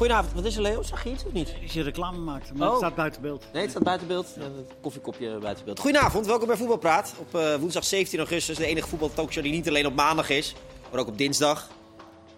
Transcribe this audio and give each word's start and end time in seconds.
Goedenavond, 0.00 0.34
wat 0.34 0.44
is 0.44 0.56
er 0.56 0.62
Leo? 0.62 0.82
Zag 0.82 1.04
je 1.04 1.10
iets 1.10 1.24
of 1.24 1.32
niet? 1.32 1.54
Als 1.62 1.72
je 1.72 1.82
reclame 1.82 2.18
maakt, 2.18 2.54
maar 2.54 2.66
Oh. 2.66 2.72
het 2.72 2.82
staat 2.82 2.94
buiten 2.94 3.22
beeld. 3.22 3.44
Nee, 3.52 3.62
het 3.62 3.70
staat 3.70 3.82
buiten 3.82 4.06
beeld. 4.06 4.26
Ja, 4.36 4.42
het 4.42 4.72
koffiekopje 4.80 5.38
buiten 5.38 5.64
beeld. 5.64 5.80
Goedenavond, 5.80 6.26
welkom 6.26 6.46
bij 6.46 6.56
Voetbalpraat. 6.56 7.14
Op 7.18 7.34
eh, 7.34 7.54
woensdag 7.54 7.84
17 7.84 8.18
augustus, 8.18 8.56
de 8.56 8.66
enige 8.66 8.88
voetbaltalkshow 8.88 9.42
die 9.44 9.52
niet 9.52 9.68
alleen 9.68 9.86
op 9.86 9.94
maandag 9.94 10.28
is, 10.30 10.54
maar 10.90 11.00
ook 11.00 11.06
op 11.06 11.18
dinsdag, 11.18 11.68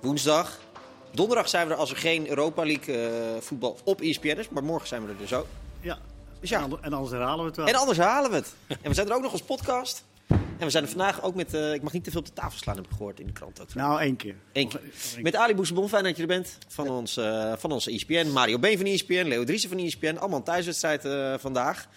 woensdag. 0.00 0.58
Donderdag 1.10 1.48
zijn 1.48 1.66
we 1.66 1.72
er 1.72 1.78
als 1.78 1.90
er 1.90 1.96
geen 1.96 2.28
Europa 2.28 2.64
League 2.64 2.96
eh, 3.08 3.40
voetbal 3.40 3.76
op 3.84 4.00
ESPN 4.00 4.26
is, 4.38 4.48
maar 4.48 4.64
morgen 4.64 4.88
zijn 4.88 5.02
we 5.04 5.08
er 5.12 5.18
dus 5.18 5.32
ook. 5.32 5.46
Ja. 5.80 5.98
Dus 6.40 6.48
ja. 6.50 6.56
En, 6.56 6.62
ander- 6.64 6.78
en 6.82 6.92
anders 6.92 7.12
herhalen 7.12 7.38
we 7.40 7.46
het 7.46 7.56
wel. 7.56 7.66
En 7.66 7.74
anders 7.74 7.98
halen 7.98 8.30
we 8.30 8.36
het. 8.36 8.54
En 8.66 8.88
we 8.88 8.94
zijn 8.94 9.08
er 9.08 9.14
ook 9.14 9.22
nog 9.22 9.32
als 9.32 9.42
podcast. 9.42 10.04
En 10.62 10.68
we 10.68 10.74
zijn 10.74 10.84
er 10.84 10.90
vandaag 10.90 11.22
ook 11.22 11.34
met, 11.34 11.54
eh, 11.54 11.74
ik 11.74 11.82
mag 11.82 11.92
niet 11.92 12.04
te 12.04 12.10
veel 12.10 12.20
op 12.20 12.26
de 12.26 12.32
tafel 12.32 12.58
slaan, 12.58 12.76
heb 12.76 12.84
ik 12.84 12.90
gehoord 12.90 13.20
in 13.20 13.26
de 13.26 13.32
krant 13.32 13.60
ook. 13.60 13.74
Nou, 13.74 14.00
één 14.00 14.16
keer. 14.16 14.34
Eén 14.52 14.68
keer. 14.68 14.80
Met 15.22 15.36
Ali 15.36 15.54
Boesebon, 15.54 15.88
fijn 15.88 16.04
dat 16.04 16.16
je 16.16 16.22
er 16.22 16.28
bent. 16.28 16.58
Van, 16.68 16.88
ons, 16.88 17.16
eh, 17.16 17.52
van 17.56 17.72
onze 17.72 17.90
ESPN. 17.90 18.26
Mario 18.26 18.58
Been 18.58 18.76
van 18.76 18.86
ESPN. 18.86 19.24
Leo 19.24 19.44
Driessen 19.44 19.70
van 19.70 19.78
ESPN. 19.78 20.16
Allemaal 20.16 20.38
een 20.38 20.44
thuiswedstrijd 20.44 21.04
eh, 21.04 21.34
vandaag. 21.38 21.88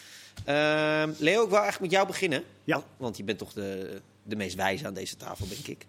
Ehm, 0.46 1.12
Leo, 1.18 1.44
ik 1.44 1.50
wil 1.50 1.60
eigenlijk 1.60 1.80
met 1.80 1.92
jou 1.92 2.08
beginnen. 2.08 2.44
Ja. 2.64 2.74
Want, 2.74 2.86
want 2.98 3.18
je 3.18 3.24
bent 3.24 3.38
toch 3.38 3.54
de, 3.54 4.02
de 4.24 4.36
meest 4.36 4.56
wijze 4.56 4.86
aan 4.86 4.94
deze 4.94 5.18
tafel, 5.18 5.48
denk 5.48 5.68
ik. 5.68 5.86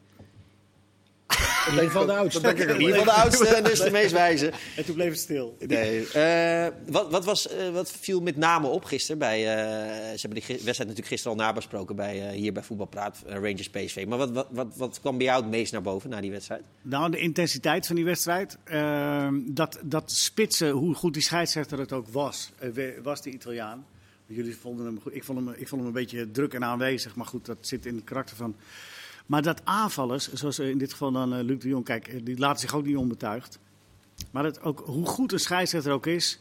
In 1.66 1.72
ieder 1.72 1.84
geval 1.86 2.06
de 2.06 2.12
oudste. 2.12 2.48
In 2.48 2.80
ieder 2.80 2.96
geval 2.98 3.04
de 3.04 3.10
oudste 3.22 3.46
en 3.48 3.64
dus 3.64 3.78
de 3.80 3.90
meest 3.90 4.12
wijze. 4.12 4.52
En 4.76 4.84
toen 4.84 4.94
bleef 4.94 5.10
het 5.10 5.18
stil. 5.18 5.56
Nee. 5.66 6.08
eh, 6.08 6.66
wat, 6.88 7.10
wat, 7.10 7.24
was, 7.24 7.48
eh, 7.48 7.68
wat 7.70 7.90
viel 7.90 8.20
met 8.20 8.36
name 8.36 8.66
op 8.66 8.84
gisteren? 8.84 9.18
Bij, 9.18 9.38
eh, 9.38 10.12
ze 10.12 10.20
hebben 10.20 10.38
de 10.38 10.44
gi- 10.44 10.52
wedstrijd 10.52 10.78
natuurlijk 10.78 11.06
gisteren 11.08 11.38
al 11.38 11.44
nabesproken 11.44 11.96
bij, 11.96 12.28
eh, 12.28 12.34
hier 12.34 12.52
bij 12.52 12.62
Voetbalpraat, 12.62 13.22
Rangers 13.26 13.70
PSV. 13.70 14.04
Maar 14.08 14.18
wat, 14.18 14.30
wat, 14.30 14.46
wat, 14.50 14.76
wat 14.76 15.00
kwam 15.00 15.16
bij 15.16 15.26
jou 15.26 15.40
het 15.42 15.50
meest 15.50 15.72
naar 15.72 15.82
boven 15.82 16.10
na 16.10 16.20
die 16.20 16.30
wedstrijd? 16.30 16.62
Nou, 16.82 17.10
de 17.10 17.18
intensiteit 17.18 17.86
van 17.86 17.96
die 17.96 18.04
wedstrijd. 18.04 18.58
ehm, 18.64 19.34
dat, 19.44 19.78
dat 19.84 20.10
spitsen, 20.12 20.70
hoe 20.70 20.94
goed 20.94 21.12
die 21.14 21.22
scheidsrechter 21.22 21.78
het 21.78 21.92
ook 21.92 22.08
was, 22.08 22.50
was 23.02 23.22
die 23.22 23.32
Italiaan. 23.32 23.86
Jullie 24.26 24.56
vonden 24.56 24.86
hem 24.86 25.00
goed. 25.02 25.14
Ik 25.14 25.24
vond 25.24 25.38
hem, 25.38 25.54
ik 25.58 25.68
vond 25.68 25.80
hem 25.80 25.86
een 25.90 25.96
beetje 25.96 26.30
druk 26.30 26.54
en 26.54 26.64
aanwezig. 26.64 27.14
Maar 27.14 27.26
goed, 27.26 27.46
dat 27.46 27.56
zit 27.60 27.86
in 27.86 27.94
het 27.94 28.04
karakter 28.04 28.36
van. 28.36 28.56
Maar 29.26 29.42
dat 29.42 29.60
aanvallers, 29.64 30.32
zoals 30.32 30.58
in 30.58 30.78
dit 30.78 30.90
geval 30.90 31.12
dan 31.12 31.34
eh, 31.34 31.44
Luc 31.44 31.58
de 31.58 31.68
Jong, 31.68 31.84
kijk, 31.84 32.08
eh, 32.08 32.20
die 32.24 32.38
laten 32.38 32.60
zich 32.60 32.74
ook 32.74 32.84
niet 32.84 32.96
onbetuigd. 32.96 33.58
Maar 34.30 34.52
ook, 34.62 34.82
hoe 34.84 35.06
goed 35.06 35.32
een 35.32 35.38
scheidsrechter 35.38 35.92
ook 35.92 36.06
is, 36.06 36.40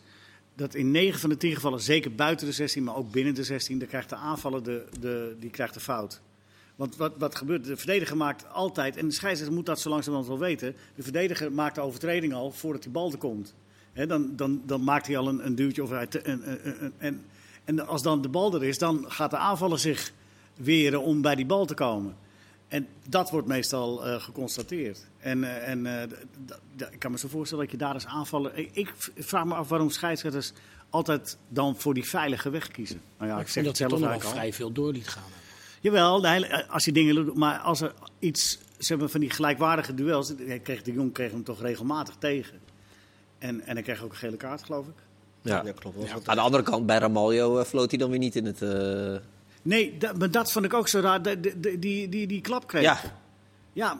dat 0.56 0.76
in 0.76 0.92
9 0.92 1.20
van 1.20 1.30
de 1.30 1.38
10 1.38 1.54
gevallen, 1.54 1.82
zeker 1.82 2.16
buiten 2.16 2.48
de 2.48 2.54
16, 2.54 2.84
maar 2.84 2.96
ook 2.96 3.12
binnen 3.12 3.36
de 3.36 3.44
16, 3.44 3.80
dan 3.80 3.88
krijgt 3.88 4.10
de 4.10 4.16
aanvaller 4.16 4.64
de, 4.64 4.86
de, 5.00 5.36
die 5.40 5.50
krijgt 5.50 5.74
de 5.74 5.80
fout. 5.80 6.22
Want 6.76 6.96
wat, 6.96 7.14
wat 7.18 7.36
gebeurt? 7.36 7.66
De 7.66 7.78
verdediger 7.78 8.18
maakt 8.18 8.50
altijd, 8.50 8.98
en 8.98 9.08
de 9.08 9.14
scheidsrechter 9.14 9.56
moet 9.56 9.66
dat 9.66 9.80
zo 9.80 9.90
langzamerhand 9.90 10.30
wel 10.30 10.40
weten. 10.40 10.76
De 10.96 11.04
verdediger 11.04 11.52
maakt 11.52 11.76
de 11.76 11.82
overtreding 11.82 12.34
al 12.34 12.52
voordat 12.52 12.84
die 12.84 12.92
bal 12.92 13.12
er 13.12 13.18
komt. 13.18 13.54
Dan, 14.08 14.36
dan, 14.36 14.62
dan 14.66 14.84
maakt 14.84 15.08
hij 15.08 15.18
al 15.18 15.28
een, 15.28 15.46
een 15.46 15.56
duwtje 15.56 15.84
of 15.84 15.92
en, 15.92 17.24
en 17.64 17.88
als 17.88 18.02
dan 18.02 18.22
de 18.22 18.30
bal 18.30 18.56
er 18.56 18.64
is, 18.64 18.78
dan 18.78 19.06
gaat 19.08 19.32
de 19.32 19.38
aanvaller 19.38 19.80
zich 19.80 20.12
weren 20.56 21.02
om 21.02 21.22
bij 21.22 21.36
die 21.36 21.46
bal 21.46 21.66
te 21.66 21.74
komen. 21.74 22.16
En 22.68 22.88
dat 23.10 23.30
wordt 23.30 23.48
meestal 23.48 24.06
eh, 24.06 24.22
geconstateerd. 24.22 25.06
En, 25.18 25.44
eh, 25.44 25.70
en 25.70 25.86
eh, 25.86 26.02
ik 26.92 27.00
kan 27.00 27.12
me 27.12 27.18
zo 27.18 27.28
voorstellen 27.28 27.64
dat 27.64 27.74
je 27.74 27.80
daar 27.80 27.94
als 27.94 28.06
aanvaller. 28.06 28.58
Ik, 28.58 28.70
ik 28.74 28.94
vraag 29.18 29.46
me 29.46 29.54
af 29.54 29.70
waarom 29.70 29.90
scheidsrechters 29.90 30.52
altijd 30.90 31.38
dan 31.50 31.76
voor 31.76 31.94
die 31.94 32.06
veilige 32.06 32.50
weg 32.50 32.68
kiezen. 32.68 33.02
Nou 33.18 33.30
ja, 33.32 33.36
ik 33.36 33.42
ik 33.42 33.48
zeg 33.48 33.56
het 33.56 33.66
dat 33.66 33.78
zelf 33.78 33.92
ze 33.92 33.96
toch 33.98 34.00
nog 34.00 34.00
wel 34.00 34.10
eigenlijk 34.10 34.24
al. 34.24 34.42
vrij 34.42 34.54
veel 34.54 34.72
door 34.72 34.92
liet 34.92 35.08
gaan. 35.08 35.24
Jawel, 35.82 36.22
de 36.22 36.30
hele- 36.30 36.68
als 36.68 36.86
je 36.86 36.92
dingen 36.92 37.16
doet, 37.16 37.36
maar 37.36 37.60
als 37.60 37.82
er 37.82 37.94
iets, 38.20 38.60
ze 38.78 38.88
hebben 38.88 39.10
van 39.10 39.20
die 39.20 39.30
gelijkwaardige 39.30 39.94
duels, 39.94 40.34
kreeg 40.64 40.82
de 40.82 40.92
Jong 40.94 41.14
kreeg 41.14 41.32
hem 41.32 41.44
toch 41.44 41.62
regelmatig 41.62 42.16
tegen. 42.20 42.60
En, 43.38 43.62
en 43.62 43.74
hij 43.74 43.84
kreeg 43.84 44.04
ook 44.04 44.12
een 44.12 44.18
gele 44.18 44.38
kaart, 44.38 44.64
geloof 44.64 44.86
ik. 44.88 44.94
Ja. 45.42 45.62
Ja, 45.66 45.72
klopt. 45.72 46.12
Wat- 46.14 46.28
Aan 46.28 46.36
de 46.36 46.42
andere 46.42 46.64
kant, 46.64 46.86
bij 46.86 46.98
Ramaljo 46.98 47.64
floot 47.64 47.90
hij 47.90 48.00
dan 48.00 48.10
weer 48.10 48.20
niet 48.20 48.36
in 48.36 48.46
het... 48.46 48.62
Nee, 49.66 49.98
dat, 49.98 50.18
maar 50.18 50.32
dat 50.32 50.52
vond 50.52 50.66
ik 50.66 50.74
ook 50.74 50.88
zo 50.88 51.00
raar, 51.00 51.22
de, 51.22 51.40
de, 51.40 51.60
de- 51.60 51.80
die, 51.80 52.10
die, 52.10 52.28
die 52.28 52.42
klap 52.42 52.68
kreeg. 52.68 52.82
Ja. 52.82 53.00
Ja, 53.74 54.00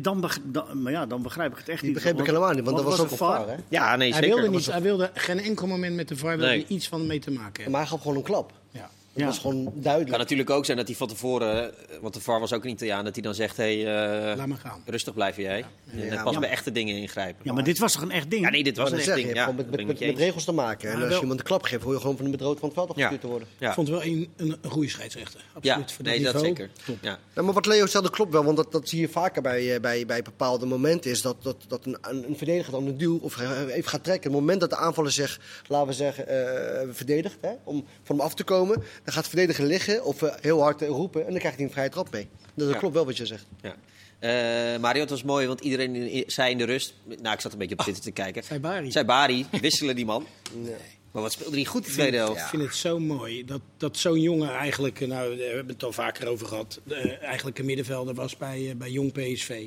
dan, 0.00 0.20
beg- 0.20 0.38
dan, 0.44 0.82
maar 0.82 0.92
ja, 0.92 1.06
dan 1.06 1.22
begrijp 1.22 1.52
ik 1.52 1.58
het 1.58 1.68
echt 1.68 1.80
Die 1.80 1.90
niet. 1.90 1.98
begreep 1.98 2.18
ik 2.20 2.26
helemaal 2.26 2.52
niet, 2.52 2.64
want 2.64 2.76
dat 2.76 2.84
was 2.86 2.94
ook 3.00 3.04
een 3.06 3.10
een 3.12 3.16
VAR. 3.16 3.58
Ja, 3.68 3.96
nee, 3.96 4.12
Hij 4.12 4.20
zeker. 4.22 4.34
wilde, 4.36 4.50
niet, 4.56 4.64
was- 4.66 4.74
hij 4.74 4.82
wilde 4.82 5.10
geen 5.14 5.38
enkel 5.38 5.66
moment 5.66 5.94
met 5.96 6.08
de 6.08 6.16
VAR 6.16 6.36
Nee. 6.36 6.64
iets 6.68 6.88
van 6.88 7.06
mee 7.06 7.18
te 7.18 7.30
maken 7.30 7.52
hebben. 7.54 7.70
Maar 7.72 7.80
hij 7.80 7.90
gaf 7.90 8.00
gewoon 8.00 8.16
een 8.16 8.22
klap. 8.22 8.52
Ja. 8.70 8.90
Dat 9.16 9.24
Ja. 9.24 9.30
was 9.30 9.38
gewoon 9.40 9.56
Het 9.64 9.72
kan 9.72 9.82
duidelijk. 9.82 10.16
natuurlijk 10.18 10.50
ook 10.50 10.64
zijn 10.64 10.76
dat 10.76 10.86
hij 10.86 10.96
van 10.96 11.08
tevoren, 11.08 11.62
eh, 11.90 11.96
want 12.00 12.14
de 12.14 12.20
VAR 12.20 12.40
was 12.40 12.52
ook 12.52 12.64
een 12.64 12.70
Italiaan, 12.70 13.04
dat 13.04 13.14
hij 13.14 13.22
dan 13.22 13.34
zegt: 13.34 13.56
hé, 13.56 13.82
hey, 13.82 14.36
Laat 14.36 14.46
maar 14.46 14.58
gaan. 14.58 14.82
rustig 14.86 15.14
blijven 15.14 15.42
jij. 15.42 15.64
En 15.92 16.04
Ja, 16.04 16.22
pas 16.22 16.38
bij 16.38 16.48
echte 16.48 16.72
dingen 16.72 16.96
ingrijpen. 16.96 17.40
Ja, 17.44 17.52
maar 17.52 17.64
dit 17.64 17.78
was 17.78 17.92
toch 17.92 18.02
een 18.02 18.10
echt 18.10 18.30
ding? 18.30 18.42
Ja, 18.44 18.50
nee, 18.50 18.62
dit 18.64 18.76
was 18.76 18.90
een 18.92 18.98
echt 18.98 19.14
ding. 19.14 19.28
je 19.28 19.34
Ja, 19.34 19.52
met, 19.52 19.66
ik 19.66 19.86
met, 19.86 20.00
met 20.00 20.18
regels 20.18 20.44
te 20.44 20.52
maken. 20.52 20.90
En 20.90 20.98
Ja, 20.98 21.04
als 21.04 21.14
je 21.14 21.20
iemand 21.20 21.38
een 21.40 21.46
klap 21.46 21.62
geeft, 21.62 21.82
hoor 21.82 21.92
je 21.92 22.00
gewoon 22.00 22.16
van 22.16 22.30
met 22.30 22.40
rood 22.40 22.58
van 22.58 22.68
het 22.68 22.76
veld 22.78 22.88
afgestuurd 22.90 23.14
Ja. 23.14 23.20
te 23.20 23.26
worden. 23.26 23.48
Ja. 23.58 23.68
Ik 23.68 23.74
vond 23.74 23.88
het 23.88 23.96
wel 23.96 24.06
een, 24.06 24.28
een, 24.36 24.56
een 24.62 24.70
goede 24.70 24.88
scheidsrechter. 24.88 25.40
Ja, 25.40 25.74
Absoluut. 25.74 25.92
voor 25.92 26.04
nee, 26.04 26.22
dat 26.22 26.32
niveau. 26.34 26.46
zeker. 26.56 26.70
Ja. 27.00 27.18
Ja, 27.34 27.42
maar 27.42 27.54
wat 27.54 27.66
Leo 27.66 27.86
stelde 27.86 28.10
klopt 28.10 28.32
wel, 28.32 28.44
want 28.44 28.56
dat, 28.56 28.72
dat 28.72 28.88
zie 28.88 29.00
je 29.00 29.08
vaker 29.08 29.42
bij, 29.42 29.74
eh, 29.74 29.80
bij, 29.80 30.06
bij 30.06 30.22
bepaalde 30.22 30.66
momenten. 30.66 31.10
Is 31.10 31.22
dat, 31.22 31.36
dat, 31.42 31.56
dat 31.68 31.86
een, 31.86 31.96
een, 32.00 32.24
een 32.28 32.36
verdediger 32.36 32.72
dan 32.72 32.86
een 32.86 32.96
duw 32.98 33.18
of 33.22 33.38
eh, 33.40 33.50
even 33.76 33.90
gaat 33.90 34.04
trekken. 34.04 34.30
Het 34.30 34.40
moment 34.40 34.60
dat 34.60 34.70
de 34.70 34.76
aanvaller 34.76 35.12
zich, 35.12 35.40
laten 35.66 35.86
we 35.88 35.92
zeggen, 35.92 36.28
eh, 36.28 36.88
verdedigt, 36.90 37.36
hè, 37.40 37.50
om 37.64 37.84
van 38.02 38.16
hem 38.16 38.24
af 38.24 38.34
te 38.34 38.44
komen. 38.44 38.82
Dan 39.06 39.14
gaat 39.14 39.24
de 39.24 39.30
verdediger 39.30 39.64
liggen 39.64 40.04
of 40.04 40.22
eh, 40.22 40.34
heel 40.40 40.60
hard 40.62 40.82
eh, 40.82 40.88
roepen 40.88 41.24
en 41.24 41.30
dan 41.30 41.38
krijgt 41.38 41.56
hij 41.56 41.66
een 41.66 41.72
vrije 41.72 41.88
trap 41.88 42.10
mee. 42.12 42.28
Dat 42.54 42.68
Ja. 42.68 42.78
klopt 42.78 42.94
wel 42.94 43.04
wat 43.04 43.16
je 43.16 43.26
zegt. 43.26 43.46
Ja. 43.62 43.76
Eh, 44.18 44.80
Mario, 44.80 45.00
het 45.00 45.10
was 45.10 45.22
mooi, 45.22 45.46
want 45.46 45.60
iedereen 45.60 45.94
in- 45.94 46.24
zei 46.26 46.50
in 46.50 46.58
de 46.58 46.64
rust... 46.64 46.94
Nou, 47.22 47.34
ik 47.34 47.40
zat 47.40 47.52
een 47.52 47.58
beetje 47.58 47.74
op 47.74 47.80
Twitter 47.80 48.02
te 48.04 48.10
kijken. 48.10 48.42
Saibari. 48.42 48.90
Saibari, 48.90 49.46
wisselen 49.60 49.96
die 49.96 50.04
man. 50.04 50.26
Maar 51.12 51.22
wat 51.24 51.32
speelde 51.34 51.56
hij 51.56 51.64
goed 51.64 51.84
de 51.84 51.90
tweede 51.90 52.16
helft. 52.16 52.40
Ik 52.40 52.46
vind 52.46 52.62
het 52.62 52.74
zo 52.74 52.98
mooi 52.98 53.44
dat, 53.44 53.60
dat 53.76 53.96
zo'n 53.96 54.20
jongen 54.20 54.50
eigenlijk, 54.50 55.06
nou, 55.06 55.36
we 55.36 55.42
hebben 55.44 55.72
het 55.74 55.84
al 55.84 55.92
vaker 55.92 56.26
over 56.28 56.46
gehad, 56.46 56.80
eh, 56.88 57.22
eigenlijk 57.22 57.58
een 57.58 57.64
middenvelder 57.64 58.14
was 58.14 58.36
bij, 58.36 58.74
bij 58.76 58.90
Jong 58.90 59.12
PSV. 59.12 59.66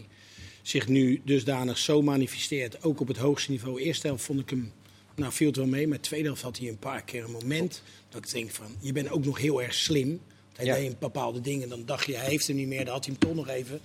Zich 0.62 0.88
nu 0.88 1.22
dusdanig 1.26 1.78
zo 1.78 2.02
manifesteert, 2.02 2.84
ook 2.84 3.00
op 3.00 3.08
het 3.08 3.18
hoogste 3.18 3.52
niveau. 3.52 3.82
Eerste 3.82 4.08
helft 4.08 4.24
vond 4.24 4.40
ik 4.40 4.50
hem, 4.50 4.72
nou 5.20 5.34
viel 5.34 5.48
het 5.48 5.56
wel 5.56 5.66
mee, 5.66 5.88
maar 5.88 6.00
tweede 6.00 6.26
helft 6.28 6.42
had 6.42 6.58
hij 6.58 6.68
een 6.68 6.78
paar 6.78 7.02
keer 7.04 7.24
een 7.24 7.32
moment 7.32 7.82
dat 8.10 8.24
ik 8.26 8.32
denk 8.32 8.52
van, 8.52 8.66
je 8.80 8.92
bent 8.94 9.10
ook 9.12 9.26
nog 9.26 9.38
heel 9.38 9.62
erg 9.62 9.74
slim. 9.74 10.22
Hij 10.56 10.66
Ja. 10.66 10.76
deed 10.76 11.00
bepaalde 11.00 11.42
dingen, 11.42 11.70
dan 11.70 11.86
dacht 11.86 12.06
je, 12.06 12.16
hij 12.16 12.30
heeft 12.30 12.48
hem 12.48 12.56
niet 12.56 12.68
meer, 12.68 12.86
dan 12.86 12.94
had 12.94 13.06
hij 13.06 13.16
hem 13.20 13.28
toch 13.30 13.38
nog 13.46 13.48
even. 13.56 13.80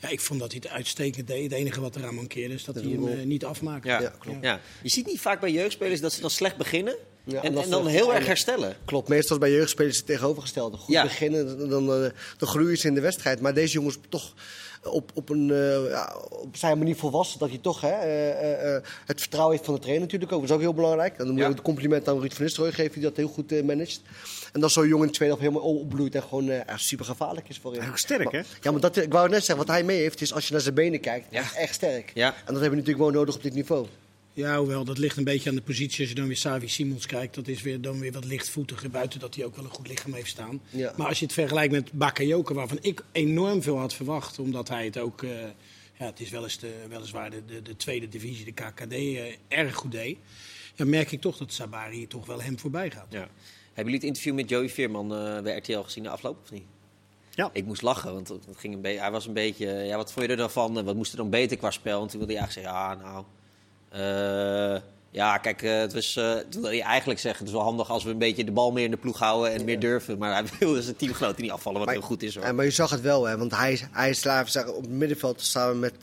Ja, 0.00 0.08
ik 0.08 0.20
vond 0.20 0.40
dat 0.40 0.52
hij 0.52 0.60
het 0.64 0.72
uitstekend 0.72 1.26
deed. 1.26 1.42
Het 1.42 1.52
enige 1.52 1.80
wat 1.80 1.96
eraan 1.96 2.14
mankeerde 2.14 2.54
is 2.54 2.64
dat 2.64 2.74
hij 2.74 2.84
hem 2.84 3.08
eh, 3.08 3.24
niet 3.24 3.44
afmaakte. 3.44 3.88
Ja, 3.88 4.00
Ja, 4.00 4.14
klopt. 4.18 4.38
Ja. 4.42 4.60
Je 4.82 4.88
ziet 4.88 5.06
niet 5.06 5.20
vaak 5.20 5.40
bij 5.40 5.50
jeugdspelers 5.52 6.00
dat 6.00 6.12
ze 6.12 6.20
dan 6.20 6.30
slecht 6.30 6.56
beginnen 6.56 6.96
Ja, 7.24 7.42
en, 7.42 7.54
dan 7.70 7.86
heel 7.86 8.10
erg 8.12 8.20
en- 8.20 8.26
herstellen. 8.26 8.76
Klopt, 8.84 9.08
meestal 9.08 9.36
is 9.36 9.42
bij 9.42 9.52
jeugdspelers 9.52 9.96
het 9.96 10.06
tegenovergestelde. 10.06 10.76
Goed 10.76 10.94
Ja. 10.94 11.02
beginnen, 11.02 11.58
dan, 11.58 11.68
dan, 11.68 12.04
eh, 12.04 12.10
dan 12.38 12.48
groeien 12.48 12.76
ze 12.78 12.86
in 12.86 12.94
de 12.94 13.00
wedstrijd. 13.00 13.40
Maar 13.40 13.54
deze 13.54 13.72
jongens 13.72 13.98
toch 14.08 14.34
op, 14.84 15.10
op, 15.14 15.28
een, 15.28 15.50
eh, 15.50 15.90
ja, 15.90 16.14
op 16.30 16.56
zijn 16.56 16.78
manier 16.78 16.96
volwassen. 16.96 17.38
Dat 17.38 17.48
hij 17.48 17.58
toch 17.58 17.80
hè, 17.80 17.88
eh, 17.88 18.76
eh, 18.76 18.82
het 19.06 19.20
vertrouwen 19.20 19.52
heeft 19.54 19.64
van 19.66 19.74
de 19.74 19.80
trainer 19.80 20.04
natuurlijk 20.04 20.32
ook. 20.32 20.40
Dat 20.40 20.48
is 20.50 20.54
ook 20.54 20.60
heel 20.62 20.74
belangrijk. 20.74 21.16
Dan 21.18 21.26
moet 21.26 21.36
je 21.36 21.42
Ja. 21.42 21.48
ook 21.48 21.54
het 21.54 21.64
compliment 21.64 22.08
aan 22.08 22.20
Ruud 22.20 22.32
van 22.32 22.42
Nistelrooy 22.42 22.72
geven 22.72 22.92
die 22.92 23.02
dat 23.02 23.16
heel 23.16 23.28
goed 23.28 23.64
managt. 23.64 24.00
En 24.52 24.60
dat 24.60 24.70
zo'n 24.72 24.88
jongen 24.88 25.06
in 25.06 25.12
de 25.12 25.16
tweede 25.16 25.34
helft 25.36 25.50
helemaal 25.52 25.74
opbloeit 25.78 26.14
en 26.14 26.22
gewoon 26.22 26.50
super 26.76 27.04
gevaarlijk 27.04 27.48
is 27.48 27.58
voor 27.58 27.74
hem. 27.74 27.88
Ook 27.88 27.98
sterk, 27.98 28.32
hè? 28.32 28.40
Ja, 28.60 28.70
maar 28.70 28.80
dat, 28.80 28.96
ik 28.96 29.12
wou 29.12 29.28
net 29.28 29.38
zeggen, 29.44 29.66
wat 29.66 29.74
hij 29.74 29.84
mee 29.84 30.00
heeft 30.00 30.20
is 30.20 30.34
als 30.34 30.46
je 30.46 30.52
naar 30.52 30.62
zijn 30.62 30.74
benen 30.74 31.00
kijkt, 31.00 31.26
Ja. 31.30 31.44
echt 31.56 31.74
sterk. 31.74 32.10
Ja. 32.14 32.26
En 32.26 32.34
dat 32.34 32.46
hebben 32.46 32.70
we 32.70 32.76
natuurlijk 32.76 33.04
wel 33.04 33.10
nodig 33.10 33.34
op 33.34 33.42
dit 33.42 33.54
niveau. 33.54 33.86
Ja, 34.36 34.58
hoewel, 34.58 34.84
dat 34.84 34.98
ligt 34.98 35.16
een 35.16 35.24
beetje 35.24 35.48
aan 35.48 35.56
de 35.56 35.62
positie. 35.62 36.00
Als 36.00 36.08
je 36.08 36.14
dan 36.14 36.26
weer 36.26 36.36
Savi 36.36 36.68
Simons 36.68 37.06
kijkt, 37.06 37.34
dat 37.34 37.48
is 37.48 37.62
weer, 37.62 37.80
dan 37.80 37.98
weer 37.98 38.12
wat 38.12 38.24
lichtvoetiger. 38.24 38.90
Buiten 38.90 39.20
dat 39.20 39.34
hij 39.34 39.44
ook 39.44 39.56
wel 39.56 39.64
een 39.64 39.70
goed 39.70 39.88
lichaam 39.88 40.12
heeft 40.12 40.28
staan. 40.28 40.60
Ja. 40.70 40.92
Maar 40.96 41.06
als 41.06 41.18
je 41.18 41.24
het 41.24 41.34
vergelijkt 41.34 41.72
met 41.72 41.92
Bakayoko, 41.92 42.54
waarvan 42.54 42.78
ik 42.80 43.04
enorm 43.12 43.62
veel 43.62 43.78
had 43.78 43.94
verwacht. 43.94 44.38
Omdat 44.38 44.68
hij 44.68 44.84
het 44.84 44.98
ook, 44.98 45.22
eh, 45.22 45.30
ja, 45.98 46.06
het 46.06 46.20
is 46.20 46.30
wel 46.30 46.42
eens 46.42 46.58
de, 46.58 46.72
weliswaar 46.88 47.30
de, 47.30 47.44
de, 47.44 47.62
de 47.62 47.76
tweede 47.76 48.08
divisie, 48.08 48.44
de 48.44 48.52
KKD, 48.52 48.92
eh, 48.92 49.22
erg 49.48 49.74
goed 49.74 49.92
deed. 49.92 50.16
Ja, 50.74 50.84
merk 50.84 51.12
ik 51.12 51.20
toch 51.20 51.36
dat 51.36 51.52
Sabari 51.52 52.06
toch 52.06 52.26
wel 52.26 52.42
hem 52.42 52.58
voorbij 52.58 52.90
gaat. 52.90 53.06
Ja. 53.10 53.28
Hebben 53.66 53.92
jullie 53.92 53.94
het 53.94 54.04
interview 54.04 54.34
met 54.34 54.48
Joey 54.48 54.68
Veerman 54.68 55.14
eh, 55.14 55.40
bij 55.40 55.56
RTL 55.56 55.80
gezien 55.80 56.02
de 56.02 56.08
afloop 56.08 56.38
of 56.42 56.50
niet? 56.50 56.64
Ja. 57.30 57.50
Ik 57.52 57.64
moest 57.64 57.82
lachen, 57.82 58.12
want 58.12 58.28
het 58.28 58.46
ging 58.56 58.74
een 58.74 58.98
hij 58.98 59.10
was 59.10 59.26
een 59.26 59.32
beetje... 59.32 59.66
Ja, 59.66 59.96
wat 59.96 60.12
vond 60.12 60.26
je 60.26 60.30
er 60.30 60.38
dan 60.38 60.50
van? 60.50 60.84
Wat 60.84 60.96
moest 60.96 61.10
er 61.10 61.16
dan 61.16 61.30
beter 61.30 61.56
qua 61.56 61.70
spel? 61.70 62.02
En 62.02 62.08
toen 62.08 62.18
wilde 62.18 62.32
hij 62.32 62.42
eigenlijk 62.42 62.68
zeggen, 62.68 63.02
ja, 63.02 63.10
nou... 63.10 63.24
eh, 63.94 64.80
ja, 65.10 65.38
kijk, 65.38 65.62
eh, 65.62 65.78
het 65.78 65.92
was, 65.92 66.16
eh, 66.16 66.34
wilde 66.50 66.68
hij 66.68 66.80
eigenlijk 66.80 67.20
zeggen... 67.20 67.40
het 67.40 67.48
is 67.48 67.54
wel 67.54 67.66
handig 67.66 67.90
als 67.90 68.04
we 68.04 68.10
een 68.10 68.18
beetje 68.18 68.44
de 68.44 68.52
bal 68.52 68.72
meer 68.72 68.84
in 68.84 68.90
de 68.90 68.96
ploeg 68.96 69.18
houden 69.18 69.52
en 69.52 69.64
meer 69.64 69.78
durven. 69.78 70.18
Maar 70.18 70.32
hij 70.32 70.44
wilde 70.58 70.82
zijn 70.82 70.96
teamgenoten 70.96 71.42
niet 71.42 71.50
afvallen, 71.50 71.78
wat 71.78 71.88
Maar- 71.88 71.98
heel 71.98 72.06
goed 72.06 72.22
is 72.22 72.34
hoor. 72.36 72.54
Maar 72.54 72.64
je 72.64 72.70
zag 72.70 72.90
het 72.90 73.00
wel, 73.00 73.24
hè, 73.24 73.38
want 73.38 73.56
hij, 73.56 73.80
hij 73.90 74.10
is 74.10 74.20
zeggen, 74.20 74.74
op 74.74 74.82
het 74.82 74.90
middenveld 74.90 75.40
samen 75.40 75.78
met 75.78 76.02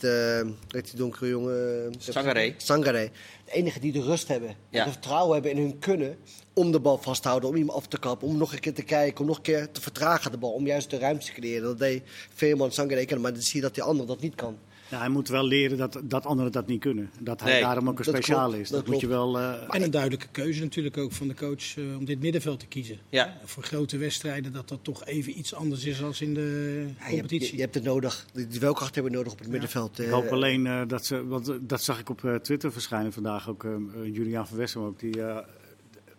weet 0.68 0.90
die 0.90 0.96
donkere 0.96 1.28
jongen. 1.28 1.94
Sangaré. 1.98 2.54
Sangaré. 2.56 3.10
De 3.44 3.52
enige 3.52 3.80
die 3.80 3.92
de 3.92 4.02
rust 4.02 4.28
hebben. 4.28 4.56
Ja. 4.68 4.78
En 4.78 4.84
de 4.84 4.92
vertrouwen 4.92 5.32
hebben 5.32 5.50
in 5.50 5.58
hun 5.58 5.78
kunnen 5.78 6.16
om 6.52 6.72
de 6.72 6.80
bal 6.80 6.98
vast 6.98 7.22
te 7.22 7.28
houden, 7.28 7.48
om 7.48 7.56
hem 7.56 7.70
af 7.70 7.86
te 7.86 7.98
kappen, 7.98 8.28
om 8.28 8.36
nog 8.36 8.52
een 8.52 8.60
keer 8.60 8.74
te 8.74 8.82
kijken, 8.82 9.20
om 9.20 9.26
nog 9.26 9.36
een 9.36 9.42
keer 9.42 9.70
te 9.70 9.80
vertragen 9.80 10.30
de 10.30 10.38
bal, 10.38 10.52
om 10.52 10.66
juist 10.66 10.90
de 10.90 10.98
ruimte 10.98 11.26
te 11.26 11.32
creëren. 11.32 11.62
Dat 11.62 11.78
deed 11.78 12.02
Veerman, 12.34 12.72
Sangaré 12.72 13.04
kennen, 13.04 13.20
maar 13.20 13.32
dan 13.32 13.42
zie 13.42 13.56
je 13.56 13.62
dat 13.62 13.74
die 13.74 13.82
ander 13.82 14.06
dat 14.06 14.20
niet 14.20 14.34
kan. 14.34 14.58
Ja, 14.92 14.98
hij 14.98 15.08
moet 15.08 15.28
wel 15.28 15.46
leren 15.46 15.78
dat, 15.78 16.00
dat 16.04 16.26
anderen 16.26 16.52
dat 16.52 16.66
niet 16.66 16.80
kunnen. 16.80 17.10
Dat 17.20 17.40
hij 17.40 17.52
Nee, 17.52 17.60
daarom 17.60 17.88
ook 17.88 17.98
een 17.98 18.04
speciaal 18.04 18.48
klopt, 18.48 18.62
is. 18.62 18.68
Dat, 18.68 18.80
dat 18.84 18.92
moet 18.92 19.00
je 19.00 19.06
wel. 19.06 19.38
eh, 19.38 19.74
En 19.74 19.82
een 19.82 19.90
duidelijke 19.90 20.26
keuze 20.30 20.62
natuurlijk 20.62 20.96
ook 20.96 21.12
van 21.12 21.28
de 21.28 21.34
coach 21.34 21.76
eh, 21.76 21.96
om 21.98 22.04
dit 22.04 22.20
middenveld 22.20 22.60
te 22.60 22.66
kiezen. 22.66 22.98
Ja. 23.08 23.36
Voor 23.44 23.62
grote 23.62 23.96
wedstrijden 23.96 24.52
dat 24.52 24.68
dat 24.68 24.78
toch 24.82 25.04
even 25.04 25.38
iets 25.38 25.54
anders 25.54 25.84
is 25.84 25.98
dan 25.98 26.12
in 26.18 26.34
de 26.34 26.40
Ja, 26.40 26.86
je, 26.86 26.92
hebt, 26.94 27.10
je, 27.10 27.10
competitie. 27.16 27.54
je 27.56 27.60
hebt 27.62 27.74
het 27.74 27.84
nodig. 27.84 28.26
Die 28.32 28.46
duelkracht 28.46 28.94
hebben 28.94 29.12
we 29.12 29.18
nodig 29.18 29.32
op 29.32 29.38
het 29.38 29.48
middenveld. 29.48 29.98
ik 29.98 30.06
eh. 30.06 30.12
hoop 30.12 30.28
alleen 30.28 30.66
eh, 30.66 30.82
dat 30.86 31.06
ze. 31.06 31.26
Want 31.26 31.48
eh, 31.48 31.56
dat 31.60 31.82
zag 31.82 32.00
ik 32.00 32.08
op 32.08 32.24
eh, 32.24 32.34
Twitter 32.34 32.72
verschijnen 32.72 33.12
vandaag 33.12 33.48
ook. 33.48 33.64
eh, 33.64 33.72
eh, 33.74 33.80
Julian 34.14 34.46
van 34.48 34.56
Wessem 34.56 34.82
ook. 34.82 35.00
Die 35.00 35.22
eh, 35.22 35.38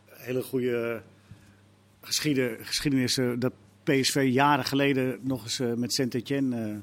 hele 0.09 0.41
goede 0.43 1.01
geschieden, 2.01 2.57
geschiedenis. 2.61 3.17
eh, 3.17 3.31
dat 3.39 3.53
PSV 3.83 4.27
jaren 4.31 4.65
geleden 4.65 5.19
nog 5.21 5.43
eens 5.43 5.59
eh, 5.59 5.73
met 5.73 5.93
Saint-Etienne. 5.93 6.81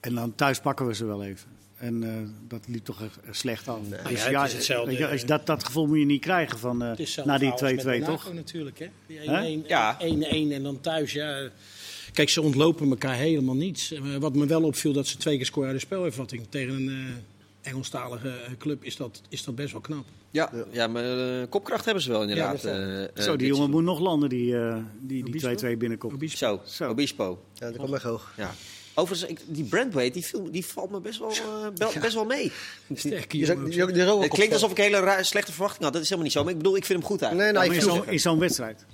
En 0.00 0.14
dan 0.14 0.34
thuis 0.34 0.60
pakken 0.60 0.86
we 0.86 0.94
ze 0.94 1.04
wel 1.04 1.24
even. 1.24 1.48
En 1.76 2.02
eh, 2.02 2.28
dat 2.48 2.60
liep 2.66 2.84
toch 2.84 3.02
echt 3.02 3.18
eh, 3.24 3.32
slecht 3.32 3.68
af. 3.68 3.78
ja, 4.08 4.40
het 4.40 4.48
is 4.48 4.54
hetzelfde, 4.54 4.90
weet 4.90 4.98
je, 4.98 5.06
als 5.08 5.16
je 5.16 5.22
eh, 5.22 5.28
dat, 5.28 5.46
dat 5.46 5.64
gevoel 5.64 5.86
moet 5.86 5.98
je 5.98 6.04
niet 6.04 6.20
krijgen 6.20 6.58
van, 6.58 6.82
eh, 6.82 6.88
Het 6.88 6.98
is 6.98 7.20
na 7.24 7.38
die 7.38 7.50
2-2, 7.50 7.54
zelfs 7.56 7.74
met 7.74 7.84
Monaco 7.84 8.04
toch? 8.12 8.32
natuurlijk, 8.34 8.78
hè? 8.78 8.86
Die 9.06 9.18
Hè? 9.18 9.62
1-1 9.62 9.66
Ja. 9.66 9.98
1-1 10.00 10.52
en 10.52 10.62
dan 10.62 10.80
thuis, 10.80 11.12
ja. 11.12 11.48
Kijk, 12.12 12.28
ze 12.28 12.42
ontlopen 12.42 12.90
elkaar 12.90 13.14
helemaal 13.14 13.54
niets. 13.54 13.94
Wat 14.18 14.34
me 14.34 14.46
wel 14.46 14.62
opviel, 14.62 14.92
dat 14.92 15.06
ze 15.06 15.16
twee 15.16 15.36
keer 15.36 15.46
scoren 15.46 15.68
uit 15.70 15.78
de 15.80 15.86
spelervatting. 15.86 16.46
Tegen 16.48 16.74
een 16.74 16.88
eh, 16.88 17.70
Engelstalige 17.70 18.32
club 18.58 18.84
is 18.84 18.96
dat, 18.96 19.22
is 19.28 19.44
dat 19.44 19.54
best 19.54 19.72
wel 19.72 19.80
knap. 19.80 20.04
Ja, 20.30 20.50
ja 20.70 20.86
maar 20.86 21.46
kopkracht 21.46 21.84
hebben 21.84 22.02
ze 22.02 22.10
wel 22.10 22.20
inderdaad. 22.22 22.62
Ja, 22.62 23.08
Zo, 23.22 23.36
die 23.36 23.46
jongen 23.46 23.70
moet 23.70 23.82
nog 23.82 24.00
landen 24.00 24.28
die 24.28 24.56
eh, 24.58 24.76
die 25.00 25.30
die? 25.30 25.74
2-2 25.74 25.78
binnenkomt. 25.78 26.14
Obispo. 26.14 26.36
Zo, 26.38 26.60
Zo. 26.64 26.88
Obispo. 26.88 27.42
Ja, 27.54 27.66
dat 27.70 27.76
komt 27.76 27.92
echt 27.92 28.02
hoog. 28.02 28.32
Ja. 28.36 28.54
Overigens, 28.94 29.30
ik, 29.30 29.40
die 29.46 29.64
Brandweight, 29.64 30.14
die, 30.14 30.24
viel- 30.24 30.50
die 30.50 30.66
valt 30.66 30.90
me 30.90 31.00
best 31.00 31.18
wel, 31.18 31.30
eh, 31.30 31.36
bel- 31.74 31.92
best 32.00 32.14
wel 32.14 32.24
mee. 32.24 32.52
Die- 32.86 33.26
die 33.28 33.46
Het 33.46 34.28
klinkt 34.28 34.52
alsof 34.52 34.70
ik 34.70 34.76
hele 34.76 35.00
ra- 35.00 35.22
slechte 35.22 35.52
verwachtingen 35.52 35.84
had. 35.84 35.92
Dat 35.92 36.02
is 36.02 36.08
helemaal 36.08 36.24
niet 36.24 36.32
zo. 36.36 36.42
Maar 36.42 36.52
ik 36.52 36.58
bedoel, 36.58 36.76
ik 36.76 36.84
vind 36.84 36.98
hem 36.98 37.08
goed 37.08 37.22
eigenlijk. 37.22 37.52
Nee, 37.52 37.60
nou, 37.62 37.68
Maar 37.72 37.76
ik 37.86 37.92
in 37.94 38.02
zo'n- 38.04 38.12
in 38.12 38.20
zo'n 38.20 38.38
wedstrijd. 38.38 38.84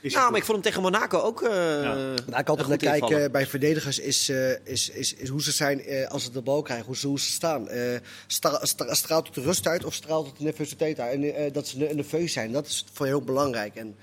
Is 0.00 0.14
nou, 0.14 0.30
maar 0.30 0.38
ik 0.40 0.44
vond 0.44 0.56
hem 0.64 0.66
tegen 0.72 0.82
Monaco 0.82 1.18
ook 1.20 1.42
eh 1.42 1.50
Ja. 1.50 1.94
Waar 1.94 2.12
ik 2.18 2.26
een 2.26 2.44
altijd 2.44 2.68
naar 2.68 2.76
kijk 2.76 2.94
invallen. 2.94 3.24
eh, 3.24 3.30
bij 3.30 3.46
verdedigers 3.46 3.98
is, 3.98 4.28
eh, 4.28 4.50
is, 4.66 4.88
is, 4.88 5.14
is 5.14 5.28
hoe 5.28 5.42
ze 5.42 5.52
zijn 5.52 5.80
eh, 5.84 6.08
als 6.08 6.24
ze 6.24 6.30
de 6.30 6.42
bal 6.42 6.62
krijgen, 6.62 6.86
hoe 6.86 6.96
ze, 6.96 7.06
hoe 7.06 7.20
ze 7.20 7.30
staan. 7.30 7.68
Eh, 7.68 7.80
stra- 8.26 8.64
stra- 8.64 8.94
straalt 8.94 9.26
het 9.26 9.34
de 9.34 9.40
rust 9.42 9.66
uit 9.66 9.84
of 9.84 9.94
straalt 9.94 10.26
het 10.26 10.36
de 10.36 10.44
nervositeit 10.44 11.00
uit? 11.00 11.12
En 11.14 11.34
eh, 11.34 11.52
dat 11.52 11.66
ze 11.68 11.78
ne- 11.78 11.92
nerveus 11.94 12.32
zijn, 12.32 12.52
dat 12.52 12.66
is 12.66 12.84
voor 12.92 13.06
je 13.06 13.12
heel 13.12 13.22
belangrijk. 13.22 13.74
En, 13.74 13.96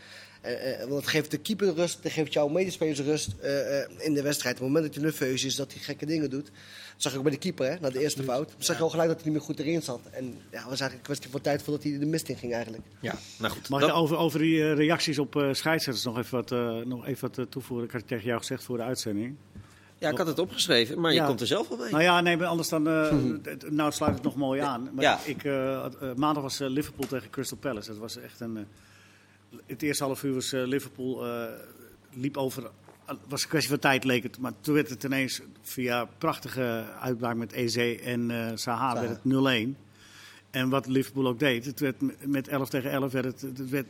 want 0.80 1.02
het 1.02 1.08
geeft 1.08 1.32
de 1.32 1.38
keeper 1.38 1.74
rust, 1.74 2.04
dat 2.04 2.12
geeft 2.12 2.34
jouw 2.34 2.48
medespelers 2.48 3.00
rust 3.00 3.36
eh, 3.42 3.82
eh, 3.82 3.90
in 3.98 4.14
de 4.14 4.22
wedstrijd. 4.22 4.56
Op 4.56 4.62
het 4.62 4.70
moment 4.72 4.86
dat 4.86 4.96
je 4.96 5.02
nerveus 5.02 5.44
is, 5.44 5.56
dat 5.56 5.74
hij 5.74 5.82
gekke 5.82 6.06
dingen 6.06 6.30
doet. 6.30 6.46
Dat 6.46 6.54
zag 7.04 7.12
ik 7.12 7.18
ook 7.18 7.24
bij 7.24 7.34
de 7.34 7.40
keeper, 7.40 7.70
hè, 7.72 7.76
na 7.80 7.90
de 7.90 8.00
eerste 8.02 8.24
fout. 8.24 8.50
Dan 8.50 8.64
zag 8.64 8.78
je 8.78 8.84
al 8.84 8.90
gelijk 8.90 9.08
dat 9.10 9.18
hij 9.22 9.26
niet 9.26 9.36
meer 9.38 9.46
goed 9.46 9.60
erin 9.60 9.82
zat. 9.82 10.00
En 10.12 10.26
ja, 10.26 10.58
was 10.58 10.68
eigenlijk 10.68 10.94
een 10.94 11.02
kwestie 11.02 11.30
van 11.32 11.42
tijd 11.42 11.62
voordat 11.64 11.84
hij 11.84 12.00
de 12.00 12.06
mist 12.06 12.30
in 12.30 12.38
ging 12.38 12.54
eigenlijk. 12.54 12.84
Ja, 13.00 13.16
nou 13.40 13.54
goed. 13.54 13.70
Mag 13.70 13.80
Dan- 13.80 13.90
ik 13.90 13.96
over, 13.96 14.18
over 14.18 14.40
die 14.40 14.62
eh, 14.64 14.74
reacties 14.76 15.20
op 15.20 15.36
eh 15.36 15.54
scheidsrechters 15.54 16.06
nog 16.06 16.18
even 16.18 16.38
wat, 16.38 16.52
eh, 16.52 16.76
nog 16.86 17.06
even 17.06 17.28
wat 17.28 17.38
eh, 17.38 17.46
toevoegen? 17.50 17.86
Ik 17.86 17.92
had 17.92 18.02
het 18.02 18.10
tegen 18.10 18.26
jou 18.26 18.40
gezegd 18.40 18.64
voor 18.64 18.78
de 18.78 18.84
uitzending. 18.84 19.36
ja, 19.98 20.10
ik 20.10 20.18
had 20.18 20.28
het 20.28 20.40
opgeschreven, 20.40 21.00
maar 21.00 21.14
je 21.14 21.24
komt 21.26 21.42
er 21.42 21.48
zelf 21.48 21.68
wel 21.68 21.78
mee. 21.78 21.92
Nou 21.92 22.04
ja, 22.04 22.22
nee, 22.22 22.38
maar 22.38 22.48
anders 22.48 22.70
dan. 22.70 22.88
eh, 22.88 23.12
het- 23.52 23.72
nou, 23.72 23.92
sluit 23.92 24.14
het 24.14 24.24
nog 24.24 24.36
mooi 24.36 24.62
aan. 24.62 24.90
Maar 24.94 25.04
Ja. 25.04 25.20
ik, 25.26 25.44
eh, 25.44 25.86
eh, 25.86 25.92
maandag 26.16 26.44
was 26.44 26.60
eh, 26.60 26.70
Liverpool 26.70 27.08
tegen 27.08 27.30
Crystal 27.30 27.58
Palace. 27.58 27.90
Dat 27.90 27.98
was 27.98 28.18
echt 28.18 28.40
een. 28.40 28.68
Eh, 29.58 29.64
het 29.66 29.82
eerste 29.82 30.04
half 30.04 30.24
uur 30.24 30.34
was 30.34 30.54
eh, 30.54 30.66
Liverpool. 30.66 31.26
eh, 31.26 31.44
liep 32.12 32.38
over. 32.38 32.72
Het 33.06 33.18
was 33.28 33.44
een 33.44 33.50
kwestie 33.50 33.72
van 33.72 33.80
tijd, 33.80 34.04
leek 34.04 34.24
het. 34.24 34.40
Maar 34.40 34.54
toen 34.62 34.74
werd 34.74 34.90
het 34.90 35.04
ineens 35.04 35.42
via 35.62 36.06
prachtige 36.18 36.86
uitbraak 37.00 37.36
met 37.36 37.52
Eze 37.52 38.00
en 38.00 38.32
eh 38.32 38.52
Saha 38.56 38.94
werd 38.94 39.10
het 39.10 39.24
0-1. 39.24 39.78
En 40.50 40.70
wat 40.70 40.88
Liverpool 40.88 41.28
ook 41.28 41.40
deed, 41.40 41.66
het 41.66 41.80
werd 41.80 42.26
met 42.28 42.48
11 42.48 42.70
tegen 42.70 42.92
11 42.92 43.12
werd 43.12 43.26
het, 43.26 43.42
het 43.42 43.70
werd, 43.70 43.88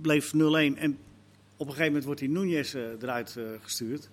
bleef 0.00 0.32
0-1. 0.32 0.36
En 0.78 0.98
op 1.58 1.66
een 1.66 1.72
gegeven 1.72 1.86
moment 1.86 2.04
wordt 2.04 2.20
die 2.20 2.28
Nunez 2.28 2.74
eh, 2.74 2.82
eruit 3.02 3.36
eh, 3.36 3.44
gestuurd. 3.60 4.08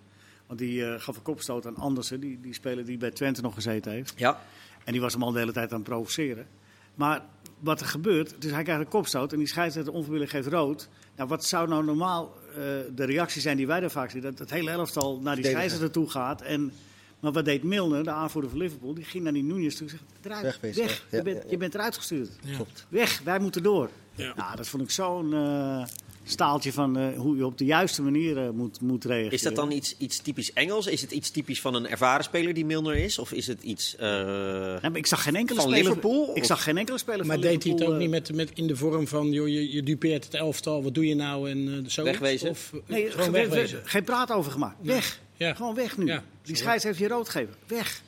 Want 0.47 0.59
die 0.59 0.85
eh, 0.85 1.01
gaf 1.01 1.15
een 1.15 1.21
kopstoot 1.21 1.65
aan 1.65 1.75
Andersen, 1.75 2.19
die, 2.19 2.39
die 2.41 2.53
speler 2.53 2.85
die 2.85 2.97
bij 2.97 3.11
Twente 3.11 3.41
nog 3.41 3.53
gezeten 3.53 3.91
heeft. 3.91 4.13
Ja, 4.17 4.41
En 4.83 4.91
die 4.91 5.01
was 5.01 5.13
hem 5.13 5.23
al 5.23 5.31
de 5.31 5.39
hele 5.39 5.51
tijd 5.51 5.71
aan 5.71 5.79
het 5.79 5.87
provoceren. 5.87 6.47
Maar 6.95 7.25
wat 7.59 7.79
er 7.79 7.85
gebeurt, 7.85 8.35
dus 8.39 8.51
hij 8.51 8.63
krijgt 8.63 8.81
een 8.81 8.87
kopstoot 8.87 9.31
en 9.33 9.37
die 9.37 9.47
scheidsrechter 9.47 9.93
onverwillig 9.93 10.29
geeft 10.29 10.47
rood. 10.47 10.89
Nou, 11.15 11.29
wat 11.29 11.45
zou 11.45 11.67
nou 11.67 11.83
normaal 11.83 12.33
eh, 12.49 12.55
de 12.95 13.05
reactie 13.05 13.41
zijn 13.41 13.57
die 13.57 13.67
wij 13.67 13.79
daar 13.79 13.91
vaak 13.91 14.09
zien? 14.09 14.21
Dat 14.21 14.39
het 14.39 14.49
hele 14.49 14.71
elftal 14.71 15.19
naar 15.19 15.35
die 15.35 15.45
scheidsrechter 15.45 15.91
toe 15.91 16.09
gaat. 16.09 16.41
En, 16.41 16.71
maar 17.19 17.31
wat 17.31 17.45
deed 17.45 17.63
Milner, 17.63 18.03
de 18.03 18.11
aanvoerder 18.11 18.49
van 18.49 18.59
Liverpool? 18.59 18.93
Die 18.93 19.03
ging 19.03 19.23
naar 19.23 19.33
die 19.33 19.43
Nunez 19.43 19.75
toe 19.75 19.87
en 19.87 19.91
zegt, 19.91 20.03
eruit, 20.21 20.59
weg, 20.59 20.75
ja. 20.75 21.17
je, 21.17 21.23
bent, 21.23 21.37
Ja, 21.37 21.43
ja. 21.43 21.49
je 21.49 21.57
bent 21.57 21.75
eruit 21.75 21.95
gestuurd. 21.95 22.29
Klopt. 22.55 22.85
Weg, 22.89 23.21
wij 23.23 23.39
moeten 23.39 23.63
door. 23.63 23.89
Ja. 24.15 24.33
Nou, 24.35 24.55
dat 24.55 24.67
vond 24.67 24.83
ik 24.83 24.91
zo'n 24.91 25.33
eh, 25.33 25.85
staaltje 26.25 26.73
van 26.73 26.97
eh, 26.97 27.17
hoe 27.17 27.37
je 27.37 27.45
op 27.45 27.57
de 27.57 27.65
juiste 27.65 28.01
manier 28.01 28.37
eh, 28.37 28.49
moet, 28.49 28.81
moet 28.81 29.05
reageren. 29.05 29.31
is 29.31 29.41
dat 29.41 29.55
dan 29.55 29.71
iets, 29.71 29.95
iets 29.97 30.17
typisch 30.19 30.53
Engels? 30.53 30.87
Is 30.87 31.01
het 31.01 31.11
iets 31.11 31.29
typisch 31.29 31.61
van 31.61 31.73
een 31.75 31.87
ervaren 31.87 32.23
speler 32.23 32.53
die 32.53 32.65
Milner 32.65 32.95
is? 32.95 33.19
Of 33.19 33.31
is 33.31 33.47
het 33.47 33.63
iets... 33.63 33.95
eh, 33.95 34.07
Nee, 34.09 34.79
maar 34.81 34.95
ik 34.95 35.05
zag 35.05 35.23
geen 35.23 35.35
enkele 35.35 35.59
Van 35.61 35.69
speler. 35.69 35.85
Liverpool, 35.87 36.29
Ik 36.35 36.41
of- 36.41 36.47
zag 36.47 36.63
geen 36.63 36.77
enkele 36.77 36.97
speler 36.97 37.25
Maar 37.25 37.35
van 37.39 37.45
deed 37.45 37.63
hij 37.63 37.71
het 37.71 37.83
ook 37.83 37.97
niet 37.97 38.09
met, 38.09 38.33
met, 38.33 38.51
in 38.53 38.67
de 38.67 38.75
vorm 38.75 39.07
van, 39.07 39.31
joh, 39.31 39.47
je, 39.47 39.71
je 39.73 39.83
dupeert 39.83 40.23
het 40.23 40.33
elftal, 40.33 40.83
wat 40.83 40.93
doe 40.93 41.07
je 41.07 41.15
nou 41.15 41.49
en 41.49 41.67
eh 41.83 41.89
zo? 41.89 42.03
Wegwezen? 42.03 42.49
Of 42.49 42.71
Nee, 42.87 43.09
gewoon 43.11 43.25
ge- 43.25 43.31
wegwezen? 43.31 43.81
Geen 43.83 44.03
praat 44.03 44.31
over 44.31 44.51
gemaakt. 44.51 44.75
Weg. 44.81 45.19
Ja. 45.37 45.53
Gewoon 45.53 45.75
weg 45.75 45.97
nu. 45.97 46.05
Ja. 46.05 46.23
Die 46.43 46.55
scheids 46.55 46.83
heeft 46.83 46.97
je 46.99 47.07
rood 47.07 47.29
gegeven. 47.29 47.53
Weg. 47.67 48.01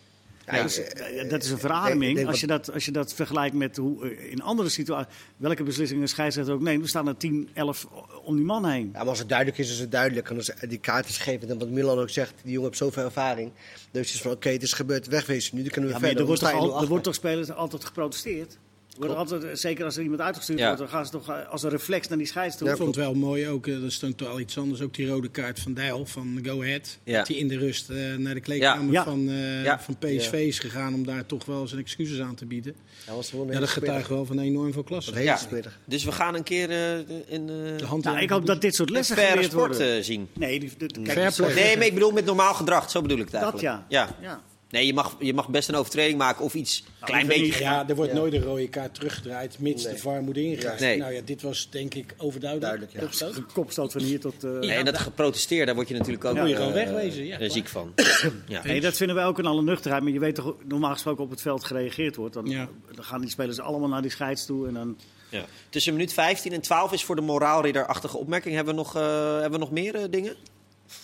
Ja. 0.51 0.61
Dus, 0.63 0.79
eh, 0.83 1.29
dat 1.29 1.43
is 1.43 1.49
een 1.49 1.57
verademing. 1.57 2.27
Als 2.27 2.39
je, 2.39 2.47
dat, 2.47 2.73
als 2.73 2.85
je 2.85 2.91
dat 2.91 3.13
vergelijkt 3.13 3.55
met 3.55 3.77
hoe 3.77 4.09
eh, 4.09 4.31
in 4.31 4.41
andere 4.41 4.69
situaties, 4.69 5.13
welke 5.37 5.63
beslissingen 5.63 6.03
een 6.03 6.09
scheidsrechter 6.09 6.53
ook 6.53 6.61
neemt, 6.61 6.81
we 6.81 6.87
staan 6.87 7.07
er 7.07 7.17
10, 7.17 7.49
11 7.53 7.87
om 8.23 8.35
die 8.35 8.45
man 8.45 8.65
heen. 8.65 8.89
Ja, 8.93 8.99
maar 8.99 9.07
als 9.07 9.19
het 9.19 9.29
duidelijk 9.29 9.57
is, 9.57 9.71
is 9.71 9.79
het 9.79 9.91
duidelijk. 9.91 10.29
En 10.29 10.35
als 10.35 10.51
die 10.67 10.77
kaart 10.77 11.09
is 11.09 11.17
gegeven, 11.17 11.49
en 11.49 11.57
wat 11.59 11.69
Milan 11.69 11.99
ook 11.99 12.09
zegt, 12.09 12.33
die 12.43 12.51
jongen 12.51 12.67
heeft 12.67 12.77
zoveel 12.81 13.03
ervaring. 13.03 13.51
Dus 13.91 14.05
het 14.05 14.15
is 14.15 14.21
van, 14.21 14.31
oké, 14.31 14.49
het 14.49 14.63
is 14.63 14.73
gebeurd, 14.73 15.07
wegwezen. 15.07 15.55
Nu 15.57 15.63
kunnen 15.69 15.89
we 15.89 15.95
Ja, 15.95 16.01
verder. 16.01 16.21
er, 16.21 16.27
wordt 16.27 16.43
al, 16.43 16.79
er 16.79 16.85
0-8. 16.85 16.87
wordt 16.89 17.03
toch 17.03 17.15
spelers 17.15 17.51
altijd 17.51 17.85
geprotesteerd? 17.85 18.57
Er 18.99 19.05
wordt 19.07 19.19
altijd, 19.31 19.43
eh, 19.43 19.49
zeker 19.53 19.85
als 19.85 19.95
er 19.97 20.03
iemand 20.03 20.21
uitgestuurd 20.21 20.59
Ja. 20.59 20.65
wordt, 20.65 20.79
dan 20.81 20.89
gaan 20.89 21.05
ze 21.05 21.11
toch 21.11 21.29
eh, 21.29 21.49
als 21.49 21.63
een 21.63 21.69
reflex 21.69 22.07
naar 22.07 22.17
die 22.17 22.27
scheids 22.27 22.57
toe. 22.57 22.67
Ja, 22.67 22.73
Ik 22.73 22.79
vond 22.79 22.95
het 22.95 23.03
wel 23.05 23.13
mooi 23.13 23.47
ook, 23.47 23.67
eh, 23.67 23.81
dat 23.81 23.91
stond 23.91 24.27
al 24.27 24.39
iets 24.39 24.57
anders, 24.57 24.81
ook 24.81 24.93
die 24.93 25.07
rode 25.07 25.29
kaart 25.29 25.59
van 25.59 25.73
Dijl 25.73 26.05
van 26.05 26.39
Go 26.43 26.61
Ahead. 26.61 26.97
Ja. 27.03 27.17
Dat 27.17 27.27
hij 27.27 27.37
in 27.37 27.47
de 27.47 27.57
rust 27.57 27.89
eh, 27.89 28.15
naar 28.15 28.33
de 28.33 28.39
kleedkamer 28.39 28.93
Ja. 28.93 29.03
Van, 29.03 29.29
eh, 29.29 29.63
Ja. 29.63 29.79
van 29.79 29.97
PSV 29.97 30.33
is 30.33 30.59
gegaan 30.59 30.93
om 30.93 31.05
daar 31.05 31.25
toch 31.25 31.45
wel 31.45 31.67
zijn 31.67 31.81
excuses 31.81 32.19
aan 32.19 32.35
te 32.35 32.45
bieden. 32.45 32.75
Ja, 33.07 33.13
was 33.15 33.31
Ja, 33.49 33.59
dat 33.59 33.69
getuigt 33.69 34.09
wel 34.09 34.25
van 34.25 34.39
enorm 34.39 34.73
veel 34.73 34.83
klasse. 34.83 35.23
Ja. 35.23 35.39
Dus 35.85 36.03
we 36.03 36.11
gaan 36.11 36.35
een 36.35 36.43
keer 36.43 36.69
eh, 36.69 36.97
in 37.27 37.47
De 37.47 37.85
hand 37.85 38.03
Nou, 38.03 38.19
ik 38.19 38.29
hoop 38.29 38.45
dat 38.45 38.61
dit 38.61 38.75
soort 38.75 38.89
lessen 38.89 39.15
geleerd 39.17 39.43
sport 39.51 39.67
worden. 39.77 39.97
eh, 39.97 40.03
zien. 40.03 40.27
Nee, 40.33 40.59
die, 40.59 40.71
de, 40.77 40.85
kijk, 41.03 41.11
Fair 41.11 41.33
play. 41.33 41.53
Nee, 41.53 41.77
maar 41.77 41.85
ik 41.85 41.93
bedoel 41.93 42.11
met 42.11 42.25
normaal 42.25 42.53
gedrag. 42.53 42.91
Zo 42.91 43.01
bedoel 43.01 43.17
ik 43.17 43.23
het 43.23 43.31
dat 43.31 43.41
eigenlijk. 43.41 43.85
ja. 43.89 44.05
ja. 44.07 44.15
ja. 44.21 44.41
Nee, 44.69 44.85
je 44.85 44.93
mag, 44.93 45.15
je 45.19 45.33
mag 45.33 45.49
best 45.49 45.69
een 45.69 45.75
overtreding 45.75 46.17
maken 46.17 46.43
of 46.45 46.53
iets 46.53 46.83
klein 47.01 47.21
hoeft 47.21 47.33
er 47.35 47.41
beetje. 47.41 47.53
niet. 47.59 47.63
Ja, 47.63 47.87
er 47.89 47.95
wordt 47.95 48.11
Ja. 48.11 48.17
nooit 48.17 48.33
een 48.33 48.41
rode 48.43 48.67
kaart 48.69 48.93
teruggedraaid, 48.93 49.59
mits 49.59 49.83
Nee. 49.83 49.93
de 49.93 49.99
VAR 49.99 50.21
moet 50.21 50.37
ingrijpen. 50.37 50.81
Nee. 50.83 50.97
Nou 50.97 51.13
ja, 51.13 51.21
dit 51.25 51.41
was 51.41 51.67
denk 51.69 51.93
ik 51.93 52.13
overduidelijk. 52.17 52.61
Duidelijk, 52.61 52.91
ja. 52.93 52.99
Kopstoot. 52.99 53.35
Een 53.35 53.53
kopstoot 53.53 53.91
van 53.91 54.01
hier 54.01 54.19
tot... 54.19 54.43
eh, 54.43 54.51
Nee, 54.51 54.69
en 54.71 54.85
dat 54.85 54.97
geprotesteerd, 54.97 55.65
daar 55.65 55.75
word 55.75 55.87
je 55.87 55.93
natuurlijk 55.93 56.25
ook 56.25 56.35
Ja, 56.35 56.39
moet 56.41 56.49
je 56.49 56.55
eh, 56.55 56.61
gewoon 56.61 56.75
wegwezen, 56.77 57.25
ja, 57.25 57.37
klaar. 57.37 57.49
ziek 57.51 57.67
van. 57.67 57.93
ja. 58.47 58.63
Nee, 58.63 58.81
dat 58.81 58.97
vinden 58.97 59.15
wij 59.15 59.25
ook 59.25 59.39
in 59.39 59.45
alle 59.45 59.61
nuchterheid. 59.61 60.03
Maar 60.03 60.11
je 60.11 60.19
weet 60.19 60.35
toch, 60.35 60.55
normaal 60.67 60.93
gesproken 60.93 61.23
op 61.23 61.29
het 61.29 61.41
veld 61.41 61.63
gereageerd 61.63 62.15
wordt. 62.15 62.33
Dan, 62.33 62.45
Ja. 62.45 62.67
dan 62.95 63.03
gaan 63.03 63.21
die 63.21 63.29
spelers 63.29 63.59
allemaal 63.59 63.89
naar 63.89 64.01
die 64.01 64.11
scheids 64.11 64.45
toe. 64.45 64.67
En 64.67 64.73
dan, 64.73 64.97
Ja. 65.29 65.45
Tussen 65.69 65.93
minuut 65.93 66.13
15 66.13 66.53
en 66.53 66.61
12 66.61 66.91
is 66.91 67.03
voor 67.03 67.15
de 67.15 67.21
moraalridderachtige 67.21 68.17
opmerking. 68.17 68.55
Hebben 68.55 68.73
we 68.75 68.79
nog, 68.81 68.95
eh, 68.95 69.31
hebben 69.33 69.51
we 69.51 69.57
nog 69.57 69.71
meer 69.71 69.95
eh, 69.95 70.03
dingen? 70.09 70.35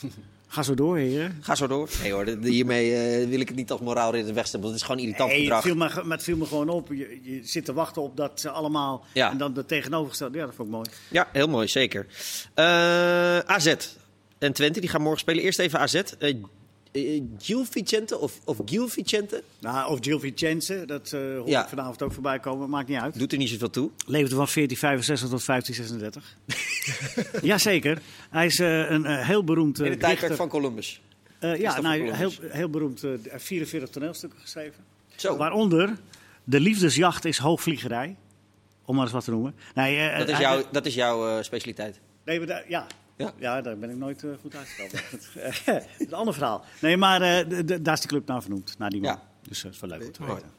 ga 0.54 0.64
zo 0.64 0.74
door, 0.74 0.98
heren. 0.98 1.38
Ga 1.42 1.56
zo 1.56 1.68
door. 1.68 1.90
Nee 2.02 2.12
hoor, 2.12 2.26
hiermee 2.42 2.96
eh, 2.96 3.28
wil 3.28 3.40
ik 3.40 3.48
het 3.48 3.58
niet 3.58 3.72
als 3.72 3.82
moraalridder 3.82 4.34
wegstellen. 4.34 4.66
Want 4.66 4.74
het 4.80 4.84
is 4.84 4.90
gewoon 4.90 5.06
irritant 5.06 5.30
Nee, 5.30 5.38
het, 5.38 5.46
gedrag. 5.48 5.64
viel 5.64 5.76
me, 5.76 5.90
ge- 5.90 6.04
maar 6.04 6.18
het 6.18 6.26
viel 6.26 6.38
me 6.38 6.46
gewoon 6.46 6.70
op. 6.70 6.88
Je, 6.90 7.20
je 7.24 7.40
zit 7.44 7.66
te 7.66 7.74
wachten 7.74 8.02
op 8.02 8.18
dat 8.18 8.40
ze 8.40 8.50
allemaal... 8.50 9.06
Ja. 9.14 9.32
En 9.32 9.38
dan 9.38 9.54
de 9.54 9.66
tegenovergestelde. 9.66 10.38
Ja, 10.38 10.46
dat 10.46 10.56
vond 10.56 10.68
ik 10.68 10.74
mooi. 10.74 10.90
Ja, 11.10 11.28
heel 11.32 11.48
mooi, 11.48 11.68
zeker. 11.68 12.06
Eh, 12.54 12.66
AZ 13.40 13.76
en 14.40 14.54
Twente, 14.54 14.80
die 14.80 14.90
gaan 14.90 15.02
morgen 15.02 15.20
spelen. 15.20 15.44
Eerst 15.44 15.60
even 15.60 15.80
AZ. 15.80 15.94
Eh 16.20 16.34
eh, 16.94 17.22
Gil 17.40 17.66
Vicente 17.66 18.18
of, 18.20 18.40
of 18.44 18.58
Gil 18.66 18.88
Vicente, 18.88 19.44
Nou, 19.60 19.92
of 19.92 19.98
Gil 20.02 20.20
Vicenze, 20.20 20.84
dat 20.86 21.14
eh 21.14 21.20
hoor 21.20 21.50
Ja. 21.50 21.64
ik 21.64 21.70
vanavond 21.70 22.02
ook 22.02 22.14
voorbij 22.14 22.40
komen. 22.40 22.70
Maakt 22.70 22.88
niet 22.88 22.98
uit. 22.98 23.20
doet 23.20 23.32
er 23.32 23.38
niet 23.38 23.50
zoveel 23.50 23.70
toe. 23.70 23.90
Leefde 24.06 24.36
van 24.36 24.48
1465 24.54 25.30
tot 25.30 25.46
1536. 25.46 27.42
Jazeker. 27.52 28.02
Hij 28.30 28.46
is 28.46 28.60
eh, 28.60 28.90
een 28.92 29.06
eh, 29.06 29.28
heel 29.28 29.44
beroemd 29.44 29.80
In 29.80 29.86
eh 29.86 29.92
de 29.92 29.98
tijdperk 29.98 30.36
van 30.36 30.50
Columbus. 30.50 31.02
Eh, 31.40 31.60
ja, 31.60 31.82
nou, 31.82 32.02
heel, 32.02 32.32
Columbus. 32.32 32.58
heel 32.58 32.70
beroemd. 32.70 33.04
eh, 33.04 33.10
hij 33.10 33.20
heeft 33.32 33.46
44 33.46 33.90
toneelstukken 33.90 34.40
geschreven. 34.40 34.84
Zo, 35.16 35.38
Waaronder 35.38 35.96
De 36.44 36.60
liefdesjacht 36.60 37.26
is 37.26 37.38
hoogvliegerij. 37.38 38.16
Om 38.86 38.96
maar 38.96 39.04
eens 39.04 39.14
wat 39.14 39.24
te 39.24 39.32
noemen. 39.32 39.56
Nee, 39.76 40.10
eh, 40.10 40.18
dat 40.20 40.30
is, 40.30 40.38
jouw, 40.38 40.64
dat 40.72 40.86
is 40.86 40.94
jouw 40.96 41.28
eh, 41.38 41.44
specialiteit. 41.44 42.00
Nee, 42.26 42.40
maar 42.40 42.64
ja. 42.68 42.88
Ja? 43.18 43.34
Ja? 43.40 43.62
daar 43.62 43.78
ben 43.78 43.90
ik 43.90 43.96
nooit 43.98 44.24
eh, 44.24 44.30
goed 44.42 44.56
uitgekomen. 44.56 45.02
een 46.08 46.14
ander 46.14 46.34
verhaal. 46.34 46.64
Nee, 46.82 46.98
maar 46.98 47.22
eh, 47.22 47.60
daar 47.82 47.94
is 47.94 48.00
die 48.00 48.10
club 48.10 48.28
naar 48.28 48.42
vernoemd. 48.42 48.76
Naar 48.78 48.90
die 48.90 49.02
man. 49.02 49.12
Ja. 49.12 49.22
Dus 49.50 49.62
dat 49.62 49.74
is 49.74 49.80
wel 49.80 49.90
leuk 49.90 50.06
om 50.06 50.12
te 50.12 50.22
Mooi. 50.22 50.34
weten. 50.34 50.50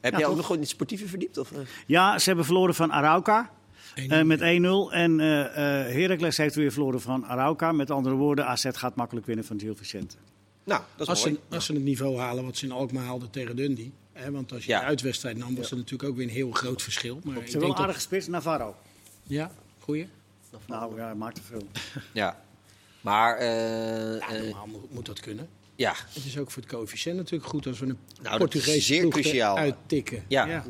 Heb 0.00 0.12
Ja, 0.12 0.18
jij 0.18 0.28
ook 0.28 0.32
nog 0.34 0.42
gewoon 0.42 0.56
in 0.56 0.62
het 0.66 0.72
sportieve 0.72 1.08
verdiept? 1.08 1.38
Of, 1.38 1.52
eh? 1.52 1.58
Ja, 1.86 2.18
ze 2.18 2.24
hebben 2.26 2.44
verloren 2.44 2.74
van 2.74 2.92
Arauca. 2.92 3.50
1-0. 3.94 4.06
eh, 4.08 4.22
met 4.22 4.40
1-0. 4.40 4.44
En 4.92 5.20
eh 5.20 5.40
eh, 5.86 5.92
Heracles 5.94 6.36
heeft 6.36 6.54
weer 6.54 6.72
verloren 6.72 7.00
van 7.00 7.26
Arauca. 7.26 7.72
Met 7.72 7.90
andere 7.90 8.14
woorden, 8.14 8.46
AZ 8.46 8.66
gaat 8.72 8.94
makkelijk 8.94 9.26
winnen 9.26 9.44
van 9.44 9.60
Gil 9.60 9.74
Vicente. 9.74 10.16
Nou, 10.64 10.80
dat 10.96 11.00
is 11.00 11.08
Als 11.08 11.24
mooi. 11.24 11.38
ze, 11.48 11.54
als 11.54 11.64
ze 11.66 11.72
het 11.72 11.82
niveau 11.82 12.18
halen 12.18 12.44
wat 12.44 12.56
ze 12.56 12.64
in 12.64 12.72
Alkmaar 12.72 13.04
haalden 13.04 13.30
tegen 13.30 13.56
Dundee. 13.56 13.92
Hè, 14.12 14.30
want 14.30 14.52
als 14.52 14.64
je 14.64 14.70
Ja. 14.70 14.80
de 14.80 14.84
uitwedstrijd 14.86 15.36
nam, 15.36 15.56
was 15.56 15.70
er 15.70 15.76
natuurlijk 15.76 16.08
ook 16.08 16.16
weer 16.16 16.26
een 16.26 16.32
heel 16.32 16.50
groot 16.50 16.82
verschil. 16.82 17.20
Maar 17.24 17.34
Ze 17.34 17.40
ik 17.40 17.44
hebben 17.50 17.60
wel 17.60 17.70
dat, 17.70 17.78
aardige 17.80 18.00
spits, 18.00 18.26
Navarro. 18.26 18.76
Ja, 19.22 19.50
goeie. 19.80 20.08
Nou 20.66 20.96
ja, 20.96 21.04
hij 21.04 21.14
maakt 21.14 21.38
er 21.38 21.44
veel. 21.44 21.66
Ja. 22.12 22.42
Maar, 23.00 23.36
eh, 23.36 23.46
Ja, 24.18 24.28
eh, 24.28 24.42
normaal 24.42 24.66
moet, 24.66 24.92
moet 24.94 25.06
dat 25.06 25.20
kunnen. 25.20 25.48
ja. 25.76 25.94
Het 26.14 26.24
is 26.24 26.38
ook 26.38 26.50
voor 26.50 26.62
het 26.62 26.70
coëfficiënt 26.72 27.16
natuurlijk 27.16 27.50
goed 27.50 27.66
als 27.66 27.78
we 27.80 27.86
een 27.86 27.98
dat 28.22 28.32
is 28.32 28.38
Portugese 28.38 28.80
zeer 28.80 29.00
ploeg 29.00 29.12
cruciaal. 29.12 29.56
uittikken. 29.56 30.24
Ja. 30.28 30.64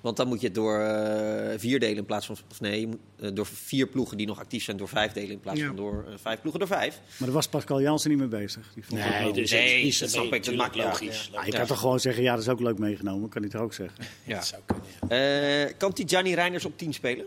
Want 0.00 0.16
dan 0.16 0.28
moet 0.28 0.40
je 0.40 0.46
het 0.46 0.54
door 0.54 0.80
eh, 0.80 1.58
vier 1.58 1.78
delen 1.80 1.96
in 1.96 2.04
plaats 2.04 2.26
van... 2.26 2.36
Of 2.50 2.60
nee, 2.60 2.80
je 2.80 2.86
moet, 2.86 3.36
door 3.36 3.46
vier 3.46 3.86
ploegen 3.86 4.16
die 4.16 4.26
nog 4.26 4.38
actief 4.38 4.64
zijn 4.64 4.76
door 4.76 4.88
vijf 4.88 5.12
delen 5.12 5.30
in 5.30 5.40
plaats 5.40 5.58
Ja. 5.60 5.66
van 5.66 5.76
door 5.76 6.04
vijf 6.16 6.40
ploegen 6.40 6.60
door 6.60 6.68
vijf. 6.68 6.94
Maar 7.06 7.18
daar 7.18 7.30
was 7.30 7.48
Pascal 7.48 7.80
Jansen 7.80 8.10
niet 8.10 8.18
mee 8.18 8.28
bezig. 8.28 8.70
Die 8.74 8.84
vond 8.84 9.00
het 9.02 9.22
wel- 9.22 9.32
dus 9.32 9.50
Nee, 9.50 9.82
is- 9.82 9.98
dat 9.98 10.10
snap 10.10 10.32
ik, 10.34 10.44
dat 10.44 10.54
maakt- 10.54 10.74
ja, 10.74 10.84
logisch. 10.84 11.30
Ja, 11.32 11.44
je 11.44 11.52
Ja. 11.52 11.58
kan 11.58 11.66
toch 11.66 11.78
gewoon 11.78 12.00
zeggen, 12.00 12.22
ja, 12.22 12.32
dat 12.34 12.42
is 12.42 12.48
ook 12.48 12.60
leuk 12.60 12.78
meegenomen. 12.78 13.28
Kan 13.28 13.42
hij 13.42 13.50
toch 13.50 13.60
ook 13.60 13.74
zeggen. 13.74 14.04
Ja. 14.24 14.34
Dat 14.34 14.46
zou 14.46 14.62
kunnen, 14.66 14.84
ja. 15.08 15.66
Eh, 15.66 15.74
kan 15.78 15.92
Tijani 15.92 16.34
Reiners 16.34 16.64
op 16.64 16.78
10 16.78 16.92
spelen? 16.92 17.26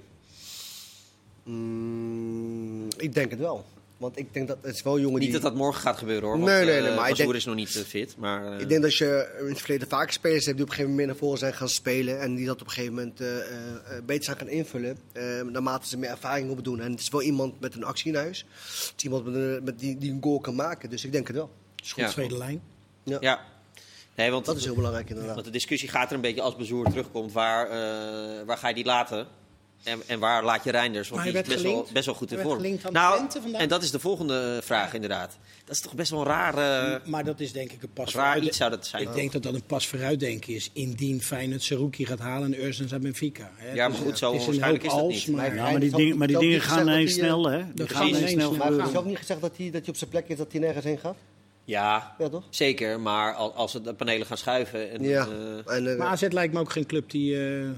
Mm, 1.43 2.87
ik 2.97 3.13
denk 3.13 3.29
het 3.29 3.39
wel. 3.39 3.65
Want 3.97 4.17
ik 4.17 4.33
denk 4.33 4.47
dat 4.47 4.57
het 4.61 4.75
is 4.75 4.81
wel 4.81 4.95
een 4.95 5.01
jongen 5.01 5.19
Niet 5.19 5.31
die... 5.31 5.39
dat 5.39 5.49
dat 5.51 5.55
morgen 5.59 5.81
gaat 5.81 5.97
gebeuren 5.97 6.23
hoor. 6.29 6.37
Want, 6.37 6.49
Nee, 6.49 6.65
nee, 6.65 6.81
nee, 6.81 6.89
eh, 6.89 6.95
maar 6.95 7.09
ik 7.09 7.15
denk- 7.15 7.33
is 7.33 7.45
nog 7.45 7.55
niet 7.55 7.75
eh, 7.75 7.81
fit. 7.83 8.15
Maar, 8.17 8.53
eh, 8.53 8.59
Ik 8.59 8.69
denk 8.69 8.81
dat 8.81 8.95
je 8.95 9.35
in 9.39 9.45
het 9.49 9.59
verleden 9.59 9.87
vaker 9.87 10.13
spelers 10.13 10.45
hebt 10.45 10.57
die 10.57 10.65
op 10.65 10.71
een 10.71 10.75
gegeven 10.77 10.89
moment 10.89 10.97
meer 10.97 11.07
naar 11.07 11.15
voren 11.15 11.37
zijn 11.39 11.53
gaan 11.53 11.69
spelen. 11.69 12.19
En 12.19 12.35
die 12.35 12.45
dat 12.45 12.61
op 12.61 12.67
een 12.67 12.73
gegeven 12.73 12.93
moment 12.93 13.19
eh, 13.21 13.37
eh, 13.37 13.43
eh, 13.97 14.03
beter 14.05 14.23
zijn 14.23 14.37
gaan 14.37 14.47
invullen. 14.49 14.97
eh, 15.11 15.41
naarmate 15.41 15.87
ze 15.87 15.97
meer 15.97 16.09
ervaring 16.09 16.49
op 16.49 16.63
doen. 16.63 16.79
En 16.81 16.91
het 16.91 16.99
is 16.99 17.09
wel 17.09 17.21
iemand 17.21 17.59
met 17.59 17.75
een 17.75 17.83
actie 17.83 18.11
in 18.11 18.17
huis. 18.17 18.45
Het 18.63 18.93
is 18.97 19.03
iemand 19.03 19.25
met 19.25 19.35
een, 19.35 19.63
met 19.63 19.79
die, 19.79 19.97
die 19.97 20.11
een 20.11 20.21
goal 20.23 20.39
kan 20.39 20.55
maken. 20.55 20.89
Dus 20.89 21.03
ik 21.05 21.11
denk 21.11 21.27
het 21.27 21.35
wel. 21.35 21.51
Het 21.75 21.85
is 21.85 21.91
goed 21.91 22.03
Ja. 22.03 22.09
tweede 22.09 22.37
lijn. 22.37 22.61
ja. 23.03 23.41
Nee, 24.15 24.31
want, 24.31 24.45
Dat 24.45 24.57
is 24.57 24.65
heel 24.65 24.75
belangrijk 24.75 25.09
inderdaad. 25.09 25.33
want 25.33 25.45
de 25.45 25.51
discussie 25.51 25.89
gaat 25.89 26.09
er 26.09 26.15
een 26.15 26.21
beetje 26.21 26.41
als 26.41 26.55
Bezoer 26.55 26.89
terugkomt. 26.89 27.31
Waar, 27.31 27.65
eh, 27.69 28.45
waar 28.45 28.57
ga 28.57 28.67
je 28.67 28.73
die 28.73 28.85
laten? 28.85 29.27
En, 29.83 30.01
en 30.05 30.19
waar 30.19 30.43
laat 30.43 30.63
je 30.63 30.71
Reinders? 30.71 31.09
Want 31.09 31.21
Maar 31.23 31.31
die 31.31 31.41
hij 31.41 31.49
is 31.49 31.53
best 31.53 31.63
werd 31.63 31.75
wel, 31.75 31.87
best 31.93 32.05
wel 32.05 32.15
goed 32.15 32.31
in 32.31 32.39
vorm. 32.39 32.77
Nou, 32.91 33.27
en 33.53 33.67
dat 33.67 33.83
is 33.83 33.91
de 33.91 33.99
volgende 33.99 34.59
vraag 34.63 34.93
inderdaad. 34.93 35.37
Dat 35.65 35.75
is 35.75 35.81
toch 35.81 35.93
best 35.95 36.11
wel 36.11 36.19
een 36.19 36.25
raar, 36.25 36.57
eh, 36.57 37.07
maar 37.07 37.23
dat 37.23 37.39
is 37.39 37.51
denk 37.51 37.71
ik 37.71 37.83
een 37.83 37.89
pas 37.93 38.13
raar 38.13 38.23
vooruit- 38.25 38.43
iets 38.47 38.57
zou 38.57 38.69
dat 38.69 38.85
zijn. 38.87 39.01
Ik 39.03 39.13
denk 39.13 39.31
dat 39.31 39.43
dat 39.43 39.53
een 39.53 39.63
pas 39.65 39.87
vooruitdenken 39.87 40.53
is. 40.53 40.69
Indien 40.73 41.21
Feyenoord 41.21 41.63
Saruki 41.63 42.05
gaat 42.05 42.19
halen 42.19 42.53
en 42.53 42.63
Ursens 42.65 42.91
uit 42.93 43.01
Benfica. 43.01 43.51
Hè. 43.55 43.73
Ja, 43.73 43.87
maar 43.87 43.97
goed, 43.97 44.17
zo 44.17 44.31
een 44.33 44.37
waarschijnlijk 44.45 44.83
is 44.83 44.89
dat 44.91 44.99
als, 44.99 45.25
niet. 45.27 45.35
Maar, 45.35 45.55
Ja, 45.55 45.77
die, 45.79 45.91
dingen, 45.95 46.17
maar 46.17 46.27
die 46.27 46.37
dingen 46.37 46.53
niet 46.53 46.63
gaan 46.63 46.81
ineens 46.87 47.13
snel, 47.13 47.49
hè? 47.49 47.57
Die 47.63 47.73
dat 47.73 47.91
gaan 47.93 48.07
ineens 48.07 48.31
snel. 48.31 48.53
Maar 48.55 48.71
heeft 48.73 48.91
zelf 48.91 49.05
niet 49.05 49.17
gezegd 49.17 49.41
dat 49.41 49.51
hij, 49.57 49.65
dat 49.71 49.81
hij 49.81 49.89
op 49.89 49.95
zijn 49.95 50.09
plek 50.09 50.27
is, 50.27 50.37
dat 50.37 50.51
hij 50.51 50.61
nergens 50.61 50.85
heen 50.85 50.97
gaat? 50.99 51.15
Ja, 51.65 52.15
Ja, 52.19 52.29
toch? 52.29 52.43
zeker. 52.49 52.99
Maar 52.99 53.33
al- 53.33 53.53
als 53.53 53.71
ze 53.71 53.81
de 53.81 53.93
panelen 53.93 54.27
gaan 54.27 54.37
schuiven... 54.37 54.91
En, 54.91 55.03
Ja. 55.03 55.27
eh, 55.65 55.75
En, 55.75 55.91
eh, 55.91 55.97
maar 55.97 56.07
AZ 56.07 56.25
lijkt 56.29 56.53
me 56.53 56.59
ook 56.59 56.71
geen 56.71 56.85
club 56.85 57.09
die 57.11 57.47
eh, 57.59 57.69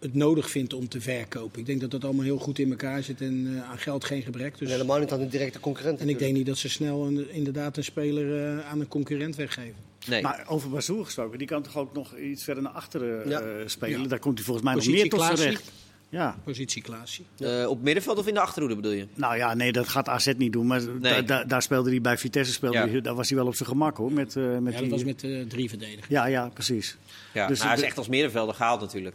het 0.00 0.14
nodig 0.14 0.50
vindt 0.50 0.72
om 0.74 0.88
te 0.88 1.00
verkopen. 1.00 1.60
Ik 1.60 1.66
denk 1.66 1.80
dat 1.80 1.90
dat 1.90 2.04
allemaal 2.04 2.24
heel 2.24 2.38
goed 2.38 2.58
in 2.58 2.70
elkaar 2.70 3.02
zit 3.02 3.20
en 3.20 3.52
eh, 3.56 3.70
aan 3.70 3.78
geld 3.78 4.04
geen 4.04 4.22
gebrek. 4.22 4.58
Dus... 4.58 4.70
helemaal 4.70 4.98
niet 4.98 5.12
aan 5.12 5.18
de 5.18 5.28
directe 5.28 5.60
concurrent. 5.60 6.00
En 6.00 6.08
ik 6.08 6.18
denk 6.18 6.34
niet 6.34 6.46
dat 6.46 6.58
ze 6.58 6.68
snel 6.68 7.06
een- 7.06 7.30
inderdaad 7.32 7.76
een 7.76 7.84
speler 7.84 8.56
eh, 8.58 8.68
aan 8.70 8.80
een 8.80 8.88
concurrent 8.88 9.36
weggeven. 9.36 9.74
nee. 10.08 10.22
Maar 10.22 10.44
over 10.48 10.70
Bazoer 10.70 11.04
gesproken, 11.04 11.38
die 11.38 11.46
kan 11.46 11.62
toch 11.62 11.76
ook 11.76 11.92
nog 11.94 12.16
iets 12.16 12.44
verder 12.44 12.62
naar 12.62 12.72
achteren 12.72 13.24
eh, 13.24 13.30
Ja. 13.30 13.42
spelen? 13.68 14.02
Ja. 14.02 14.08
Daar 14.08 14.18
komt 14.18 14.34
hij 14.36 14.44
volgens 14.44 14.66
mij 14.66 14.74
nog 14.74 14.86
meer 14.86 15.08
tot 15.08 15.18
Klaasie. 15.20 15.36
terecht. 15.36 15.72
Ja, 16.08 16.36
Positie 16.44 16.82
Klaasje. 16.82 17.22
Eh, 17.38 17.68
op 17.68 17.82
middenveld 17.82 18.18
of 18.18 18.26
in 18.26 18.34
de 18.34 18.40
achterhoede 18.40 18.76
bedoel 18.76 18.92
je? 18.92 19.06
nou 19.14 19.36
ja, 19.36 19.54
nee, 19.54 19.72
dat 19.72 19.88
gaat 19.88 20.08
AZ 20.08 20.32
niet 20.36 20.52
doen. 20.52 20.66
Maar 20.66 20.82
da- 21.00 21.22
da- 21.22 21.44
daar 21.44 21.62
speelde 21.62 21.90
hij 21.90 22.00
bij 22.00 22.18
Vitesse, 22.18 22.52
speelde 22.52 22.76
Ja. 22.76 22.88
hij, 22.88 23.00
daar 23.00 23.14
was 23.14 23.28
hij 23.28 23.38
wel 23.38 23.46
op 23.46 23.54
zijn 23.54 23.68
gemak 23.68 23.96
hoor. 23.96 24.12
Met, 24.12 24.36
eh, 24.36 24.42
met 24.58 24.72
Ja, 24.72 24.80
die, 24.80 24.88
dat 24.88 24.98
was 24.98 25.04
met 25.04 25.24
eh, 25.24 25.40
drie 25.48 25.68
verdedigers. 25.68 26.06
ja, 26.08 26.26
ja, 26.26 26.48
precies. 26.48 26.96
Ja, 27.34 27.46
Dus 27.46 27.58
nou, 27.58 27.70
hij 27.70 27.78
is 27.78 27.84
echt 27.84 27.98
als 27.98 28.08
middenvelder 28.08 28.54
gehaald 28.54 28.80
natuurlijk. 28.80 29.14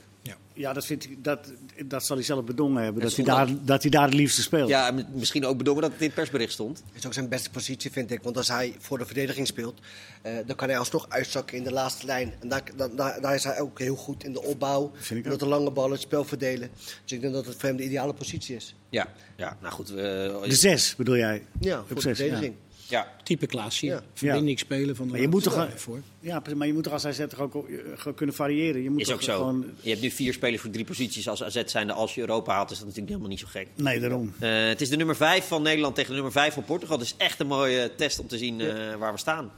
Ja, 0.53 0.73
dat, 0.73 0.85
vindt 0.85 1.07
dat, 1.17 1.51
dat 1.85 2.05
zal 2.05 2.15
hij 2.15 2.25
zelf 2.25 2.43
bedongen 2.45 2.83
hebben. 2.83 3.01
En 3.01 3.07
Dat 3.07 3.15
hij, 3.17 3.25
daar, 3.25 3.47
dat 3.65 3.81
hij 3.81 3.91
daar 3.91 4.05
het 4.05 4.13
liefste 4.13 4.41
speelt. 4.41 4.69
Ja, 4.69 4.87
en 4.87 5.07
misschien 5.13 5.45
ook 5.45 5.57
bedongen 5.57 5.81
dat 5.81 5.91
het 5.91 5.99
in 5.99 6.05
het 6.05 6.15
persbericht 6.15 6.51
stond. 6.51 6.83
Dat 6.87 6.95
is 6.97 7.05
ook 7.05 7.13
zijn 7.13 7.29
beste 7.29 7.49
positie, 7.49 7.91
vind 7.91 8.11
ik. 8.11 8.23
Want 8.23 8.37
als 8.37 8.47
hij 8.47 8.75
voor 8.79 8.97
de 8.97 9.05
verdediging 9.05 9.47
speelt, 9.47 9.79
eh, 10.21 10.33
dan 10.45 10.55
kan 10.55 10.67
hij 10.69 10.77
alsnog 10.77 11.05
uitzakken 11.09 11.57
in 11.57 11.63
de 11.63 11.71
laatste 11.71 12.05
lijn. 12.05 12.33
En 12.39 12.49
daar, 12.49 12.63
daar, 12.75 12.95
daar, 12.95 13.21
daar 13.21 13.35
is 13.35 13.43
hij 13.43 13.59
ook 13.59 13.79
heel 13.79 13.95
goed 13.95 14.23
in 14.23 14.33
de 14.33 14.43
opbouw. 14.43 14.91
Ook. 15.27 15.39
de 15.39 15.45
lange 15.45 15.71
ballen, 15.71 15.91
het 15.91 16.01
spel 16.01 16.23
verdelen. 16.25 16.69
Dus 17.03 17.11
ik 17.11 17.21
denk 17.21 17.33
dat 17.33 17.45
het 17.45 17.55
voor 17.55 17.69
hem 17.69 17.77
de 17.77 17.83
ideale 17.83 18.13
positie 18.13 18.55
is. 18.55 18.75
Ja, 18.89 19.07
ja 19.37 19.57
nou 19.61 19.73
goed. 19.73 19.89
eh, 19.89 19.95
De 19.95 20.45
zes 20.47 20.95
bedoel 20.95 21.17
jij? 21.17 21.45
Ja, 21.59 21.79
Op 21.79 21.85
voor 21.87 21.95
de 21.95 22.01
zes, 22.01 22.17
verdediging. 22.17 22.53
ja. 22.69 22.70
Type 23.23 23.45
Klaasje. 23.47 23.85
Ja. 23.85 24.01
Verbinding 24.13 24.59
spelen 24.59 24.95
van 24.95 25.05
de 25.05 25.11
Maar 25.11 25.21
je 25.21 25.27
moet 25.27 25.43
toch- 25.43 25.67
voor. 25.75 25.99
Ja, 26.19 26.41
maar 26.55 26.67
je 26.67 26.73
moet 26.73 26.83
toch 26.83 26.93
als 26.93 27.05
AZ 27.05 27.25
toch 27.29 27.39
ook 27.39 27.69
eh, 28.05 28.13
kunnen 28.15 28.35
variëren? 28.35 28.83
Je 28.83 28.89
moet 28.89 28.99
Is 29.01 29.05
toch 29.07 29.15
ook 29.15 29.21
zo. 29.21 29.37
Gewoon, 29.37 29.65
Je 29.81 29.89
hebt 29.89 30.01
nu 30.01 30.11
vier 30.11 30.33
spelers 30.33 30.61
voor 30.61 30.71
drie 30.71 30.85
posities. 30.85 31.27
Als 31.29 31.43
AZ 31.43 31.61
zijnde, 31.65 31.93
als 31.93 32.15
je 32.15 32.21
Europa 32.21 32.53
haalt, 32.53 32.71
is 32.71 32.77
dat 32.77 32.85
natuurlijk 32.87 33.07
helemaal 33.13 33.29
niet 33.31 33.39
zo 33.39 33.47
gek. 33.49 33.67
nee, 33.75 33.99
daarom. 33.99 34.33
Eh, 34.39 34.49
het 34.67 34.81
is 34.81 34.89
de 34.89 34.95
nummer 34.95 35.15
5 35.15 35.47
van 35.47 35.61
Nederland 35.61 35.95
tegen 35.95 36.09
de 36.09 36.15
nummer 36.15 36.31
5 36.33 36.53
van 36.53 36.63
Portugal. 36.65 36.97
Dus 36.97 37.13
echt 37.17 37.39
een 37.39 37.47
mooie 37.47 37.91
test 37.95 38.19
om 38.19 38.27
te 38.27 38.37
zien 38.37 38.61
eh, 38.61 38.95
waar 38.95 39.11
we 39.13 39.19
staan. 39.19 39.51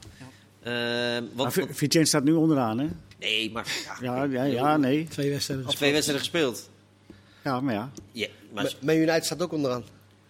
Maar 0.64 1.22
want, 1.34 1.54
Vi- 1.54 1.60
want- 1.62 1.76
Vicente 1.78 2.08
staat 2.08 2.24
nu 2.24 2.32
onderaan, 2.34 2.80
hè? 2.80 2.88
nee, 3.20 3.52
maar 3.52 3.68
ja, 4.02 4.24
Ja, 4.24 4.24
ja, 4.24 4.44
ja 4.44 4.78
nee. 4.78 5.08
Twee 5.08 5.30
wedstrijden. 5.30 5.66
al 5.66 5.72
twee 5.74 5.92
wedstrijden 5.92 6.24
gespeeld. 6.26 6.70
Ja, 7.44 7.60
maar 7.62 7.74
ja. 7.74 7.92
Ja, 8.12 8.28
maar, 8.54 8.64
Ma- 8.64 8.70
Man 8.82 8.96
United 8.96 9.26
staat 9.26 9.42
ook 9.42 9.52
onderaan. 9.54 9.84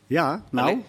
Ja, 0.08 0.44
nou. 0.52 0.82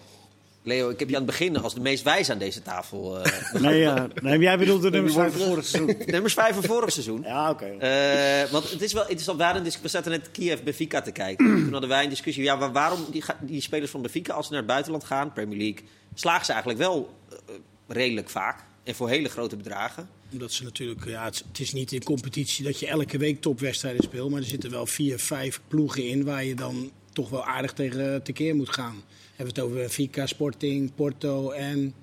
Leo, 0.65 0.89
ik 0.89 0.99
heb 0.99 1.09
je 1.09 1.15
aan 1.15 1.21
het 1.21 1.31
begin 1.31 1.57
als 1.57 1.73
de 1.73 1.79
meest 1.79 2.03
wijze 2.03 2.31
aan 2.31 2.37
deze 2.37 2.61
tafel. 2.61 3.19
eh, 3.19 3.53
Nee, 3.61 3.79
ja. 3.79 4.07
nee, 4.21 4.39
jij 4.39 4.57
bedoelt 4.57 4.81
de 4.81 4.89
nummers 4.89 5.13
van 5.13 5.31
vorig 5.31 5.65
seizoen. 5.65 5.97
nummers 6.05 6.33
5 6.33 6.53
van 6.53 6.63
vorig 6.63 6.91
seizoen. 6.91 7.21
Ja, 7.21 7.49
oké. 7.49 7.65
Eh, 7.65 8.51
want 8.51 8.69
het 8.71 8.81
is 8.81 8.93
wel 8.93 9.01
interessant. 9.01 9.37
We, 9.37 9.43
hadden 9.43 9.63
we 9.81 9.87
zaten 9.87 10.11
net 10.11 10.31
Kiev 10.31 10.61
Benfica 10.61 11.01
te 11.01 11.11
kijken. 11.11 11.45
Toen 11.63 11.71
hadden 11.71 11.89
wij 11.89 12.03
een 12.03 12.09
discussie. 12.09 12.43
Ja, 12.43 12.55
maar 12.55 12.71
waarom 12.71 13.05
die, 13.11 13.23
die 13.41 13.61
spelers 13.61 13.91
van 13.91 14.01
Benfica, 14.01 14.33
als 14.33 14.45
ze 14.45 14.51
naar 14.51 14.61
het 14.61 14.69
buitenland 14.69 15.03
gaan, 15.03 15.33
Premier 15.33 15.57
League, 15.57 15.85
slagen 16.13 16.45
ze 16.45 16.51
eigenlijk 16.51 16.81
wel 16.81 17.13
eh, 17.29 17.37
redelijk 17.87 18.29
vaak. 18.29 18.63
En 18.83 18.95
voor 18.95 19.09
hele 19.09 19.29
grote 19.29 19.55
bedragen. 19.55 20.09
Omdat 20.31 20.51
ze 20.51 20.63
natuurlijk, 20.63 21.05
ja, 21.05 21.23
het, 21.25 21.43
het 21.47 21.59
is 21.59 21.73
niet 21.73 21.91
in 21.91 22.03
competitie 22.03 22.63
dat 22.65 22.79
je 22.79 22.87
elke 22.87 23.17
week 23.17 23.41
topwedstrijden 23.41 24.03
speelt. 24.03 24.29
Maar 24.29 24.39
er 24.39 24.45
zitten 24.47 24.71
wel 24.71 24.85
vier, 24.85 25.19
vijf 25.19 25.61
ploegen 25.67 26.03
in 26.07 26.23
waar 26.23 26.43
je 26.43 26.55
dan 26.55 26.91
toch 27.13 27.29
wel 27.29 27.45
aardig 27.45 27.73
tegen 27.73 28.23
tekeer 28.23 28.55
moet 28.55 28.69
gaan. 28.69 29.03
Hebben 29.35 29.55
we 29.55 29.61
het 29.61 29.69
over 29.69 29.75
Benfica, 29.77 30.25
Sporting, 30.25 30.95
Porto 30.95 31.51
en 31.51 31.93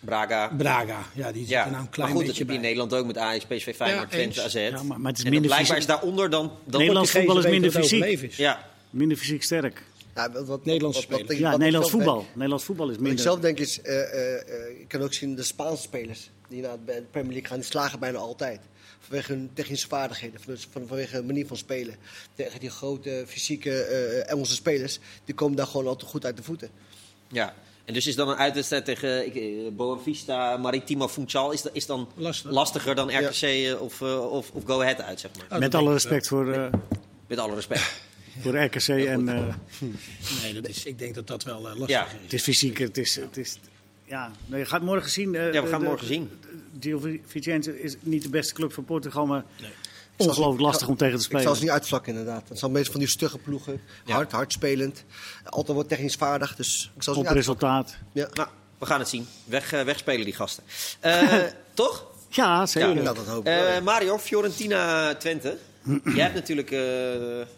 Braga. 0.00 0.48
Braga. 0.56 1.06
Ja, 1.14 1.32
die 1.32 1.46
zitten 1.46 1.56
Ja, 1.56 1.64
nou 1.64 1.74
een 1.74 1.80
maar 1.82 1.88
klein 1.90 2.10
goed, 2.10 2.26
dat 2.26 2.36
heb 2.36 2.46
je 2.48 2.54
in 2.54 2.60
bij. 2.60 2.68
Nederland 2.70 2.94
ook 2.94 3.06
met 3.06 3.18
Ajax, 3.18 3.44
PSV, 3.44 3.74
Feyenoord. 3.76 4.10
Twente, 4.10 4.42
AZ. 4.42 4.54
Ja, 4.54 4.82
maar- 4.82 5.00
maar 5.00 5.10
het 5.10 5.18
is 5.18 5.24
en 5.24 5.30
minder 5.30 5.50
blijkbaar 5.50 5.58
fysiek. 5.58 5.76
is 5.76 5.86
daaronder 5.86 6.30
dan... 6.30 6.52
dan 6.64 6.80
Nederlands 6.80 7.10
voetbal 7.10 7.38
is 7.38 7.44
minder 7.46 7.70
fysiek. 7.70 8.04
is. 8.04 8.36
Ja, 8.36 8.66
Minder 8.90 9.16
fysiek 9.16 9.42
sterk. 9.42 9.82
Ja, 10.14 10.30
wat, 10.32 10.46
wat, 10.46 10.64
Nederlandse 10.64 11.00
wat-. 11.08 11.18
Ja, 11.18 11.24
wat 11.24 11.30
ik 11.32 11.38
Nederlands 11.58 11.72
zelf 11.72 11.90
voetbal. 11.90 12.18
denk- 12.22 12.34
Nederlands 12.34 12.64
voetbal 12.64 12.84
is 12.86 12.90
Wat 12.92 13.00
ik 13.00 13.06
minder. 13.06 13.24
zelf 13.24 13.40
denk 13.40 13.58
is, 13.58 13.80
eh, 13.82 13.94
eh, 14.00 14.34
eh, 14.34 14.78
je 14.78 14.84
kan 14.88 15.00
ook 15.02 15.12
zien 15.12 15.34
de 15.34 15.42
Spaanse 15.42 15.82
spelers 15.82 16.30
die 16.48 16.62
naar 16.62 16.76
de 16.86 17.02
Premier 17.10 17.30
League 17.32 17.48
gaan, 17.48 17.56
die 17.58 17.66
slagen 17.66 17.98
bijna 17.98 18.18
altijd. 18.18 18.60
Vanwege 19.00 19.32
hun 19.32 19.50
technische 19.54 19.88
vaardigheden, 19.88 20.40
van- 20.40 20.56
van- 20.70 20.86
vanwege 20.86 21.16
hun 21.16 21.26
manier 21.26 21.46
van 21.46 21.56
spelen. 21.56 21.96
Tegen 22.34 22.60
die 22.60 22.70
grote 22.70 23.24
fysieke 23.26 23.82
eh, 23.82 24.30
Engelse 24.32 24.54
spelers, 24.54 24.98
die 25.24 25.34
komen 25.34 25.56
daar 25.56 25.66
gewoon 25.66 25.86
altijd 25.86 26.10
goed 26.10 26.24
uit 26.24 26.36
de 26.36 26.42
voeten. 26.42 26.70
ja. 27.28 27.54
En 27.84 27.94
dus 27.94 28.06
is 28.06 28.14
dan 28.16 28.28
een 28.28 28.36
uitwedstrijd 28.36 28.84
tegen 28.84 29.26
ik, 29.26 29.34
eh, 29.34 29.72
Boavista, 29.72 30.56
Maritimo 30.56 31.08
Funchal... 31.08 31.52
Is, 31.52 31.62
is 31.72 31.86
dan 31.86 32.08
Lastig. 32.14 32.50
lastiger 32.50 32.94
dan 32.94 33.10
RKC 33.10 33.42
eh, 33.42 33.80
of, 33.80 34.02
of, 34.02 34.50
of 34.50 34.64
Go 34.64 34.80
Ahead 34.80 35.00
uit, 35.00 35.20
zeg 35.20 35.30
maar. 35.36 35.46
Oh, 35.50 35.58
Met 35.58 35.74
alle 35.74 35.92
respect 35.92 36.28
voor, 36.28 36.52
eh, 36.52 36.72
Met 37.26 37.38
alle 37.38 37.54
respect. 37.54 37.92
voor 38.40 38.58
RKC. 38.62 38.88
En, 38.88 39.28
eh, 39.28 39.54
Nee, 40.42 40.52
dat 40.54 40.68
is, 40.68 40.84
ik 40.84 40.98
denk 40.98 41.14
dat 41.14 41.26
dat 41.26 41.44
wel 41.44 41.58
eh, 41.58 41.64
lastig 41.76 41.88
Ja. 41.88 42.06
is. 42.06 42.12
het 42.22 42.32
is 42.32 42.42
fysiek. 42.42 42.78
Het 42.78 42.98
is, 42.98 43.16
het 43.16 43.36
is, 43.36 43.58
ja, 44.08 44.30
nee, 44.46 44.58
je 44.60 44.66
gaat 44.66 44.82
morgen 44.82 45.10
zien. 45.10 45.34
eh, 45.34 45.52
Ja, 45.52 45.62
we 45.62 45.68
gaan 45.68 45.80
de- 45.80 45.86
morgen 45.86 46.06
zien. 46.06 46.30
Gil 46.80 47.00
Vicente 47.26 47.82
is 47.82 47.96
niet 48.00 48.22
de 48.22 48.28
beste 48.28 48.54
club 48.54 48.72
van 48.72 48.84
Portugal, 48.84 49.26
maar 49.26 49.44
Nee. 49.60 49.70
ongelooflijk 50.16 50.60
lastig 50.60 50.88
om 50.88 50.96
tegen 50.96 51.18
te 51.18 51.24
Ik 51.24 51.30
zal 51.30 51.38
spelen. 51.40 51.56
ze 51.56 51.62
niet 51.62 51.72
uitvlakken 51.72 52.12
inderdaad. 52.16 52.48
Het 52.48 52.58
zijn 52.58 52.72
meestal 52.72 52.92
van 52.92 53.00
die 53.00 53.10
stugge 53.10 53.38
ploegen, 53.38 53.80
Ja. 54.04 54.14
hard, 54.14 54.32
hard 54.32 54.52
spelend. 54.52 55.04
Altijd 55.44 55.76
wat 55.76 55.88
technisch 55.88 56.14
vaardig, 56.14 56.56
dus 56.56 56.90
ik 56.96 57.02
zal 57.02 57.14
ze 57.14 57.20
Op 57.20 57.26
niet 57.26 57.34
uitvlakken. 57.36 57.66
resultaat. 57.68 57.96
Ja. 58.12 58.28
Nou, 58.34 58.48
we 58.78 58.86
gaan 58.86 58.98
het 58.98 59.08
zien. 59.08 59.26
Weg, 59.44 59.72
eh, 59.72 59.82
wegspelen 59.82 60.24
die 60.24 60.34
gasten. 60.34 60.64
Eh, 61.00 61.38
toch? 61.74 62.06
Ja, 62.30 62.66
zeker. 62.66 62.94
Ja, 63.02 63.02
dat 63.12 63.26
hoop 63.26 63.46
ik 63.46 63.52
Eh. 63.52 63.80
Mario, 63.80 64.18
Fiorentina, 64.18 65.14
Twente. 65.14 65.58
Jij 66.04 66.22
hebt 66.22 66.34
natuurlijk 66.34 66.70
eh, 66.70 66.80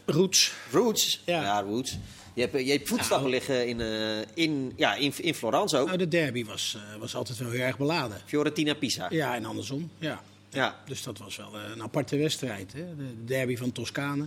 Roots. 0.06 0.52
roots. 0.70 1.22
Ja. 1.26 1.42
Ja, 1.42 1.60
roots. 1.60 1.98
Je 2.34 2.40
hebt, 2.40 2.66
je 2.66 2.72
hebt 2.72 2.88
voetstappen 2.88 3.30
liggen 3.30 3.68
in, 3.68 3.80
eh, 3.80 4.18
in, 4.34 4.72
ja, 4.76 4.94
in, 4.94 5.12
in 5.16 5.34
Florence 5.34 5.76
ook. 5.76 5.86
Nou, 5.86 5.98
de 5.98 6.08
derby 6.08 6.44
was, 6.44 6.76
eh, 6.76 7.00
was 7.00 7.14
altijd 7.14 7.38
wel 7.38 7.50
heel 7.50 7.60
erg 7.60 7.78
beladen. 7.78 8.20
Fiorentina, 8.24 8.74
Pisa. 8.74 9.06
Ja, 9.10 9.34
en 9.34 9.44
andersom. 9.44 9.90
Ja. 9.98 10.22
Ja. 10.48 10.76
Dus 10.86 11.02
dat 11.02 11.18
was 11.18 11.36
wel 11.36 11.54
eh, 11.54 11.70
een 11.74 11.82
aparte 11.82 12.16
wedstrijd. 12.16 12.72
Hè? 12.72 12.96
De 12.96 13.24
derby 13.24 13.56
van 13.56 13.72
Toscane. 13.72 14.26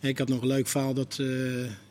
Ik 0.00 0.18
had 0.18 0.28
nog 0.28 0.40
een 0.40 0.46
leuk 0.46 0.68
verhaal 0.68 0.94
dat 0.94 1.16
eh, 1.20 1.26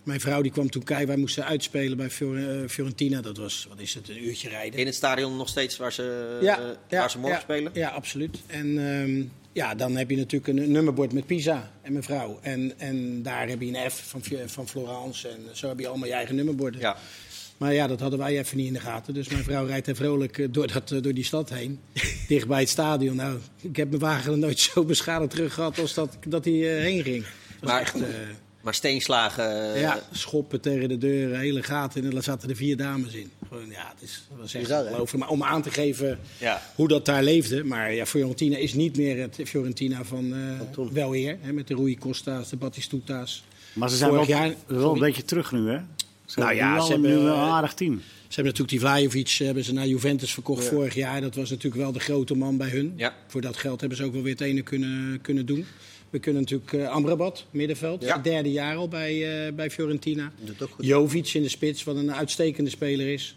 mijn 0.03 0.19
vrouw 0.19 0.41
die 0.41 0.51
kwam 0.51 0.69
toen 0.69 0.83
kijken. 0.83 1.07
Wij 1.07 1.17
moesten 1.17 1.45
uitspelen 1.45 1.97
bij 1.97 2.09
Fior- 2.09 2.61
eh, 2.61 2.69
Fiorentina. 2.69 3.21
Dat 3.21 3.37
was, 3.37 3.65
wat 3.69 3.79
is 3.79 3.93
het, 3.93 4.09
een 4.09 4.23
uurtje 4.23 4.49
rijden. 4.49 4.79
In 4.79 4.85
het 4.85 4.95
stadion 4.95 5.37
nog 5.37 5.49
steeds 5.49 5.77
waar 5.77 5.93
ze, 5.93 6.37
eh, 6.41 6.99
waar 6.99 7.11
ze 7.11 7.17
morgen 7.17 7.37
ja, 7.37 7.43
spelen? 7.43 7.71
Ja, 7.73 7.89
absoluut. 7.89 8.41
En 8.47 8.77
ehm, 8.77 9.23
ja, 9.53 9.75
dan 9.75 9.95
heb 9.95 10.09
je 10.09 10.17
natuurlijk 10.17 10.47
een, 10.47 10.71
nummerbord 10.71 11.13
met 11.13 11.25
Pisa 11.25 11.71
en 11.81 11.91
mijn 11.91 12.03
vrouw. 12.03 12.39
En, 12.41 12.79
en 12.79 13.23
daar 13.23 13.47
heb 13.47 13.61
je 13.61 13.67
een 13.67 13.91
F 13.91 14.03
van, 14.07 14.21
van 14.45 14.67
Florence. 14.67 15.27
En 15.27 15.39
zo 15.53 15.67
heb 15.67 15.79
je 15.79 15.87
allemaal 15.87 16.07
je 16.07 16.13
eigen 16.13 16.35
nummerborden. 16.35 16.79
Ja. 16.79 16.97
Maar 17.57 17.73
ja, 17.73 17.87
dat 17.87 17.99
hadden 17.99 18.19
wij 18.19 18.37
even 18.39 18.57
niet 18.57 18.67
in 18.67 18.73
de 18.73 18.79
gaten. 18.79 19.13
Dus 19.13 19.27
mijn 19.27 19.43
vrouw 19.43 19.65
rijdt 19.65 19.87
er 19.87 19.95
vrolijk 19.95 20.37
eh, 20.37 20.47
door, 20.51 20.67
dat, 20.73 20.91
eh, 20.91 21.01
door 21.01 21.13
die 21.13 21.23
stad 21.23 21.49
heen. 21.49 21.79
dicht 22.27 22.47
bij 22.47 22.59
het 22.59 22.69
stadion. 22.69 23.15
Nou, 23.15 23.37
ik 23.61 23.75
heb 23.75 23.89
mijn 23.89 24.01
wagen 24.01 24.31
er 24.31 24.37
nooit 24.37 24.59
zo 24.59 24.83
beschadigd 24.83 25.31
terug 25.31 25.53
gehad 25.53 25.79
als 25.79 25.93
dat, 25.93 26.17
dat 26.27 26.45
hij 26.45 26.77
eh, 26.77 26.81
heen 26.83 27.03
ging. 27.03 27.25
Dat 27.59 27.69
Maar- 27.69 27.81
echt, 27.81 27.95
Maar 28.61 28.73
steenslagen... 28.73 29.73
eh, 29.73 29.81
ja, 29.81 29.99
schoppen 30.11 30.61
tegen 30.61 30.89
de 30.89 30.97
deur, 30.97 31.37
hele 31.37 31.63
gaten. 31.63 32.03
En 32.03 32.09
daar 32.09 32.23
zaten 32.23 32.49
er 32.49 32.55
vier 32.55 32.77
dames 32.77 33.13
in. 33.13 33.31
Gewoon, 33.47 33.69
ja, 33.69 33.91
het 33.93 34.09
is, 34.09 34.23
dat 34.29 34.37
was 34.39 34.53
echt. 34.53 35.13
Maar 35.17 35.29
om 35.29 35.43
aan 35.43 35.61
te 35.61 35.71
geven 35.71 36.19
Ja. 36.37 36.61
hoe 36.75 36.87
dat 36.87 37.05
daar 37.05 37.23
leefde. 37.23 37.63
Maar 37.63 37.93
ja, 37.93 38.05
Fiorentina 38.05 38.57
is 38.57 38.73
niet 38.73 38.97
meer 38.97 39.19
het 39.21 39.39
Fiorentina 39.45 40.03
van, 40.03 40.33
eh 40.75 40.85
wel 40.91 41.15
eer. 41.15 41.37
Hè, 41.41 41.53
met 41.53 41.67
de 41.67 41.75
Rui 41.75 41.97
Costa's, 41.97 42.49
de 42.49 42.55
Battistuta's. 42.55 43.43
Maar 43.73 43.89
ze 43.89 43.95
zijn 43.95 44.11
wel, 44.11 44.25
jaar- 44.27 44.53
wel 44.67 44.93
een 44.93 44.99
beetje 44.99 45.25
terug 45.25 45.51
nu, 45.51 45.69
hè? 45.69 45.77
Ze 46.25 46.39
Nou 46.39 46.53
ja, 46.55 46.73
wel 46.75 46.85
ze 46.85 46.91
hebben, 46.91 47.09
nu 47.11 47.17
wel 47.17 47.25
een 47.35 47.43
eh, 47.43 47.53
aardig 47.53 47.73
team. 47.73 48.01
Ze 48.27 48.41
hebben 48.41 48.53
natuurlijk 48.53 48.69
die 48.69 48.79
Vlajovic 48.79 49.29
hebben 49.29 49.63
ze 49.63 49.73
naar 49.73 49.87
Juventus 49.87 50.33
verkocht 50.33 50.63
vorig 50.65 50.93
jaar. 50.95 51.21
Dat 51.21 51.35
was 51.35 51.49
natuurlijk 51.49 51.81
wel 51.81 51.91
de 51.91 51.99
grote 51.99 52.35
man 52.35 52.57
bij 52.57 52.69
hun. 52.69 52.93
Ja. 52.95 53.13
Voor 53.27 53.41
dat 53.41 53.57
geld 53.57 53.79
hebben 53.79 53.97
ze 53.97 54.03
ook 54.03 54.13
wel 54.13 54.21
weer 54.21 54.31
het 54.31 54.41
ene 54.41 54.61
kunnen, 54.61 55.19
kunnen 55.21 55.45
doen. 55.45 55.65
We 56.11 56.19
kunnen 56.19 56.41
natuurlijk 56.41 56.73
eh, 56.73 56.89
Amrabat, 56.89 57.45
middenveld. 57.51 58.03
Ja. 58.03 58.17
Derde 58.17 58.51
jaar 58.51 58.75
al 58.75 58.87
bij, 58.87 59.45
eh, 59.47 59.53
bij 59.53 59.71
Fiorentina. 59.71 60.31
Doet 60.39 60.61
ook 60.61 60.69
goed. 60.69 60.85
Jovic 60.85 61.33
in 61.33 61.41
de 61.41 61.49
spits, 61.49 61.83
wat 61.83 61.95
een 61.95 62.13
uitstekende 62.13 62.69
speler 62.69 63.13
is. 63.13 63.35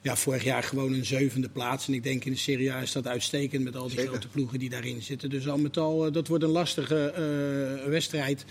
Ja, 0.00 0.16
vorig 0.16 0.44
jaar 0.44 0.62
gewoon 0.62 0.92
een 0.92 1.04
zevende 1.04 1.48
plaats. 1.48 1.86
En 1.86 1.94
ik 1.94 2.02
denk 2.02 2.24
in 2.24 2.32
de 2.32 2.38
Serie 2.38 2.72
A 2.72 2.82
is 2.82 2.92
dat 2.92 3.06
uitstekend 3.06 3.64
met 3.64 3.76
al 3.76 3.86
die 3.86 3.90
Zeker. 3.90 4.08
grote 4.08 4.28
ploegen 4.28 4.58
die 4.58 4.70
daarin 4.70 5.02
zitten. 5.02 5.30
Dus 5.30 5.48
al 5.48 5.58
met 5.58 5.76
al, 5.76 6.06
eh, 6.06 6.12
dat 6.12 6.28
wordt 6.28 6.44
een 6.44 6.50
lastige 6.50 7.12
wedstrijd. 7.88 8.44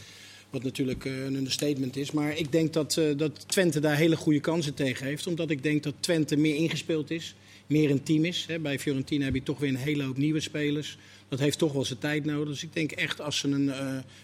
Wat 0.51 0.63
natuurlijk 0.63 1.05
een 1.05 1.35
understatement 1.35 1.95
is. 1.95 2.11
Maar 2.11 2.37
ik 2.37 2.51
denk 2.51 2.73
dat, 2.73 2.97
eh, 2.97 3.05
dat 3.17 3.49
Twente 3.49 3.79
daar 3.79 3.95
hele 3.95 4.15
goede 4.15 4.39
kansen 4.39 4.73
tegen 4.73 5.05
heeft. 5.05 5.27
Omdat 5.27 5.49
ik 5.49 5.63
denk 5.63 5.83
dat 5.83 5.93
Twente 5.99 6.37
meer 6.37 6.55
ingespeeld 6.55 7.11
is. 7.11 7.35
Meer 7.67 7.91
een 7.91 8.03
team 8.03 8.25
is. 8.25 8.45
Hè. 8.47 8.59
Bij 8.59 8.79
Fiorentina 8.79 9.25
heb 9.25 9.33
je 9.33 9.43
toch 9.43 9.59
weer 9.59 9.69
een 9.69 9.75
hele 9.75 10.03
hoop 10.03 10.17
nieuwe 10.17 10.39
spelers. 10.39 10.97
Dat 11.31 11.39
heeft 11.39 11.57
toch 11.57 11.73
wel 11.73 11.85
zijn 11.85 11.99
tijd 11.99 12.25
nodig. 12.25 12.47
Dus 12.47 12.63
ik 12.63 12.73
denk 12.73 12.91
echt 12.91 13.21
als 13.21 13.37
ze 13.37 13.47
een, 13.47 13.71
eh, 13.71 13.77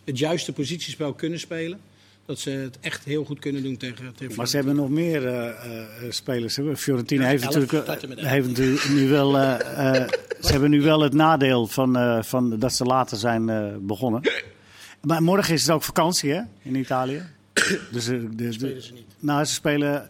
het 0.04 0.20
juiste 0.20 0.54
positiespel 0.54 1.14
kunnen 1.14 1.40
spelen. 1.40 1.80
Dat 2.26 2.40
ze 2.40 2.50
het 2.50 2.78
echt 2.82 3.04
heel 3.04 3.24
goed 3.24 3.40
kunnen 3.40 3.64
doen 3.64 3.78
tegen, 3.78 4.14
tegen 4.18 4.36
Maar 4.36 4.48
ze 4.48 4.56
hebben 4.56 4.76
nog 4.76 4.90
meer 4.90 5.26
eh, 5.28 5.48
eh, 5.48 6.12
spelers. 6.12 6.56
hè. 6.56 6.78
Fiorentina 6.78 7.22
Ja, 7.24 7.28
heeft 7.30 7.44
elf, 7.44 7.54
natuurlijk, 7.56 8.20
heeft 8.20 8.48
natuurlijk 8.48 8.90
nu 8.90 9.08
wel. 9.10 9.38
eh, 9.38 10.02
eh, 10.02 10.10
ze 10.42 10.52
hebben 10.52 10.70
nu 10.70 10.82
wel 10.82 11.02
het 11.02 11.14
nadeel 11.14 11.68
van, 11.68 11.98
eh, 11.98 12.24
van 12.24 12.60
dat 12.60 12.74
ze 12.74 12.84
later 12.84 13.18
zijn 13.18 13.50
eh, 13.50 13.66
begonnen. 13.80 14.22
Maar 15.02 15.24
morgen 15.24 15.54
is 15.54 15.62
het 15.62 15.72
ook 15.72 15.84
vakantie, 15.84 16.32
hè? 16.32 16.42
In 16.62 16.76
Italië. 16.76 17.24
Dus 17.92 18.06
de, 18.06 18.36
de- 18.36 18.52
spelen 18.52 18.82
ze 18.82 18.94
niet. 18.94 19.06
Nou, 19.20 19.46
ze 19.46 19.54
spelen. 19.54 20.10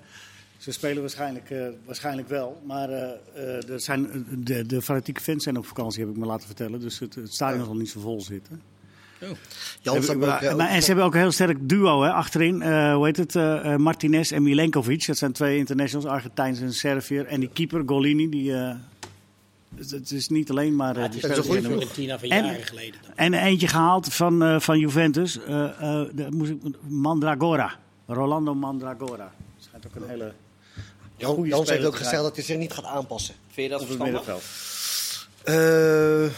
Ze 0.57 0.71
spelen 0.71 1.01
waarschijnlijk, 1.01 1.49
eh, 1.49 1.67
waarschijnlijk 1.85 2.29
wel. 2.29 2.61
Maar 2.65 2.89
eh, 2.89 3.09
eh, 3.35 3.69
er 3.69 3.79
zijn, 3.79 4.25
de, 4.43 4.65
de 4.65 4.81
fanatieke 4.81 5.21
fans 5.21 5.43
zijn 5.43 5.57
op 5.57 5.65
vakantie, 5.65 6.01
heb 6.01 6.09
ik 6.09 6.17
me 6.17 6.25
laten 6.25 6.45
vertellen. 6.47 6.79
Dus 6.79 6.99
het, 6.99 7.15
het 7.15 7.33
stadion 7.33 7.65
zal 7.65 7.75
niet 7.75 7.89
zo 7.89 7.99
vol 7.99 8.21
zitten. 8.21 8.61
Jan 9.81 10.03
staat 10.03 10.15
ook, 10.15 10.23
ook- 10.23 10.57
Maar- 10.57 10.69
en 10.69 10.81
ze 10.81 10.87
hebben 10.87 11.05
ook 11.05 11.13
een 11.13 11.19
heel 11.19 11.31
sterk 11.31 11.69
duo 11.69 12.01
hè, 12.03 12.11
achterin. 12.11 12.61
Eh, 12.61 12.93
hoe 12.93 13.05
heet 13.05 13.17
het? 13.17 13.35
eh, 13.35 13.73
eh, 13.73 13.79
Martinez 13.79 14.31
en 14.31 14.43
Milenkovic. 14.43 15.05
Dat 15.07 15.17
zijn 15.17 15.31
twee 15.31 15.57
internationals, 15.57 16.05
Argentijns 16.09 16.59
en 16.59 16.73
Serviër. 16.73 17.25
En 17.25 17.39
die 17.39 17.49
keeper, 17.53 17.83
Golini, 17.85 18.29
die... 18.29 18.53
eh, 18.53 18.75
het, 19.75 19.91
het 19.91 20.11
is 20.11 20.29
niet 20.29 20.49
alleen 20.49 20.75
maar... 20.75 20.95
eh, 20.97 21.11
die 21.11 21.21
Het 21.21 21.31
is 21.31 21.37
een 21.37 21.43
goede 21.43 21.61
van 21.61 22.29
En- 22.29 22.43
jaren 22.45 22.63
geleden. 22.63 22.99
dan. 23.01 23.11
En 23.15 23.33
eentje 23.33 23.67
gehaald 23.67 24.13
van, 24.13 24.43
eh, 24.43 24.59
van 24.59 24.79
Juventus. 24.79 25.39
eh 25.43 25.63
eh, 25.65 26.07
de, 26.13 26.27
moest 26.31 26.51
ik, 26.51 26.57
Mandragora. 26.87 27.75
Rolando 28.07 28.53
Mandragora. 28.55 29.33
Schijnt 29.59 29.85
ook 29.87 29.95
een 29.95 30.09
hele... 30.09 30.33
Jan, 31.17 31.33
goede 31.33 31.49
Jans 31.49 31.69
heeft 31.69 31.85
ook 31.85 31.97
zijn. 31.97 32.23
dat 32.23 32.35
hij 32.35 32.45
zich 32.45 32.57
niet 32.57 32.73
gaat 32.73 32.85
aanpassen. 32.85 33.35
Vind 33.47 33.71
je 33.71 33.77
dat 33.77 33.85
verstandig? 33.85 34.27
Eh, 35.43 36.31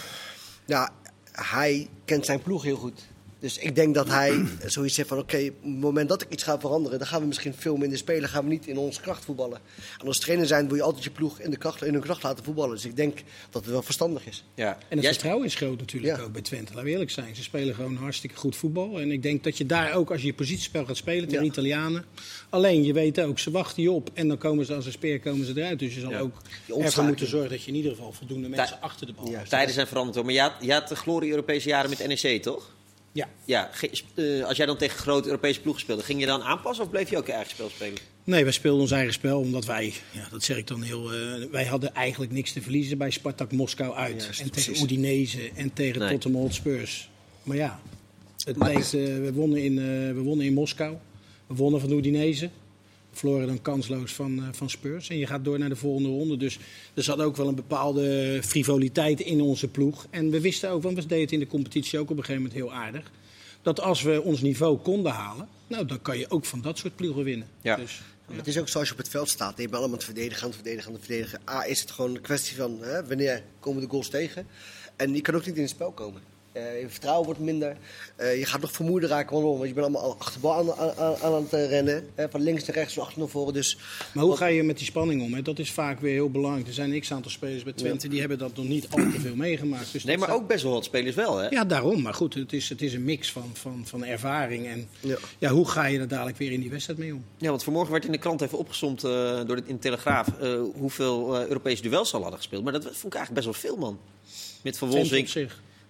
ja, 0.65 0.89
hij 1.31 1.89
kent 2.05 2.25
zijn 2.25 2.41
ploeg 2.41 2.63
heel 2.63 2.75
goed. 2.75 3.01
Dus 3.39 3.57
ik 3.57 3.75
denk 3.75 3.95
dat 3.95 4.07
hij 4.07 4.45
zoiets 4.65 4.95
zegt 4.95 5.07
van... 5.07 5.17
oké, 5.17 5.37
op 5.37 5.63
het 5.63 5.79
moment 5.79 6.09
dat 6.09 6.21
ik 6.21 6.29
iets 6.29 6.43
ga 6.43 6.59
veranderen... 6.59 6.97
dan 6.99 7.07
gaan 7.07 7.21
we 7.21 7.27
misschien 7.27 7.53
veel 7.53 7.75
minder 7.77 7.97
spelen. 7.97 8.29
gaan 8.29 8.43
we 8.43 8.49
niet 8.49 8.67
in 8.67 8.77
onze 8.77 9.01
kracht 9.01 9.25
voetballen. 9.25 9.59
En 10.01 10.07
als 10.07 10.19
trainer 10.19 10.47
zijn 10.47 10.67
wil 10.67 10.75
je 10.75 10.81
altijd 10.81 11.03
je 11.03 11.09
ploeg 11.09 11.39
in, 11.39 11.49
de 11.51 11.57
kracht, 11.57 11.83
in 11.83 11.93
hun 11.93 12.01
kracht 12.01 12.23
laten 12.23 12.43
voetballen. 12.43 12.75
Dus 12.75 12.85
ik 12.85 12.95
denk 12.95 13.17
dat 13.49 13.61
het 13.63 13.71
wel 13.71 13.81
verstandig 13.81 14.25
is. 14.27 14.43
Ja. 14.55 14.71
En 14.73 14.77
het 14.89 15.01
Jij- 15.01 15.11
vertrouwen 15.11 15.45
is 15.45 15.55
groot 15.55 15.79
natuurlijk 15.79 16.17
Ja. 16.17 16.23
ook 16.23 16.31
bij 16.31 16.41
Twente. 16.41 16.71
Laten 16.71 16.85
we 16.85 16.91
eerlijk 16.91 17.11
zijn. 17.11 17.35
Ze 17.35 17.43
spelen 17.43 17.75
gewoon 17.75 17.95
hartstikke 17.95 18.35
goed 18.35 18.55
voetbal. 18.55 18.99
En 18.99 19.11
ik 19.11 19.21
denk 19.23 19.43
dat 19.43 19.57
je 19.57 19.65
daar 19.65 19.93
ook, 19.93 20.11
als 20.11 20.21
je 20.21 20.27
je 20.27 20.33
positiespel 20.33 20.85
gaat 20.85 20.97
spelen 20.97 21.27
tegen 21.29 21.43
Ja. 21.43 21.49
Italianen. 21.51 22.05
Alleen, 22.49 22.83
je 22.83 22.93
weet 22.93 23.21
ook, 23.21 23.39
ze 23.39 23.51
wachten 23.51 23.83
je 23.83 23.91
op. 23.91 24.09
En 24.13 24.27
dan 24.27 24.37
komen 24.37 24.65
ze 24.65 24.73
als 24.75 24.85
een 24.85 24.91
speer 24.91 25.19
komen 25.19 25.45
ze 25.45 25.51
eruit. 25.55 25.79
Dus 25.79 25.93
je 25.93 25.99
zal 25.99 26.09
Ja. 26.11 26.19
ook 26.19 26.41
ervoor 26.83 27.03
moeten 27.03 27.27
zorgen 27.27 27.49
dat 27.49 27.61
je 27.63 27.69
in 27.69 27.75
ieder 27.77 27.91
geval 27.91 28.11
voldoende 28.11 28.49
mensen 28.49 28.81
achter 28.81 29.07
de 29.07 29.13
bal 29.13 29.29
Ja. 29.29 29.37
hebt. 29.37 29.49
Tijden 29.49 29.73
zijn 29.73 29.87
veranderd 29.87 30.15
hoor. 30.15 30.25
Maar 30.25 30.33
je 30.33 30.41
had, 30.41 30.53
je 30.61 30.73
had 30.73 30.87
de 30.87 30.95
glorie 30.95 31.29
Europese 31.29 31.67
jaren 31.67 31.89
met 31.89 32.07
NEC, 32.07 32.41
toch? 32.43 32.77
Ja. 33.11 33.29
Ja. 33.45 33.69
eh, 34.15 34.45
als 34.45 34.57
jij 34.57 34.65
dan 34.65 34.77
tegen 34.77 34.97
grote 34.99 35.27
Europese 35.27 35.61
ploegen 35.61 35.81
speelde, 35.81 36.03
ging 36.03 36.19
je 36.19 36.25
dan 36.25 36.41
aanpassen 36.41 36.85
of 36.85 36.91
bleef 36.91 37.09
je 37.09 37.17
ook 37.17 37.25
je 37.25 37.31
eigen 37.31 37.51
spel 37.51 37.69
spelen? 37.69 37.97
Nee, 38.23 38.43
wij 38.43 38.51
speelden 38.53 38.81
ons 38.81 38.91
eigen 38.91 39.13
spel. 39.13 39.39
Omdat 39.39 39.65
wij, 39.65 39.93
ja, 40.11 40.27
dat 40.31 40.43
zeg 40.43 40.57
ik 40.57 40.67
dan 40.67 40.81
heel... 40.81 41.13
eh, 41.13 41.45
wij 41.51 41.65
hadden 41.65 41.93
eigenlijk 41.93 42.31
niks 42.31 42.53
te 42.53 42.61
verliezen 42.61 42.97
bij 42.97 43.09
Spartak 43.09 43.51
Moskou 43.51 43.93
uit. 43.95 44.29
En 44.41 44.51
tegen. 44.51 44.83
Udinese 44.83 45.51
en 45.55 45.73
tegen 45.73 45.99
Nee. 45.99 46.09
Tottenham 46.09 46.41
Hotspurs. 46.41 47.09
Maar 47.43 47.57
ja, 47.57 47.79
het 48.43 48.55
Maar- 48.57 48.71
eh, 48.71 48.81
we, 48.81 49.31
wonnen 49.33 49.63
in, 49.63 49.75
we 50.15 50.21
wonnen 50.21 50.45
in 50.45 50.53
Moskou. 50.53 50.95
We 51.47 51.55
wonnen 51.55 51.81
van 51.81 51.91
Udinese. 51.91 52.49
Verloren 53.11 53.47
dan 53.47 53.61
kansloos 53.61 54.13
van, 54.13 54.37
eh, 54.37 54.47
van 54.51 54.69
Spurs. 54.69 55.09
En 55.09 55.17
je 55.17 55.25
gaat 55.25 55.43
door 55.43 55.59
naar 55.59 55.69
de 55.69 55.75
volgende 55.75 56.09
ronde. 56.09 56.37
Dus 56.37 56.59
er 56.93 57.03
zat 57.03 57.19
ook 57.19 57.35
wel 57.35 57.47
een 57.47 57.55
bepaalde 57.55 58.39
frivoliteit 58.43 59.19
in 59.19 59.41
onze 59.41 59.67
ploeg. 59.67 60.07
En 60.09 60.29
we 60.29 60.41
wisten 60.41 60.69
ook, 60.69 60.83
want 60.83 60.95
we 60.95 61.01
deden 61.01 61.23
het 61.23 61.31
in 61.31 61.39
de 61.39 61.47
competitie 61.47 61.99
ook 61.99 62.09
op 62.09 62.17
een 62.17 62.23
gegeven 62.23 62.41
moment 62.41 62.59
heel 62.59 62.73
aardig. 62.73 63.11
Dat 63.61 63.81
als 63.81 64.01
we 64.01 64.21
ons 64.21 64.41
niveau 64.41 64.77
konden 64.77 65.11
halen, 65.11 65.47
nou, 65.67 65.85
dan 65.85 66.01
kan 66.01 66.17
je 66.17 66.29
ook 66.29 66.45
van 66.45 66.61
dat 66.61 66.77
soort 66.77 66.95
ploegen 66.95 67.23
winnen. 67.23 67.47
Ja. 67.61 67.75
Dus, 67.75 68.01
Het 68.31 68.47
is 68.47 68.57
ook 68.57 68.67
zoals 68.67 68.87
je 68.87 68.93
op 68.93 68.99
het 68.99 69.09
veld 69.09 69.29
staat. 69.29 69.57
Je 69.57 69.63
bent 69.63 69.75
allemaal 69.75 69.95
het 69.95 70.03
verdedigen, 70.03 70.41
aan 70.41 70.47
het 70.47 70.55
verdedigen, 70.55 70.87
aan 70.87 70.95
het 70.95 71.05
verdedigen. 71.05 71.39
A, 71.49 71.65
is 71.65 71.81
het 71.81 71.91
gewoon 71.91 72.15
een 72.15 72.21
kwestie 72.21 72.55
van 72.55 72.77
hè, 72.81 73.05
wanneer 73.07 73.43
komen 73.59 73.81
de 73.81 73.89
goals 73.89 74.09
tegen. 74.09 74.47
En 74.95 75.15
je 75.15 75.21
kan 75.21 75.35
ook 75.35 75.45
niet 75.45 75.55
in 75.55 75.61
het 75.61 75.69
spel 75.69 75.91
komen. 75.91 76.21
Eh, 76.51 76.81
je 76.81 76.89
vertrouwen 76.89 77.25
wordt 77.25 77.39
minder. 77.39 77.77
Eh, 78.15 78.37
je 78.37 78.45
gaat 78.45 78.61
nog 78.61 78.71
vermoeider 78.71 79.09
raken. 79.09 79.41
Want 79.41 79.67
je 79.67 79.73
bent 79.73 79.85
allemaal 79.85 80.15
achter 80.19 80.33
de 80.33 80.39
bal 80.39 80.53
aan, 80.53 80.73
aan, 80.73 80.93
aan, 80.97 81.15
aan 81.21 81.33
het 81.33 81.53
eh, 81.53 81.69
rennen. 81.69 82.09
Hè, 82.15 82.29
van 82.29 82.41
links 82.41 82.65
naar 82.65 82.75
rechts, 82.75 82.93
van 82.93 83.03
achter 83.03 83.19
naar 83.19 83.27
voren. 83.27 83.53
Dus 83.53 83.77
Maar 84.13 84.23
hoe 84.23 84.37
ga 84.37 84.45
je 84.45 84.63
met 84.63 84.77
die 84.77 84.85
spanning 84.85 85.21
om? 85.21 85.33
Hè? 85.33 85.41
Dat 85.41 85.59
is 85.59 85.71
vaak 85.71 85.99
weer 85.99 86.13
heel 86.13 86.29
belangrijk. 86.29 86.67
Er 86.67 86.73
zijn 86.73 86.91
een 86.91 86.99
x-aantal 86.99 87.31
spelers 87.31 87.63
bij 87.63 87.73
Twente 87.73 88.07
die 88.07 88.19
hebben 88.19 88.37
dat 88.37 88.55
nog 88.55 88.67
niet 88.67 88.87
al 88.89 88.97
te 89.11 89.19
veel 89.19 89.35
meegemaakt. 89.35 89.91
Dus 89.91 90.03
Nee, 90.03 90.17
maar 90.17 90.33
ook 90.33 90.47
best 90.47 90.63
wel 90.63 90.71
wat 90.71 90.83
spelers 90.83 91.15
wel, 91.15 91.37
hè? 91.37 91.47
Ja, 91.47 91.65
daarom. 91.65 92.01
Maar 92.01 92.13
goed, 92.13 92.33
het 92.33 92.53
is, 92.53 92.69
het 92.69 92.81
is 92.81 92.93
een 92.93 93.03
mix 93.03 93.31
van, 93.31 93.49
van, 93.53 93.81
van 93.85 94.05
ervaring. 94.05 94.67
En 94.67 94.87
ja. 94.99 95.17
Ja. 95.37 95.49
hoe 95.49 95.67
ga 95.67 95.85
je 95.85 95.99
er 95.99 96.07
dadelijk 96.07 96.37
weer 96.37 96.51
in 96.51 96.61
die 96.61 96.69
wedstrijd 96.69 96.99
mee 96.99 97.13
om? 97.13 97.23
Ja, 97.37 97.49
want 97.49 97.63
vanmorgen 97.63 97.91
werd 97.91 98.05
in 98.05 98.11
de 98.11 98.17
krant 98.17 98.41
even 98.41 98.57
opgesomd 98.57 99.03
eh, 99.03 99.11
door 99.45 99.55
de, 99.55 99.63
in 99.65 99.73
de 99.73 99.79
Telegraaf 99.79 100.27
hoeveel 100.73 101.41
Europese 101.47 101.81
duels 101.81 102.09
ze 102.09 102.15
al 102.15 102.21
hadden 102.21 102.39
gespeeld. 102.39 102.63
Maar 102.63 102.73
dat 102.73 102.83
vond 102.83 103.13
ik 103.13 103.19
eigenlijk 103.19 103.33
best 103.33 103.45
wel 103.45 103.71
veel, 103.71 103.77
man. 103.77 103.99
Met 104.61 104.77
Van 104.77 104.89
Wolfswinkel. 104.89 105.47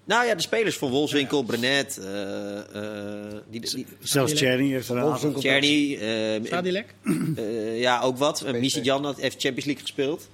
Nou 0.09 0.25
ja, 0.25 0.35
de 0.35 0.41
spelers 0.41 0.77
van 0.77 0.89
Wolfswinkel, 0.89 1.43
Brenet, 1.43 1.97
eh, 1.97 2.57
eh, 2.57 3.35
die, 3.49 3.59
die, 3.59 3.85
Zelfs 3.99 4.33
Cherny 4.33 4.71
heeft 4.71 4.89
er 4.89 4.97
een 4.97 5.33
Czerny, 5.39 5.95
eh, 5.95 6.49
Sadilek? 6.49 6.95
eh, 7.35 7.79
ja, 7.79 8.01
ook 8.01 8.17
wat. 8.17 8.43
Uh, 8.45 8.61
Jan 8.63 9.05
had 9.05 9.19
heeft 9.19 9.41
Champions 9.41 9.65
League 9.65 9.81
gespeeld. 9.83 10.29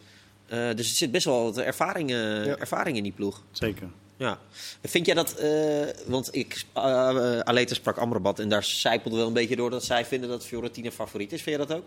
Eh, 0.48 0.68
dus 0.76 0.90
er 0.90 0.96
zit 0.96 1.12
best 1.12 1.26
wel 1.26 1.44
wat 1.44 1.58
ervaring, 1.58 2.10
Ja. 2.10 2.58
ervaring 2.58 2.98
in 2.98 3.04
die 3.04 3.12
ploeg. 3.12 3.42
Zeker. 3.52 3.88
Ja. 4.18 4.40
Vind 4.84 5.06
jij 5.06 5.16
dat, 5.16 5.34
eh, 5.34 5.82
want 6.06 6.36
ik, 6.36 6.64
uh, 6.78 7.40
Aleta 7.40 7.74
sprak 7.74 7.98
Amrabat 7.98 8.40
en 8.40 8.50
daar 8.50 8.64
zijpelde 8.64 9.18
wel 9.18 9.28
een 9.28 9.34
beetje 9.34 9.56
door 9.56 9.70
dat 9.70 9.84
zij 9.84 10.06
vinden 10.06 10.30
dat 10.30 10.46
Fiorentina 10.46 10.92
favoriet 10.92 11.34
is. 11.34 11.42
Vind 11.42 11.58
jij 11.58 11.66
dat 11.66 11.78
ook? 11.78 11.86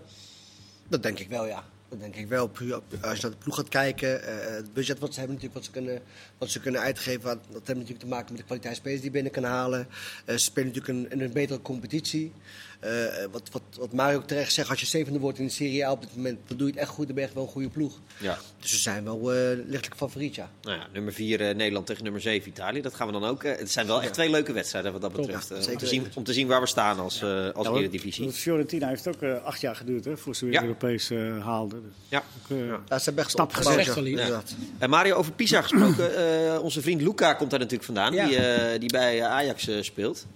dat 0.89 1.03
denk 1.03 1.19
ik 1.19 1.29
wel, 1.29 1.47
ja. 1.47 1.65
Dat 1.89 2.01
denk 2.01 2.17
ik 2.17 2.29
wel. 2.29 2.51
Als 2.51 3.17
je 3.17 3.23
naar 3.23 3.31
de 3.31 3.37
ploeg 3.39 3.55
gaat 3.57 3.69
kijken, 3.69 4.23
eh, 4.23 4.55
het 4.55 4.73
budget 4.73 4.99
wat 4.99 5.13
ze 5.15 5.19
hebben 5.19 5.37
natuurlijk, 5.37 5.55
wat 5.55 5.65
ze 5.75 5.81
kunnen, 5.81 6.03
wat 6.39 6.51
ze 6.51 6.61
kunnen 6.61 6.81
uitgeven, 6.81 7.23
wat- 7.23 7.39
dat 7.47 7.53
heeft 7.67 7.69
natuurlijk 7.79 7.99
te 8.01 8.07
maken 8.07 8.27
met 8.29 8.37
de 8.41 8.45
kwaliteit 8.47 8.77
spelers 8.77 9.01
die 9.01 9.11
binnen 9.11 9.33
kan 9.33 9.45
halen. 9.45 9.87
Eh, 10.25 10.35
ze 10.35 10.39
spelen 10.39 10.69
natuurlijk 10.73 10.99
een, 10.99 11.11
in 11.11 11.21
een 11.27 11.33
betere 11.33 11.63
competitie. 11.63 12.33
Eh, 12.81 12.91
wat, 13.31 13.43
wat, 13.53 13.63
wat 13.79 13.93
Mario 13.93 14.17
ook 14.17 14.27
terecht 14.27 14.53
zegt, 14.53 14.71
als 14.71 14.81
je 14.81 14.87
zevende 14.87 15.19
wordt 15.19 15.39
in 15.39 15.47
de 15.47 15.53
Serie 15.53 15.87
A 15.87 15.91
op 15.93 16.01
dit 16.01 16.17
moment, 16.17 16.39
dan 16.47 16.57
doe 16.57 16.67
je 16.67 16.73
het 16.73 16.83
echt 16.83 16.91
goed, 16.91 17.05
dan 17.07 17.15
ben 17.15 17.23
je 17.23 17.29
echt 17.29 17.35
wel 17.39 17.45
een 17.47 17.51
goede 17.53 17.69
ploeg. 17.69 17.99
Ja. 18.19 18.39
Dus 18.61 18.71
ze 18.71 18.79
zijn 18.79 19.05
wel 19.05 19.33
eh, 19.35 19.39
lichtelijk 19.67 19.97
favoriet, 19.97 20.35
ja. 20.35 20.51
Nou 20.63 20.77
ja, 20.79 20.87
nummer 20.93 21.13
4 21.13 21.55
Nederland 21.55 21.87
tegen 21.87 22.03
nummer 22.03 22.21
7 22.21 22.49
Italië. 22.49 22.81
Dat 22.81 22.95
gaan 22.95 23.07
we 23.07 23.13
dan 23.13 23.25
ook. 23.25 23.45
eh, 23.45 23.59
het 23.59 23.71
zijn 23.71 23.87
wel 23.87 24.03
echt 24.03 24.13
twee 24.13 24.31
leuke 24.31 24.53
wedstrijden 24.53 24.93
wat 24.93 25.01
dat 25.01 25.13
betreft. 25.13 25.49
Ja, 25.49 25.57
eh, 25.57 25.69
om, 25.71 25.77
te 25.79 25.87
zien, 25.87 26.07
om 26.15 26.25
te 26.25 26.33
zien 26.33 26.47
waar 26.47 26.61
we 26.61 26.67
staan 26.67 26.99
als, 26.99 27.23
eh 27.23 27.29
als 27.31 27.67
Ja, 27.67 27.71
want- 27.73 27.77
Eredivisie. 27.77 28.31
Fiorentina 28.31 28.89
heeft 28.89 29.09
ook 29.09 29.23
eh, 29.23 29.45
acht 29.45 29.61
jaar 29.61 29.77
geduurd 29.77 30.05
hè, 30.05 30.17
voor 30.17 30.37
ze 30.37 30.45
weer 30.45 30.55
Ja. 30.55 30.63
Europees 30.63 31.11
eh, 31.11 31.45
haalden. 31.45 31.83
Dus 31.83 31.93
Ja. 32.09 32.23
eh, 32.49 32.67
Ja. 32.67 32.81
Ja, 32.89 32.99
ze 32.99 33.05
hebben 33.05 33.23
echt 33.23 33.33
Stap 33.33 33.53
gezet. 33.53 34.57
En 34.79 34.91
Mario, 34.91 35.15
over 35.17 35.33
Pisa 35.33 35.63
gesproken. 35.63 36.17
eh, 36.55 36.63
onze 36.63 36.81
vriend 36.83 37.01
Luca 37.03 37.33
komt 37.35 37.51
daar 37.51 37.59
natuurlijk 37.59 37.87
vandaan. 37.87 38.13
Ja. 38.13 38.27
Die, 38.27 38.37
eh, 38.37 38.81
die 38.81 38.91
bij 38.93 39.25
Ajax 39.25 39.69
eh, 39.69 39.83
speelt. 39.83 40.27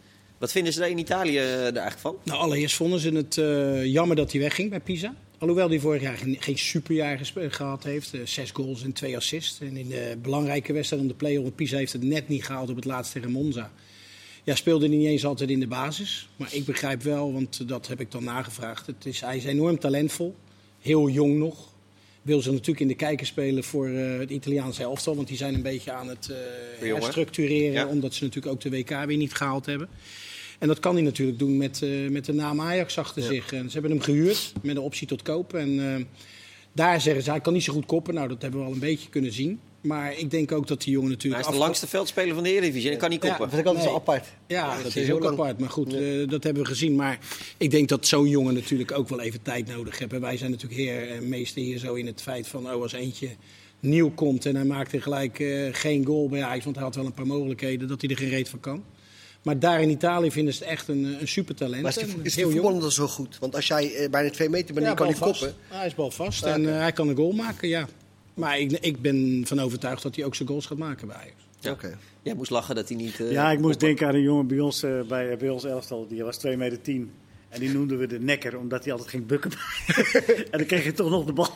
Wat 0.43 0.53
vinden 0.53 0.73
ze 0.73 0.79
daar 0.79 0.91
in 0.91 0.99
Italië 0.99 1.37
eh, 1.37 1.45
er 1.45 1.63
eigenlijk 1.63 1.99
van? 1.99 2.17
Nou, 2.25 2.41
allereerst 2.41 2.77
vonden 2.77 3.01
ze 3.01 3.11
het 3.11 3.39
eh, 3.39 3.85
jammer 3.85 4.17
dat 4.17 4.33
hij 4.33 4.41
wegging 4.41 4.71
bij 4.71 4.81
Pisa. 4.81 5.15
Alhoewel 5.39 5.69
hij 5.69 5.81
vorig 5.81 6.03
jaar 6.03 6.19
geen, 6.39 6.59
superjaar 6.59 7.33
gehad 7.35 7.85
heeft. 7.85 8.15
Eh, 8.15 8.21
zes 8.25 8.51
goals 8.51 8.83
en 8.83 8.93
twee 8.93 9.17
assists. 9.17 9.61
En 9.61 9.77
in 9.77 9.89
de 9.89 10.17
belangrijke 10.23 10.73
wedstrijd 10.73 11.03
om 11.03 11.09
de 11.09 11.15
play-off 11.15 11.45
met 11.45 11.57
Pisa 11.57 11.77
heeft 11.77 11.93
het 11.93 12.03
net 12.03 12.29
niet 12.29 12.45
gehaald 12.45 12.71
op 12.71 12.77
het 12.77 12.85
laatste 12.85 13.19
tegen 13.19 13.33
Monza. 13.33 13.71
Ja, 14.43 14.55
speelde 14.55 14.87
hij 14.87 14.97
niet 14.97 15.07
eens 15.07 15.25
altijd 15.25 15.51
in 15.51 15.61
de 15.61 15.67
basis. 15.67 16.29
Maar 16.37 16.55
ik 16.55 16.65
begrijp 16.65 17.03
wel, 17.03 17.33
want 17.33 17.69
dat 17.69 17.87
heb 17.87 18.01
ik 18.01 18.11
dan 18.11 18.25
nagevraagd. 18.25 18.87
Het 18.87 19.07
is, 19.07 19.21
hij 19.21 19.37
is 19.37 19.45
enorm 19.45 19.79
talentvol. 19.79 20.35
Heel 20.81 21.09
jong 21.09 21.39
nog. 21.39 21.72
Wil 22.23 22.43
ze 22.43 22.51
natuurlijk 22.51 22.81
in 22.81 22.89
de 22.89 22.95
kijker 22.95 23.27
spelen 23.27 23.65
voor 23.65 23.89
eh, 23.89 24.19
het 24.19 24.31
Italiaanse 24.31 24.83
elftal. 24.83 25.17
Want 25.17 25.29
die 25.29 25.37
zijn 25.37 25.55
een 25.55 25.63
beetje 25.63 25.93
aan 25.93 26.09
het 26.09 26.33
jongen. 26.81 26.95
herstructureren. 26.95 27.73
Ja. 27.73 27.87
Omdat 27.87 28.15
ze 28.15 28.25
natuurlijk 28.25 28.55
ook 28.55 28.61
de 28.61 28.71
WK 28.71 29.05
weer 29.07 29.17
niet 29.17 29.35
gehaald 29.35 29.67
hebben. 29.67 29.89
En 30.59 30.69
dat 30.69 30.81
kan 30.81 30.95
hij 30.95 31.05
natuurlijk 31.05 31.39
doen 31.39 31.57
met, 31.57 31.83
eh, 31.83 32.09
met 32.09 32.25
de 32.25 32.33
naam 32.33 32.61
Ajax 32.61 32.99
achter 32.99 33.23
zich. 33.23 33.53
En 33.53 33.67
ze 33.67 33.73
hebben 33.73 33.91
hem 33.91 34.01
gehuurd 34.01 34.53
met 34.63 34.77
een 34.77 34.83
optie 34.83 35.07
tot 35.07 35.23
koop. 35.23 35.55
En 35.55 36.07
daar 36.73 37.01
zeggen 37.01 37.23
ze, 37.23 37.31
hij 37.31 37.41
kan 37.41 37.53
niet 37.53 37.63
zo 37.63 37.73
goed 37.73 37.87
koppen. 37.87 38.15
Nou, 38.15 38.29
dat 38.29 38.43
hebben 38.43 38.61
we 38.61 38.67
al 38.67 38.73
een 38.73 38.79
beetje 38.79 39.09
kunnen 39.09 39.33
zien. 39.33 39.61
Maar 39.83 40.19
ik 40.19 40.31
denk 40.31 40.53
ook 40.53 40.67
dat 40.67 40.83
die 40.83 40.93
jongen 40.93 41.07
Hij 41.09 41.17
natuurlijk... 41.17 41.47
is 41.47 41.53
de 41.53 41.59
langste 41.59 41.87
veldspeler 41.87 42.35
van 42.35 42.43
de 42.43 42.51
Eredivisie 42.53 42.91
en 42.91 42.99
kan 42.99 43.11
niet 43.11 43.23
Ja. 43.23 43.29
koppen. 43.29 43.45
Dat 43.47 43.55
vind 43.55 43.61
ik 43.61 43.67
altijd 43.67 43.85
Nee. 43.85 43.95
zo 43.95 44.01
apart. 44.01 44.27
Ja, 44.47 44.67
Dat 44.75 44.77
dat 44.77 44.87
is 44.87 44.97
is 44.97 45.07
heel 45.07 45.15
ook 45.17 45.23
lang. 45.23 45.39
apart. 45.39 45.59
Maar 45.59 45.71
goed, 45.71 45.95
eh, 45.95 46.29
dat 46.29 46.45
hebben 46.45 46.63
we 46.63 46.69
gezien. 46.69 46.95
Maar 46.95 47.19
ik 47.57 47.71
denk 47.71 47.89
dat 47.89 48.07
zo'n 48.07 48.29
jongen 48.29 48.55
natuurlijk 48.55 48.93
ook 48.93 49.09
wel 49.09 49.21
even 49.21 49.43
tijd 49.43 49.67
nodig 49.69 49.99
heeft. 49.99 50.13
En 50.13 50.21
wij 50.21 50.37
zijn 50.37 50.51
natuurlijk 50.51 50.81
heer 50.81 51.11
en 51.11 51.29
meester 51.29 51.63
hier 51.63 51.79
zo 51.79 51.95
in 51.95 52.07
het 52.07 52.23
feit 52.23 52.49
van... 52.49 52.73
Oh, 52.73 52.83
als 52.83 52.93
eentje 52.93 53.29
nieuw 53.81 54.11
komt 54.15 54.47
en 54.47 54.55
hij 54.55 54.65
maakt 54.65 54.93
er 54.93 55.03
gelijk 55.03 55.39
eh, 55.41 55.69
geen 55.73 56.05
goal 56.07 56.29
bij 56.29 56.43
Ajax... 56.45 56.65
want 56.65 56.77
hij 56.77 56.85
had 56.85 56.95
wel 56.95 57.07
een 57.07 57.15
paar 57.15 57.27
mogelijkheden 57.27 57.89
dat 57.89 58.01
hij 58.01 58.11
er 58.11 58.17
geen 58.17 58.29
reet 58.29 58.49
van 58.49 58.61
kan. 58.61 58.85
Maar 59.43 59.59
daar 59.59 59.83
in 59.83 59.91
Italië 59.91 60.31
vinden 60.31 60.55
ze 60.55 60.61
het 60.63 60.69
echt 60.73 60.89
een, 60.89 61.17
een 61.21 61.29
supertalent. 61.29 61.83
Maar 61.83 61.97
is 61.97 62.05
die, 62.05 62.15
En 62.15 62.21
is 62.25 62.35
die 62.35 62.45
voetballer 62.45 62.81
dan 62.81 62.93
zo 62.93 63.07
goed? 63.07 63.39
Want 63.41 63.55
als 63.55 63.67
jij 63.67 63.95
eh, 63.95 64.11
bijna 64.11 64.31
twee 64.31 64.49
meter 64.49 64.75
bent, 64.75 64.87
Ja, 64.87 64.95
dan 64.95 65.07
kan 65.07 65.07
hij 65.15 65.33
koppen. 65.33 65.55
Hij 65.69 65.87
is 65.87 65.95
balvast 65.95 66.45
Ja, 66.45 66.53
en 66.55 66.61
oké. 66.61 66.71
eh, 66.71 66.79
hij 66.79 66.93
kan 66.93 67.09
een 67.09 67.17
goal 67.17 67.33
maken, 67.33 67.69
ja. 67.69 67.89
Maar 68.35 68.59
ik, 68.59 68.73
ik 68.73 69.01
ben 69.01 69.43
van 69.47 69.61
overtuigd 69.61 70.03
dat 70.03 70.17
hij 70.17 70.25
ook 70.25 70.35
zijn 70.35 70.49
goals 70.49 70.67
gaat 70.67 70.79
maken 70.79 71.07
bij 71.07 71.17
Ajax. 71.17 71.35
Ja. 71.59 71.71
Oké. 71.71 71.99
Jij 72.23 72.35
moest 72.35 72.51
lachen 72.51 72.75
dat 72.75 72.89
hij 72.89 72.97
niet... 72.97 73.21
eh, 73.21 73.33
ja, 73.33 73.51
ik 73.51 73.59
moest 73.59 73.81
denken 73.81 74.07
aan 74.07 74.15
een 74.15 74.23
jongen 74.23 74.47
bij 74.47 74.61
ons, 74.61 74.83
eh, 74.83 75.01
bij, 75.03 75.37
bij 75.37 75.49
ons 75.49 75.65
elftal. 75.65 76.07
Die 76.09 76.25
was 76.25 76.37
2 76.37 76.57
meter 76.57 76.81
10. 76.81 77.13
En 77.49 77.61
die 77.61 77.71
noemden 77.71 77.99
we 77.99 78.07
de 78.07 78.21
nekker, 78.21 78.59
omdat 78.59 78.85
hij 78.85 78.93
altijd 78.93 79.11
ging 79.11 79.27
bukken. 79.27 79.51
en 80.51 80.59
dan 80.59 80.67
kreeg 80.67 80.85
je 80.85 80.93
toch 80.93 81.11
nog 81.11 81.25
de 81.25 81.33
bal. 81.33 81.49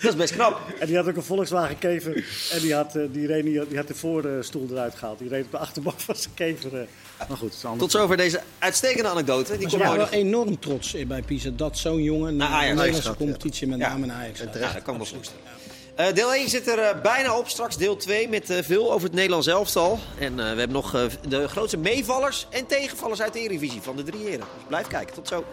Dat 0.00 0.10
is 0.10 0.16
best 0.16 0.34
knap. 0.34 0.60
En 0.80 0.86
die 0.86 0.96
had 0.96 1.08
ook 1.08 1.16
een 1.16 1.22
Volkswagen 1.22 1.78
kever. 1.78 2.14
En 2.52 2.60
die 2.60 2.74
had, 2.74 2.96
eh, 2.96 3.02
die, 3.12 3.26
reed, 3.26 3.44
die 3.44 3.76
had 3.76 3.88
de 3.88 3.94
voorstoel 3.94 4.66
eruit 4.70 4.94
gehaald. 4.94 5.18
Die 5.18 5.28
reed 5.28 5.44
op 5.44 5.50
de 5.50 5.58
achterbank 5.58 6.00
van 6.00 6.16
zijn 6.16 6.34
kever. 6.34 6.86
Eh. 7.18 7.28
Maar 7.28 7.36
goed. 7.36 7.56
Komt 7.78 7.90
zover 7.90 8.16
deze 8.16 8.40
uitstekende 8.58 9.08
anekdote. 9.08 9.42
Die 9.42 9.50
Maar 9.50 9.58
komt 9.60 9.70
ze 9.70 9.78
waren 9.78 9.96
mooi 9.96 10.10
wel 10.10 10.18
enorm 10.20 10.58
trots 10.58 10.94
in 10.94 11.08
bij 11.08 11.22
Pisa 11.22 11.50
dat 11.56 11.78
zo'n 11.78 12.02
jongen 12.02 12.36
Naar 12.36 12.60
de 12.68 12.74
Nederlandse 12.74 13.08
ja. 13.08 13.14
competitie 13.14 13.66
met 13.66 13.78
Ja. 13.78 13.88
name 13.88 14.06
naar 14.06 14.16
Ajax. 14.16 14.38
Ja, 14.38 14.72
dat 14.72 14.82
kan 14.82 14.96
voorstellen. 14.96 15.26
Eh, 15.96 16.12
deel 16.14 16.34
1 16.34 16.48
zit 16.48 16.68
er 16.68 16.78
eh, 16.78 17.00
bijna 17.02 17.38
op. 17.38 17.48
Straks 17.48 17.76
deel 17.76 17.96
2 17.96 18.28
met 18.28 18.50
eh, 18.50 18.62
veel 18.62 18.92
over 18.92 19.06
het 19.06 19.14
Nederlands 19.14 19.46
elftal. 19.46 19.98
En 20.18 20.30
eh, 20.30 20.36
we 20.36 20.58
hebben 20.58 20.72
nog 20.72 20.94
eh, 20.94 21.02
de 21.28 21.48
grootste 21.48 21.76
meevallers 21.76 22.46
en 22.50 22.66
tegenvallers 22.66 23.20
uit 23.20 23.32
de 23.32 23.38
Eredivisie 23.38 23.80
van 23.82 23.96
de 23.96 24.02
drie 24.02 24.20
heren. 24.20 24.38
Dus 24.38 24.66
blijf 24.68 24.86
kijken. 24.86 25.14
Tot 25.14 25.28
zo. 25.28 25.44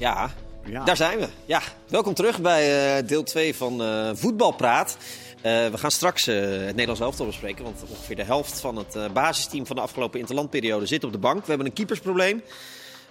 Ja, 0.00 0.30
Ja. 0.64 0.84
daar 0.84 0.96
zijn 0.96 1.18
we. 1.18 1.28
Ja, 1.44 1.60
welkom 1.88 2.14
terug 2.14 2.40
bij 2.40 2.96
eh, 2.98 3.06
deel 3.06 3.22
2 3.22 3.54
van 3.56 3.82
eh, 3.82 4.10
Voetbalpraat. 4.14 4.96
Eh, 5.36 5.68
we 5.68 5.78
gaan 5.78 5.90
straks 5.90 6.26
het 6.26 6.64
Nederlands 6.66 7.00
elftal 7.00 7.26
bespreken. 7.26 7.64
Want 7.64 7.82
ongeveer 7.88 8.16
de 8.16 8.22
helft 8.24 8.60
van 8.60 8.76
het 8.76 9.12
basisteam 9.12 9.66
van 9.66 9.76
de 9.76 9.82
afgelopen 9.82 10.20
interlandperiode 10.20 10.86
zit 10.86 11.04
op 11.04 11.12
de 11.12 11.18
bank. 11.18 11.40
We 11.40 11.48
hebben 11.48 11.66
een 11.66 11.72
keepersprobleem. 11.72 12.42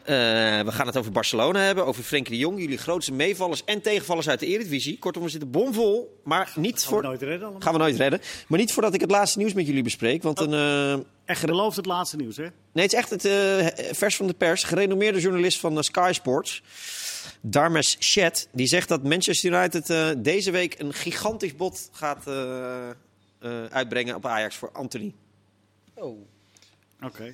Eh, 0.10 0.15
we 0.65 0.72
gaan 0.72 0.86
het 0.88 0.98
over 0.98 1.12
Barcelona 1.12 1.60
hebben, 1.60 1.86
over 1.86 2.04
Frenkie 2.04 2.34
de 2.34 2.39
Jong. 2.39 2.60
Jullie 2.60 2.78
grootste 2.78 3.13
meevallers 3.13 3.63
en 3.63 3.82
tegenvallers 3.82 4.30
uit 4.30 4.39
de 4.39 4.45
Eredivisie. 4.45 5.00
Kortom, 5.00 5.24
we 5.24 5.30
zitten 5.30 5.52
bomvol. 5.52 6.19
Maar 6.24 6.52
niet 6.56 6.84
Gaan 6.84 6.98
we 6.98 7.04
nooit 7.04 7.22
redden 7.22 7.41
allemaal. 7.41 7.62
Gaan 7.62 7.74
we 7.74 7.80
nooit 7.80 7.95
redden. 7.95 8.22
Maar 8.48 8.60
niet 8.60 8.74
voordat 8.74 8.93
ik 8.93 9.02
het 9.02 9.12
laatste 9.12 9.38
nieuws 9.38 9.54
met 9.54 9.65
jullie 9.67 9.84
bespreek. 9.84 10.24
Want 10.24 10.39
een... 10.39 10.54
eh, 10.54 11.06
Echt 11.26 11.45
beloofd 11.45 11.76
het 11.78 11.86
laatste 11.86 12.15
nieuws, 12.15 12.38
hè? 12.38 12.43
Nee, 12.72 12.84
het 12.84 12.93
is 12.93 13.00
echt 13.00 13.10
het 13.10 13.26
eh, 13.26 13.67
vers 13.93 14.15
van 14.15 14.28
de 14.28 14.34
pers. 14.34 14.63
Gerenommeerde 14.63 15.19
journalist 15.19 15.60
van 15.60 15.84
Sky 15.84 16.10
Sports, 16.13 16.62
Darmes 17.41 17.95
Chet, 18.00 18.48
die 18.52 18.67
zegt 18.67 18.88
dat 18.88 19.04
Manchester 19.04 19.54
United 19.54 19.89
eh, 19.89 20.10
deze 20.17 20.52
week 20.52 20.80
een 20.80 20.93
gigantisch 20.93 21.56
bod 21.56 21.89
gaat 21.91 22.28
eh, 22.28 22.89
eh, 22.89 22.95
uitbrengen 23.69 24.15
op 24.15 24.26
Ajax 24.26 24.56
voor 24.56 24.69
Anthony. 24.74 25.13
Oh. 25.93 26.17
Oké. 27.02 27.34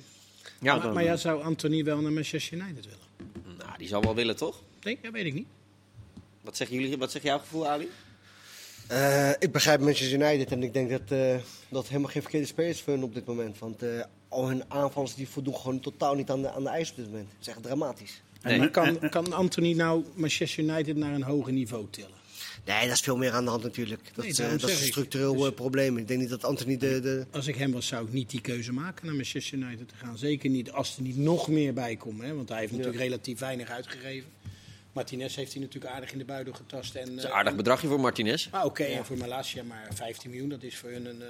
Ja, 0.60 0.76
maar, 0.76 0.92
maar 0.92 1.04
ja, 1.04 1.16
zou 1.16 1.42
Anthony 1.42 1.84
wel 1.84 2.00
naar 2.00 2.12
Manchester 2.12 2.58
United 2.58 2.84
willen? 2.84 3.56
nou, 3.58 3.78
die 3.78 3.88
zal 3.88 4.02
wel 4.02 4.14
willen, 4.14 4.36
toch? 4.36 4.62
Denk, 4.80 4.98
ja, 5.02 5.10
weet 5.10 5.24
ik 5.24 5.34
niet. 5.34 5.46
Wat 6.40 6.56
zeggen 6.56 6.80
jullie? 6.80 6.98
Wat 6.98 7.10
zegt 7.10 7.24
jouw 7.24 7.38
gevoel, 7.38 7.68
Ali? 7.68 7.88
Eh, 8.88 9.30
ik 9.38 9.52
begrijp 9.52 9.80
Manchester 9.80 10.20
United 10.20 10.52
en 10.52 10.62
ik 10.62 10.72
denk 10.72 10.90
dat 10.90 11.10
eh, 11.10 11.36
dat 11.68 11.88
helemaal 11.88 12.10
geen 12.10 12.22
verkeerde 12.22 12.46
spelers 12.46 12.82
voor 12.82 12.92
hun 12.92 13.02
op 13.02 13.14
dit 13.14 13.26
moment. 13.26 13.58
Want 13.58 13.82
eh, 13.82 14.00
al 14.28 14.48
hun 14.48 14.62
aanvallers 14.68 15.14
die 15.14 15.28
voldoen 15.28 15.56
gewoon 15.56 15.80
totaal 15.80 16.14
niet 16.14 16.30
aan 16.30 16.42
de, 16.42 16.50
aan 16.50 16.62
de 16.62 16.68
eis 16.68 16.90
op 16.90 16.96
dit 16.96 17.06
moment. 17.06 17.28
Dat 17.30 17.40
is 17.40 17.48
echt 17.48 17.62
dramatisch. 17.62 18.22
Nee. 18.42 18.58
Maar 18.58 18.70
kan, 18.70 19.08
kan 19.08 19.32
Anthony 19.32 19.72
nou 19.72 20.04
Manchester 20.14 20.64
United 20.64 20.96
naar 20.96 21.14
een 21.14 21.22
hoger 21.22 21.52
niveau 21.52 21.86
tillen? 21.90 22.15
Nee, 22.66 22.86
dat 22.86 22.94
is 22.96 23.00
veel 23.00 23.16
meer 23.16 23.32
aan 23.32 23.44
de 23.44 23.50
hand 23.50 23.62
natuurlijk. 23.62 24.00
Dat, 24.14 24.24
Nee, 24.24 24.32
eh, 24.34 24.50
dat 24.60 24.70
is 24.70 24.78
een 24.80 24.84
ik. 24.86 24.92
structureel 24.92 25.34
Dus- 25.36 25.46
eh, 25.46 25.54
probleem. 25.54 25.96
Ik 25.98 26.08
denk 26.08 26.20
niet 26.20 26.28
dat 26.28 26.44
Anthony 26.44 26.76
de... 26.76 27.00
de 27.00 27.26
Als 27.30 27.46
ik 27.46 27.56
hem 27.56 27.72
was, 27.72 27.86
zou 27.86 28.06
ik 28.06 28.12
niet 28.12 28.30
die 28.30 28.40
keuze 28.40 28.72
maken 28.72 29.06
naar 29.06 29.14
Manchester 29.14 29.58
United 29.58 29.88
te 29.88 29.94
gaan. 29.94 30.18
Zeker 30.18 30.50
niet 30.50 30.70
als 30.70 30.96
er 30.96 31.02
niet 31.02 31.16
nog 31.16 31.48
meer 31.48 31.72
bij 31.74 31.96
komt. 31.96 32.22
Hè? 32.22 32.34
Want 32.34 32.48
hij 32.48 32.58
heeft 32.58 32.72
natuurlijk 32.72 32.98
relatief 32.98 33.38
weinig 33.38 33.68
uitgegeven. 33.68 34.30
Martinez 34.92 35.36
heeft 35.36 35.52
hij 35.52 35.62
natuurlijk 35.62 35.94
aardig 35.94 36.12
in 36.12 36.18
de 36.18 36.24
buidel 36.24 36.52
getast. 36.52 36.94
En, 36.94 37.04
Dat 37.06 37.16
is 37.16 37.22
een 37.24 37.30
eh, 37.30 37.36
aardig 37.36 37.54
bedragje 37.56 37.88
voor 37.88 38.00
Martinez. 38.00 38.48
Ah, 38.50 38.64
Oké, 38.64 38.84
en 38.84 39.04
voor 39.04 39.16
Malasia 39.16 39.62
maar 39.62 39.88
15 39.94 40.30
miljoen. 40.30 40.48
Dat 40.48 40.62
is 40.62 40.76
voor 40.76 40.90
hun 40.90 41.06
een, 41.06 41.22
eh, 41.22 41.28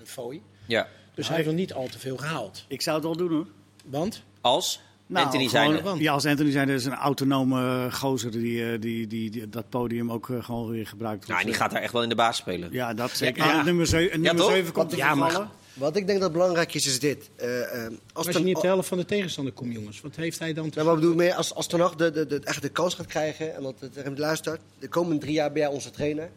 een 0.00 0.06
fooi. 0.06 0.42
Ja. 0.66 0.88
Dus 1.14 1.26
hij 1.26 1.36
heeft 1.36 1.48
nog 1.48 1.56
niet 1.58 1.72
al 1.72 1.88
te 1.88 1.98
veel 1.98 2.16
gehaald. 2.16 2.64
Ik 2.68 2.82
zou 2.82 2.96
het 2.96 3.04
wel 3.04 3.16
doen, 3.16 3.30
hoor. 3.32 3.46
Want? 3.84 4.22
Als 4.40 4.80
Nou, 5.12 5.24
Anthony 5.24 5.48
gewoon- 5.48 5.82
zijn. 5.84 5.98
Ja, 5.98 6.12
als 6.12 6.26
Anthony 6.26 6.50
zijn, 6.50 6.68
is 6.68 6.84
een 6.84 6.94
autonome 6.94 7.60
eh, 7.86 7.94
gozer 7.94 8.30
die, 8.30 8.72
eh, 8.72 8.80
die, 8.80 9.06
die, 9.06 9.30
die 9.30 9.48
dat 9.48 9.68
podium 9.68 10.12
ook 10.12 10.30
eh, 10.30 10.44
gewoon 10.44 10.70
weer 10.70 10.86
gebruikt. 10.86 11.26
Nou, 11.28 11.44
die 11.44 11.54
gaat 11.54 11.70
daar 11.70 11.82
echt 11.82 11.92
wel 11.92 12.02
in 12.02 12.08
de 12.08 12.14
baas 12.14 12.36
spelen. 12.36 12.68
Ja, 12.72 12.94
dat 12.94 13.10
zeker. 13.10 13.44
Ja, 13.44 13.52
Ja, 13.52 13.62
nummer 13.62 13.86
7 13.86 14.20
nummer 14.20 14.42
toch? 14.42 14.50
zeven 14.52 14.72
komt 14.72 14.92
er 14.92 14.98
Ja, 14.98 15.14
maar- 15.14 15.48
wat 15.74 15.96
ik 15.96 16.06
denk 16.06 16.20
dat 16.20 16.32
belangrijk 16.32 16.74
is, 16.74 16.86
is 16.86 16.98
dit. 16.98 17.30
Eh, 17.36 17.84
eh, 17.84 17.92
als 18.12 18.26
Als 18.26 18.36
je 18.36 18.42
niet 18.42 18.60
de 18.60 18.66
helft 18.66 18.88
van 18.88 18.98
de 18.98 19.04
tegenstander 19.04 19.52
komt, 19.52 19.72
jongens. 19.72 20.00
Wat 20.00 20.16
heeft 20.16 20.38
hij 20.38 20.52
dan 20.52 20.70
te 20.70 20.74
Nou, 20.74 20.86
maar 20.86 20.94
ik 20.96 21.00
bedoel 21.00 21.16
meer, 21.16 21.34
als, 21.34 21.54
als 21.54 21.66
Ten 21.66 21.80
Hag 21.80 21.94
de, 21.94 22.10
de, 22.10 22.26
de, 22.26 22.40
echt 22.44 22.62
de 22.62 22.68
kans 22.68 22.94
gaat 22.94 23.06
krijgen 23.06 23.54
en 23.54 23.62
dat 23.62 23.74
het 23.78 23.94
hem 23.94 24.14
luistert, 24.16 24.60
de 24.78 24.88
komende 24.88 25.18
drie 25.20 25.32
jaar 25.32 25.52
ben 25.52 25.62
jij 25.62 25.70
onze 25.70 25.90
trainer, 25.90 26.30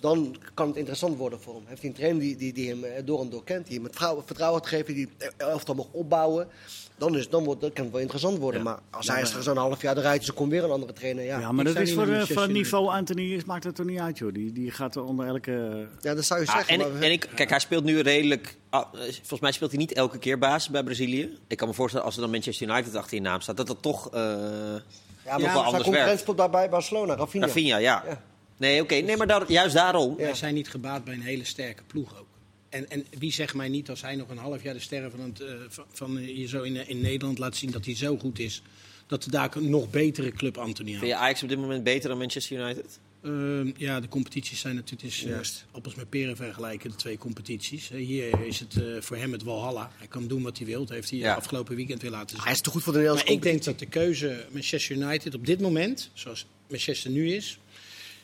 dan 0.00 0.36
kan 0.54 0.66
het 0.68 0.76
interessant 0.76 1.16
worden 1.16 1.40
voor 1.40 1.54
hem. 1.54 1.62
Heeft 1.66 1.80
hij 1.80 1.90
een 1.90 1.96
trainer 1.96 2.20
die, 2.20 2.36
die, 2.36 2.52
die 2.52 2.68
hem 2.68 3.04
door 3.04 3.20
en 3.20 3.30
door 3.30 3.44
kent, 3.44 3.66
die 3.66 3.74
hem 3.76 3.84
het 3.84 3.96
vertrouwen, 4.26 4.60
gaat 4.60 4.68
geven, 4.70 4.94
die 4.94 5.08
het 5.18 5.34
elftal 5.36 5.74
mag 5.74 5.86
opbouwen, 5.90 6.48
dan, 7.02 7.16
is, 7.16 7.28
dan 7.28 7.44
wordt, 7.44 7.60
dan 7.60 7.72
kan 7.72 7.82
het 7.82 7.92
wel 7.92 8.00
interessant 8.00 8.38
worden. 8.38 8.62
Maar 8.62 8.78
als 8.90 9.08
hij 9.08 9.20
er 9.20 9.42
zo'n 9.42 9.56
half 9.56 9.82
jaar 9.82 9.96
eruit 9.96 10.20
is, 10.20 10.26
dan 10.26 10.34
komt 10.36 10.50
weer 10.50 10.64
een 10.64 10.70
andere 10.70 10.92
trainer. 10.92 11.24
Ja, 11.24 11.38
Ja, 11.38 11.52
maar 11.52 11.64
dat 11.64 11.76
is 11.76 11.92
voor, 11.92 12.08
eh, 12.08 12.14
United. 12.14 12.48
niveau 12.48 12.88
Anthony 12.90 13.32
is, 13.34 13.44
maakt 13.44 13.64
het 13.64 13.78
er 13.78 13.84
niet 13.84 13.98
uit, 13.98 14.18
joh. 14.18 14.32
Die, 14.32 14.52
die 14.52 14.70
gaat 14.70 14.94
er 14.96 15.04
onder 15.04 15.26
elke... 15.26 15.86
ja 16.00 16.14
dat 16.14 16.24
zou 16.24 16.40
je 16.40 16.46
Ah, 16.46 16.54
zeggen. 16.56 16.74
en, 16.84 16.92
maar- 16.92 17.02
en 17.02 17.12
ik, 17.12 17.28
kijk, 17.34 17.50
hij 17.50 17.58
speelt 17.58 17.84
nu 17.84 18.00
redelijk. 18.00 18.56
ah, 18.70 18.86
eh, 18.94 19.00
volgens 19.00 19.40
mij 19.40 19.52
speelt 19.52 19.70
hij 19.70 19.80
niet 19.80 19.92
elke 19.92 20.18
keer 20.18 20.38
baas 20.38 20.68
bij 20.68 20.82
Brazilië. 20.82 21.38
Ik 21.48 21.56
kan 21.56 21.68
me 21.68 21.74
voorstellen 21.74 22.06
als 22.06 22.14
er 22.14 22.20
dan 22.20 22.30
Manchester 22.30 22.68
United 22.68 22.94
achter 22.94 23.14
je 23.16 23.22
naam 23.22 23.40
staat, 23.40 23.56
dat 23.56 23.66
dat 23.66 23.82
toch. 23.82 24.10
eh 24.10 24.20
ja, 24.20 25.30
maar 25.30 25.40
wel 25.40 25.50
zijn 25.50 25.54
anders 25.64 25.72
concurrent 25.72 26.04
werkt. 26.04 26.20
speelt 26.20 26.36
daarbij 26.38 26.68
Barcelona, 26.68 27.16
Rafinha. 27.16 27.46
Rafinha, 27.46 27.76
ja. 27.76 28.02
Ja. 28.06 28.22
Nee, 28.56 28.82
oké. 28.82 28.94
Nee, 28.94 29.16
maar 29.16 29.26
daar- 29.26 29.44
juist 29.52 29.74
daarom. 29.74 30.16
Wij 30.16 30.34
zijn 30.34 30.54
niet 30.54 30.68
gebaat 30.70 31.04
bij 31.04 31.14
een 31.14 31.22
hele 31.22 31.44
sterke 31.44 31.82
ploeg 31.86 32.18
ook. 32.20 32.21
En, 32.72 32.90
en 32.90 33.06
wie 33.18 33.32
zegt 33.32 33.54
mij 33.54 33.68
niet 33.68 33.90
als 33.90 34.02
hij 34.02 34.16
nog 34.16 34.28
een 34.28 34.36
half 34.36 34.62
jaar 34.62 34.74
de 34.74 34.80
sterren 34.80 35.10
van, 35.10 35.20
het, 35.20 35.40
eh, 35.40 35.54
van, 35.68 35.84
van 35.92 36.16
hier 36.16 36.48
zo 36.48 36.62
in, 36.62 36.88
in 36.88 37.00
Nederland 37.00 37.38
laat 37.38 37.56
zien 37.56 37.70
dat 37.70 37.84
hij 37.84 37.96
zo 37.96 38.16
goed 38.18 38.38
is. 38.38 38.62
Dat 39.06 39.24
er 39.24 39.30
daar 39.30 39.56
een 39.56 39.70
nog 39.70 39.90
betere 39.90 40.32
club 40.32 40.58
Anthony 40.58 40.90
Vind 40.90 41.02
aan. 41.02 41.08
je 41.08 41.14
Ajax 41.16 41.42
op 41.42 41.48
dit 41.48 41.58
moment 41.58 41.84
beter 41.84 42.08
dan 42.08 42.18
Manchester 42.18 42.60
United? 42.60 42.98
Ehm, 43.22 43.70
ja, 43.76 44.00
de 44.00 44.08
competities 44.08 44.60
zijn 44.60 44.74
natuurlijk 44.74 45.02
het 45.02 45.12
is, 45.12 45.24
eh, 45.24 45.30
Juist. 45.30 45.64
appels 45.70 45.94
met 45.94 46.08
peren 46.08 46.36
vergelijken, 46.36 46.90
de 46.90 46.96
twee 46.96 47.18
competities. 47.18 47.88
Hier 47.88 48.46
is 48.46 48.60
het 48.60 48.76
eh, 48.76 49.00
voor 49.00 49.16
hem 49.16 49.32
het 49.32 49.42
Walhalla. 49.42 49.90
Hij 49.96 50.06
kan 50.06 50.26
doen 50.26 50.42
wat 50.42 50.58
hij 50.58 50.66
wil. 50.66 50.80
Dat 50.80 50.88
heeft 50.94 51.10
hij 51.10 51.18
Ja. 51.18 51.34
afgelopen 51.34 51.76
weekend 51.76 52.02
weer 52.02 52.10
laten 52.10 52.36
zien. 52.36 52.44
Hij 52.44 52.52
is 52.52 52.60
te 52.60 52.70
goed 52.70 52.82
voor 52.82 52.92
de 52.92 52.98
Nederlandse 52.98 53.32
Maar 53.32 53.42
ik 53.44 53.50
denk 53.50 53.64
dat 53.64 53.78
de 53.78 53.86
keuze 53.86 54.46
Manchester 54.50 54.96
United 54.96 55.34
op 55.34 55.46
dit 55.46 55.60
moment, 55.60 56.10
zoals 56.14 56.46
Manchester 56.68 57.10
nu 57.10 57.32
is, 57.34 57.58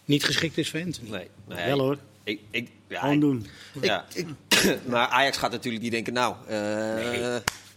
niet 0.04 0.24
geschikt 0.24 0.58
is 0.58 0.70
voor 0.70 0.80
Anthony. 0.82 1.10
Nee. 1.10 1.26
nee 1.48 1.66
Wel 1.66 1.78
hoor. 1.78 1.98
Ik, 2.28 2.40
ik, 2.50 2.68
ja, 2.88 2.98
Gewoon 3.00 3.14
ik- 3.14 3.20
doen. 3.20 3.46
Ja. 3.80 4.04
maar 4.90 5.06
Ajax 5.06 5.36
gaat 5.36 5.50
natuurlijk 5.50 5.82
niet 5.82 5.92
denken, 5.92 6.12
nou, 6.12 6.34
eh, 6.46 7.36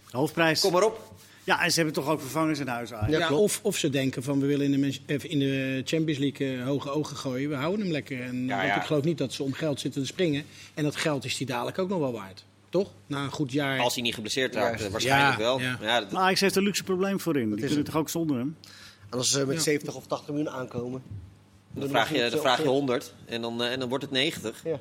Hoofdprijs. 0.10 0.62
kom 0.62 0.72
maar 0.72 0.84
op. 0.84 1.10
Ja, 1.44 1.64
en 1.64 1.70
ze 1.72 1.76
hebben 1.76 1.94
toch 1.94 2.08
ook 2.10 2.22
vervangers 2.22 2.60
in 2.60 2.68
huis 2.68 2.94
Ajax. 2.94 3.18
Ja, 3.30 3.34
of, 3.34 3.60
of 3.64 3.78
ze 3.78 3.90
denken 3.90 4.24
van 4.24 4.40
we 4.40 4.46
willen 4.46 4.74
in 4.74 4.82
de, 5.06 5.18
in 5.28 5.40
de 5.40 5.82
Champions 5.86 6.20
League 6.20 6.58
eh, 6.58 6.64
hoge 6.66 6.90
ogen 6.90 7.16
gooien. 7.16 7.50
We 7.50 7.56
houden 7.56 7.82
hem 7.82 7.92
lekker. 7.92 8.22
En, 8.22 8.46
Ja, 8.46 8.56
want 8.56 8.68
ja. 8.68 8.76
ik 8.76 8.84
geloof 8.86 9.04
niet 9.04 9.18
dat 9.18 9.34
ze 9.34 9.44
om 9.44 9.54
geld 9.54 9.80
zitten 9.80 10.02
te 10.02 10.08
springen. 10.08 10.46
En 10.74 10.84
dat 10.84 10.96
geld 10.96 11.26
is 11.26 11.38
die 11.38 11.48
dadelijk 11.48 11.80
ook 11.80 11.90
nog 11.90 12.00
wel 12.00 12.12
waard. 12.12 12.46
Toch? 12.70 12.92
Na 13.08 13.24
een 13.24 13.32
goed 13.32 13.52
jaar. 13.52 13.80
Als 13.80 13.94
hij 13.94 14.04
niet 14.04 14.14
geblesseerd 14.14 14.56
raakt, 14.56 14.82
eh, 14.82 14.88
waarschijnlijk 14.92 15.32
Ja, 15.38 15.44
wel. 15.44 15.60
ja. 15.60 15.78
Maar 15.80 15.88
Ja, 15.88 16.00
dat- 16.00 16.12
Maar 16.12 16.22
Ajax 16.22 16.40
heeft 16.40 16.56
een 16.56 16.64
luxe 16.64 16.84
probleem 16.84 17.20
voorin. 17.20 17.44
Die 17.46 17.54
is 17.54 17.60
kunnen 17.60 17.78
het. 17.78 17.86
toch 17.86 17.96
ook 17.96 18.10
zonder 18.10 18.38
hem? 18.38 18.58
En 19.10 19.18
als 19.18 19.32
ze 19.32 19.46
met 19.46 19.56
Ja. 19.56 19.62
70 19.62 19.96
of 19.96 20.08
80 20.08 20.28
miljoen 20.34 20.50
aankomen. 20.54 21.04
Dan, 21.74 21.90
vraag 21.90 22.14
je, 22.14 22.30
dan 22.30 22.40
vraag 22.40 22.62
je 22.62 22.68
100 22.68 23.14
en 23.26 23.42
dan, 23.42 23.64
eh, 23.64 23.72
en 23.72 23.80
dan 23.80 23.90
wordt 23.90 24.04
het 24.04 24.14
90. 24.14 24.62
Ja. 24.64 24.80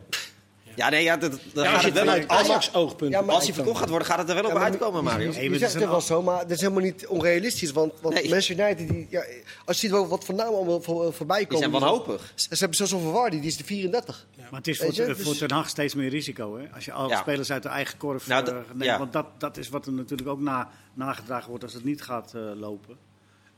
Ja, 0.77 0.89
nee, 0.89 1.03
ja, 1.03 1.17
dat, 1.17 1.31
dat 1.53 1.65
Ja, 1.65 1.71
gaat 1.73 1.83
het 1.85 1.93
wel 1.95 2.09
uit. 2.09 2.29
Als, 2.29 2.49
Ajax 2.49 2.75
oogpunt. 2.75 3.13
Ja, 3.13 3.21
maar- 3.21 3.35
als 3.35 3.45
hij 3.45 3.55
verkocht 3.55 3.79
gaat 3.79 3.89
worden, 3.89 4.07
gaat 4.09 4.19
het 4.19 4.29
er 4.29 4.35
wel 4.35 4.45
op 4.45 4.51
Ja, 4.51 4.55
maar 4.59 4.69
uitkomen, 4.71 5.05
Mario. 5.05 5.33
Je, 5.33 5.51
je 5.51 5.59
zegt 5.59 5.73
het 5.73 5.83
een 5.83 5.89
wel 5.89 6.01
zo, 6.01 6.23
maar 6.23 6.39
dat 6.43 6.51
is 6.51 6.61
helemaal 6.61 6.83
niet 6.83 7.07
onrealistisch. 7.07 7.71
Want, 7.73 7.93
want 8.01 8.15
Nee. 8.15 8.29
Manchester 8.29 8.65
United, 8.67 8.89
die, 8.89 9.07
ja, 9.11 9.21
als 9.65 9.77
je 9.77 9.83
ziet 9.83 9.91
wel 9.91 10.09
wat 10.09 10.25
voor 10.25 10.35
namen 10.35 10.55
allemaal 10.55 10.81
voor, 10.83 11.13
voorbij 11.13 11.39
Die 11.39 11.47
komen. 11.47 11.59
zijn 11.71 11.81
wanhopig. 11.81 12.33
Ze, 12.35 12.47
ze 12.51 12.57
hebben 12.59 12.77
zelfs 12.77 12.95
over 12.95 13.13
Wardy, 13.13 13.37
die 13.39 13.47
is 13.49 13.57
de 13.57 13.65
34. 13.65 14.27
Maar 14.37 14.59
het 14.59 14.69
is 14.69 14.79
voor, 14.79 14.87
je, 14.87 14.93
te- 14.93 15.17
voor 15.17 15.25
dus- 15.25 15.39
Ten 15.39 15.51
Hag 15.51 15.69
steeds 15.69 15.95
meer 15.95 16.09
risico. 16.09 16.59
Hè? 16.59 16.65
Als 16.75 16.85
je 16.85 16.93
alle 16.93 17.09
Ja. 17.09 17.17
spelers 17.21 17.51
uit 17.53 17.63
de 17.63 17.69
eigen 17.69 17.99
korf 17.99 18.27
Nou, 18.27 18.47
eh, 18.47 18.55
neemt. 18.55 18.85
ja. 18.85 18.99
Want 18.99 19.13
dat, 19.13 19.27
dat 19.39 19.57
is 19.57 19.69
wat 19.69 19.87
er 19.87 19.93
natuurlijk 19.93 20.29
ook 20.29 20.41
na, 20.41 20.69
nagedragen 20.95 21.49
wordt 21.49 21.65
als 21.65 21.73
het 21.75 21.85
niet 21.85 22.03
gaat 22.03 22.35
eh, 22.35 22.41
lopen. 22.55 22.97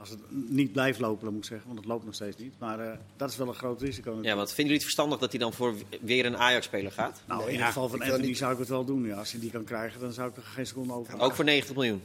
Als 0.02 0.10
het 0.10 0.18
niet 0.30 0.72
blijft 0.72 0.98
lopen, 1.00 1.24
dan 1.24 1.32
moet 1.34 1.42
ik 1.42 1.48
zeggen. 1.48 1.66
Want 1.66 1.78
het 1.78 1.88
loopt 1.88 2.04
nog 2.04 2.14
steeds 2.14 2.36
niet. 2.36 2.54
Maar 2.58 2.80
eh, 2.80 2.92
dat 3.16 3.30
is 3.30 3.36
wel 3.36 3.48
een 3.48 3.54
groot 3.54 3.80
risico. 3.80 4.00
natuurlijk. 4.04 4.26
Ja, 4.28 4.34
want 4.36 4.46
vinden 4.48 4.64
jullie 4.64 4.72
het 4.74 4.82
verstandig 4.84 5.18
dat 5.18 5.30
hij 5.30 5.40
dan 5.40 5.52
voor 5.52 5.74
weer 6.00 6.26
een 6.26 6.36
Ajax-speler 6.36 6.92
gaat? 6.92 7.20
Nou, 7.26 7.40
in 7.42 7.48
het 7.48 7.56
ja, 7.56 7.66
geval 7.66 7.88
van 7.88 8.00
Anthony 8.02 8.26
niet- 8.26 8.36
zou 8.36 8.52
ik 8.52 8.58
het 8.58 8.68
wel 8.68 8.84
doen. 8.84 9.06
Ja. 9.06 9.16
Als 9.16 9.32
je 9.32 9.38
die 9.38 9.50
kan 9.50 9.64
krijgen, 9.64 10.00
dan 10.00 10.12
zou 10.12 10.28
ik 10.30 10.36
er 10.36 10.42
geen 10.42 10.66
seconde 10.66 10.92
over 10.92 11.20
Ook 11.20 11.34
voor 11.34 11.44
90 11.44 11.74
miljoen. 11.74 12.02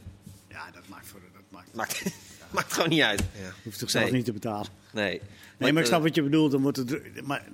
Ja, 0.47 0.71
dat 0.71 0.88
maakt, 0.88 1.07
voor, 1.07 1.19
dat 1.33 1.41
maakt, 1.49 1.73
Maakt, 1.75 2.03
maakt 2.55 2.73
gewoon 2.73 2.89
niet 2.89 3.01
uit. 3.01 3.21
hoeft 3.63 3.79
toch 3.79 3.89
zelf 3.89 4.03
Nee. 4.03 4.13
niet 4.13 4.25
te 4.25 4.33
betalen. 4.33 4.67
Nee. 4.91 5.10
Nee, 5.10 5.21
maar 5.60 5.69
ik 5.69 5.77
eh, 5.77 5.86
snap 5.86 6.01
wat 6.01 6.15
je 6.15 6.23
bedoelt. 6.23 6.51
Dan 6.51 6.62
wordt 6.62 6.77
het, 6.77 7.21
maar, 7.25 7.45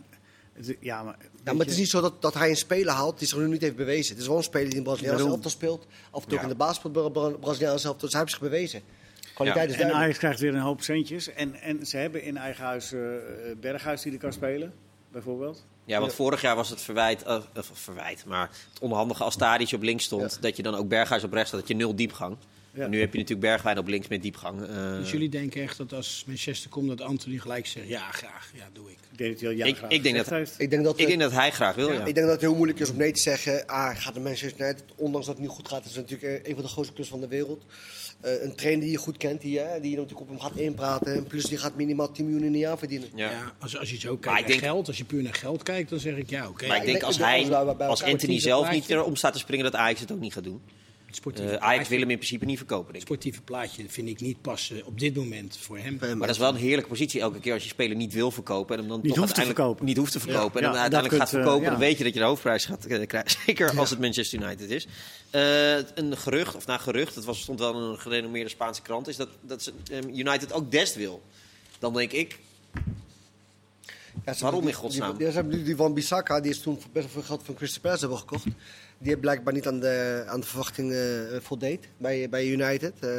het- 0.53 0.77
ja, 0.79 1.03
maar, 1.03 1.17
Ja, 1.43 1.51
maar 1.53 1.61
het 1.65 1.71
is 1.73 1.77
niet 1.79 1.89
zo 1.89 2.01
dat, 2.01 2.21
dat 2.21 2.33
hij 2.33 2.49
een 2.49 2.55
speler 2.55 2.93
haalt 2.93 3.19
die 3.19 3.27
zich 3.27 3.37
nu 3.37 3.47
niet 3.47 3.61
heeft 3.61 3.75
bewezen. 3.75 4.11
Het 4.13 4.21
is 4.21 4.27
wel 4.27 4.37
een 4.37 4.43
speler 4.43 4.67
die 4.69 4.77
in 4.77 4.83
Braziliaanse 4.83 5.25
elftal 5.25 5.51
speelt. 5.51 5.85
Af 6.11 6.21
en 6.23 6.27
toe 6.29 6.37
ook 6.37 6.37
Ja. 6.37 6.41
in 6.41 6.47
de 6.47 6.55
baas 6.55 6.79
Bra- 6.79 7.09
Braziliaanse 7.29 7.85
elftal. 7.87 7.99
Dus 7.99 8.11
hij 8.11 8.19
heeft 8.19 8.31
zich 8.31 8.41
bewezen. 8.41 8.81
Kwaliteit 9.33 9.65
is 9.69 9.71
En 9.73 9.77
duidelijk. 9.77 10.03
Ajax 10.03 10.17
krijgt 10.17 10.39
weer 10.39 10.53
een 10.53 10.59
hoop 10.61 10.81
centjes. 10.81 11.33
En, 11.33 11.55
en 11.61 11.85
ze 11.85 11.97
hebben 11.97 12.23
in 12.23 12.37
eigen 12.37 12.63
huis 12.63 12.93
eh, 12.93 12.99
Berghuis 13.61 14.01
die 14.01 14.11
er 14.11 14.17
kan 14.17 14.33
spelen, 14.33 14.73
bijvoorbeeld. 15.11 15.65
Ja, 15.85 15.99
want 15.99 16.13
vorig 16.13 16.41
jaar 16.41 16.55
was 16.55 16.69
het 16.69 16.81
verwijt, 16.81 17.23
eh, 17.23 17.39
of 17.55 17.71
verwijt, 17.73 18.25
maar 18.25 18.49
het 18.73 18.79
onhandige 18.81 19.23
als 19.23 19.35
Tadic 19.35 19.71
op 19.71 19.81
links 19.81 20.03
stond, 20.03 20.31
Ja. 20.33 20.41
dat 20.41 20.57
je 20.57 20.63
dan 20.63 20.75
ook 20.75 20.87
Berghuis 20.87 21.23
op 21.23 21.33
rechts 21.33 21.51
had, 21.51 21.59
dat 21.59 21.69
je 21.69 21.75
nul 21.75 21.95
diepgang. 21.95 22.37
Ja. 22.75 22.87
Nu 22.87 22.99
heb 22.99 23.11
je 23.13 23.19
natuurlijk 23.19 23.47
Bergwijn 23.47 23.77
op 23.77 23.87
links 23.87 24.07
met 24.07 24.21
diepgang. 24.21 24.61
eh. 24.61 24.91
Dus 24.97 25.11
jullie 25.11 25.29
denken 25.29 25.61
echt 25.61 25.77
dat 25.77 25.93
als 25.93 26.23
Manchester 26.27 26.69
komt 26.69 26.87
dat 26.87 27.01
Anthony 27.01 27.37
gelijk 27.37 27.65
zegt 27.67 27.87
ja 27.87 28.11
graag, 28.11 28.51
ja 28.55 28.69
doe 28.73 28.91
ik. 28.91 28.97
Ik 29.11 29.17
denk 29.17 29.31
dat 29.31 29.39
hij 29.41 29.49
al 29.49 29.55
ja 29.55 29.65
Ik- 29.65 29.75
graag 29.77 29.89
ik 29.91 30.03
denk 30.03 30.15
gezegd 30.15 30.29
dat- 30.29 30.37
heeft. 30.37 30.59
Ik 30.59 30.69
denk 30.69 30.83
dat, 30.83 30.99
ik 30.99 31.07
denk 31.07 31.19
dat 31.19 31.31
hij 31.31 31.51
graag 31.51 31.75
wil, 31.75 31.91
ja. 31.91 31.99
ik 31.99 32.03
denk 32.15 32.15
dat 32.15 32.29
het 32.31 32.41
heel 32.41 32.55
moeilijk 32.55 32.79
is 32.79 32.89
om 32.89 32.97
nee 32.97 33.11
te 33.11 33.19
zeggen. 33.19 33.67
Ah, 33.67 33.95
gaat 33.95 34.13
de 34.13 34.19
Manchester 34.19 34.61
United, 34.65 34.83
ondanks 34.95 35.25
dat 35.27 35.35
het 35.35 35.45
niet 35.45 35.53
goed 35.55 35.67
gaat, 35.67 35.85
is 35.85 35.95
het 35.95 36.09
natuurlijk 36.09 36.43
eh, 36.43 36.49
een 36.49 36.53
van 36.55 36.63
de 36.63 36.69
grootste 36.69 36.93
clubs 36.93 37.09
van 37.09 37.19
de 37.19 37.27
wereld. 37.27 37.63
Eh, 38.21 38.43
een 38.43 38.55
trainer 38.55 38.81
die 38.83 38.91
je 38.91 38.97
goed 38.97 39.17
kent, 39.17 39.41
die, 39.41 39.59
eh, 39.59 39.81
die 39.81 39.91
je 39.91 39.95
natuurlijk 39.97 40.21
op 40.21 40.27
hem 40.29 40.39
gaat 40.39 40.55
inpraten. 40.57 41.13
En 41.13 41.23
plus 41.23 41.43
die 41.45 41.57
gaat 41.57 41.75
minimaal 41.75 42.11
10 42.11 42.25
miljoen 42.25 42.43
in 42.45 42.53
een 42.53 42.59
jaar 42.59 42.77
verdienen. 42.77 43.07
Ja. 43.15 43.31
Ja. 43.31 43.53
als, 43.59 43.77
als 43.77 43.89
je 43.89 43.97
zo 43.99 44.09
kijkt 44.09 44.25
Maar 44.25 44.39
naar 44.39 44.47
denk- 44.49 44.59
geld, 44.59 44.87
als 44.87 44.97
je 44.97 45.03
puur 45.05 45.23
naar 45.23 45.33
geld 45.33 45.63
kijkt, 45.63 45.89
dan 45.89 45.99
zeg 45.99 46.15
ik 46.15 46.29
ja 46.29 46.47
oké. 46.47 46.67
Maar 46.67 46.75
ik 46.77 46.83
ik 46.83 46.89
denk 46.89 47.03
als 47.03 47.17
hij, 47.17 47.51
als 47.77 48.03
Anthony 48.03 48.39
zelf 48.39 48.71
niet 48.71 48.89
erom 48.89 49.15
staat 49.15 49.33
te 49.33 49.39
springen, 49.39 49.65
dat 49.65 49.75
Ajax 49.75 49.99
het 49.99 50.11
ook 50.11 50.19
niet 50.19 50.33
gaat 50.33 50.43
doen. 50.43 50.61
Eh, 51.33 51.53
Ajax 51.55 51.87
wil 51.87 51.99
hem 51.99 52.09
in 52.09 52.15
principe 52.17 52.45
niet 52.45 52.57
verkopen, 52.57 52.93
denk 52.93 52.95
Het 52.95 53.01
ik. 53.01 53.07
sportieve 53.07 53.41
plaatje 53.41 53.83
vind 53.87 54.07
ik 54.07 54.21
niet 54.21 54.41
passen 54.41 54.85
op 54.85 54.99
dit 54.99 55.15
moment 55.15 55.57
voor 55.57 55.77
hem. 55.77 55.97
Maar 55.99 56.17
dat 56.17 56.29
is 56.29 56.37
wel 56.37 56.49
een 56.49 56.55
heerlijke 56.55 56.89
positie 56.89 57.21
elke 57.21 57.39
keer 57.39 57.53
als 57.53 57.63
je 57.63 57.69
speler 57.69 57.95
niet 57.95 58.13
wil 58.13 58.31
verkopen. 58.31 58.73
En 58.75 58.79
hem 58.79 58.89
dan 58.89 58.99
Niet 59.01 59.07
toch 59.09 59.17
hoeft 59.17 59.33
te 59.33 59.39
uiteindelijk 59.41 59.57
verkopen. 59.59 59.85
Niet 59.85 59.97
hoeft 59.97 60.11
te 60.11 60.19
verkopen. 60.19 60.61
Ja, 60.61 60.67
en 60.67 60.73
dan 60.73 60.73
ja, 60.73 60.81
uiteindelijk 60.81 61.21
gaat 61.21 61.29
kunt, 61.29 61.41
eh, 61.41 61.47
verkopen. 61.47 61.63
ja. 61.63 61.69
Dan 61.69 61.79
weet 61.87 61.97
je 61.97 62.03
dat 62.03 62.13
je 62.13 62.19
de 62.19 62.25
hoofdprijs 62.25 62.65
gaat 62.65 62.85
eh, 62.85 63.07
krijgen. 63.07 63.31
Zeker 63.45 63.77
als 63.79 63.89
het 63.89 63.99
Manchester 63.99 64.41
United 64.43 64.69
is. 64.69 64.87
Eh, 65.29 65.75
een 65.75 66.17
gerucht, 66.17 66.55
of 66.55 66.65
na 66.65 66.77
gerucht, 66.77 67.15
dat 67.15 67.25
was, 67.25 67.41
stond 67.41 67.59
wel 67.59 67.73
in 67.75 67.81
een 67.81 67.99
gerenommeerde 67.99 68.49
Spaanse 68.49 68.81
krant, 68.81 69.07
is 69.07 69.15
dat, 69.15 69.29
dat 69.41 69.63
ze, 69.63 69.71
eh, 69.91 70.17
United 70.17 70.53
ook 70.53 70.71
Dest 70.71 70.95
wil. 70.95 71.21
Dan 71.79 71.93
denk 71.93 72.11
ik, 72.11 72.39
Ja, 74.25 74.33
Waarom 74.39 74.67
in 74.67 74.73
godsnaam? 74.73 75.09
Die, 75.09 75.17
die, 75.17 75.27
ze 75.27 75.33
hebben 75.33 75.57
nu 75.57 75.63
die 75.63 75.75
van 75.75 75.93
Bissaka, 75.93 76.39
die 76.41 76.51
is 76.51 76.59
toen 76.61 76.75
best 76.75 77.05
wel 77.05 77.07
veel 77.13 77.21
geld 77.21 77.41
van 77.45 77.55
Crystal 77.55 77.81
Palace 77.81 77.99
hebben 77.99 78.17
gekocht. 78.17 78.45
Die 79.03 79.17
blijkbaar 79.17 79.53
niet 79.53 79.67
aan 79.67 79.79
de, 79.79 80.23
aan 80.27 80.39
de 80.39 80.45
verwachting 80.47 80.91
eh, 80.91 81.39
voldeed 81.41 81.87
bij, 81.97 82.29
bij 82.29 82.47
United. 82.47 82.93
Eh, 82.99 83.09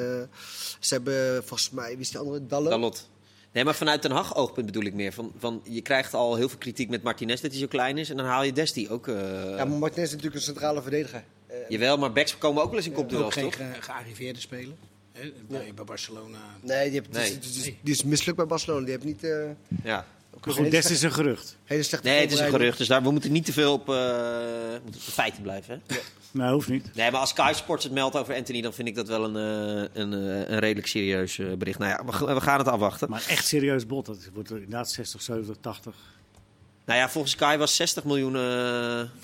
ze 0.81 0.95
hebben 0.95 1.45
volgens 1.45 1.71
mij, 1.71 1.89
wie 1.91 1.99
is 2.01 2.11
die 2.11 2.19
andere? 2.19 2.47
Dalot. 2.47 2.71
Dalot. 2.71 3.09
Nee, 3.53 3.65
maar 3.65 3.75
vanuit 3.75 4.03
Den 4.03 4.11
Haag 4.11 4.37
oogpunt 4.37 4.67
bedoel 4.67 4.83
ik 4.85 4.95
meer. 4.95 5.13
Van, 5.13 5.33
van, 5.39 5.61
je 5.65 5.81
krijgt 5.81 6.15
al 6.15 6.35
heel 6.37 6.49
veel 6.49 6.59
kritiek 6.59 6.89
met 6.89 7.03
Martinez 7.03 7.41
dat 7.41 7.51
hij 7.51 7.61
zo 7.61 7.67
klein 7.67 7.99
is. 7.99 8.11
En 8.11 8.17
dan 8.17 8.27
haal 8.27 8.43
je 8.43 8.53
Desti 8.53 8.89
ook. 8.91 9.09
eh, 9.09 9.15
Ja, 9.57 9.65
maar 9.65 9.69
Martinez 9.79 10.05
is 10.07 10.11
natuurlijk 10.11 10.37
een 10.37 10.43
centrale 10.43 10.83
verdediger. 10.83 11.25
Eh, 11.47 11.57
Jawel, 11.69 11.97
maar 11.97 12.13
backs 12.13 12.39
komen 12.39 12.63
ook 12.63 12.69
wel 12.69 12.77
eens 12.79 12.87
in 12.87 12.93
ook 12.93 12.99
kopduels, 12.99 13.35
geen 13.35 13.45
toch? 13.45 13.55
ge- 13.55 13.83
gearriveerde 13.83 14.41
speler. 14.41 14.75
Hè, 15.13 15.33
bij, 15.49 15.73
bij 15.75 15.85
Barcelona. 15.85 16.39
nee, 16.61 16.91
die, 16.91 17.01
is- 17.01 17.07
Nee. 17.17 17.39
die, 17.39 17.51
is, 17.51 17.63
die 17.83 17.95
is 17.95 18.03
mislukt 18.05 18.37
bij 18.37 18.47
Barcelona. 18.47 18.85
Die 18.85 18.93
heeft 18.95 19.05
niet... 19.05 19.25
eh, 19.25 19.45
Ja. 19.85 20.07
Ook 20.37 20.53
goed, 20.53 20.71
Dest 20.71 20.91
is 20.91 21.03
een 21.03 21.13
gerucht. 21.13 21.57
hele 21.65 21.83
slechte 21.83 22.09
Nee, 22.09 22.21
het 22.21 22.33
is 22.33 22.39
een 22.39 22.51
gerucht. 22.51 22.79
Dus 22.79 22.87
daar, 22.87 23.03
we 23.03 23.11
moeten 23.11 23.33
niet 23.33 23.45
te 23.45 23.53
veel 23.53 23.73
op, 23.73 23.89
eh, 23.89 23.95
we 23.95 24.81
moeten 24.83 25.01
op 25.01 25.07
de 25.07 25.13
feiten 25.13 25.43
blijven. 25.43 25.83
Hè? 25.87 25.97
Nee, 26.31 26.53
hoeft 26.53 26.69
niet. 26.69 26.95
Nee, 26.95 27.11
maar 27.11 27.21
als 27.21 27.31
Sky 27.31 27.53
Sports 27.55 27.85
het 27.85 27.93
meldt 27.93 28.17
over 28.17 28.35
Anthony, 28.35 28.61
dan 28.61 28.73
vind 28.73 28.89
ik 28.89 28.95
dat 28.95 29.09
wel 29.09 29.25
een, 29.25 29.37
eh, 29.37 30.03
een, 30.03 30.13
eh, 30.13 30.51
een 30.51 30.59
redelijk 30.59 30.87
serieus 30.87 31.41
bericht. 31.59 31.79
Nou 31.79 31.91
ja, 31.91 32.05
we, 32.27 32.35
we 32.35 32.41
gaan 32.41 32.59
het 32.59 32.69
afwachten. 32.69 33.11
Maar 33.11 33.25
echt 33.29 33.47
serieus 33.47 33.87
bot. 33.87 34.07
Dat 34.07 34.19
wordt 34.35 34.51
er 34.51 34.57
inderdaad 34.57 34.91
60, 34.91 35.23
70, 35.23 35.57
80. 35.61 35.95
Nou 36.85 36.99
ja, 36.99 37.09
volgens 37.09 37.33
Sky 37.33 37.57
was 37.57 37.77
60 37.77 38.05
miljoen. 38.05 38.35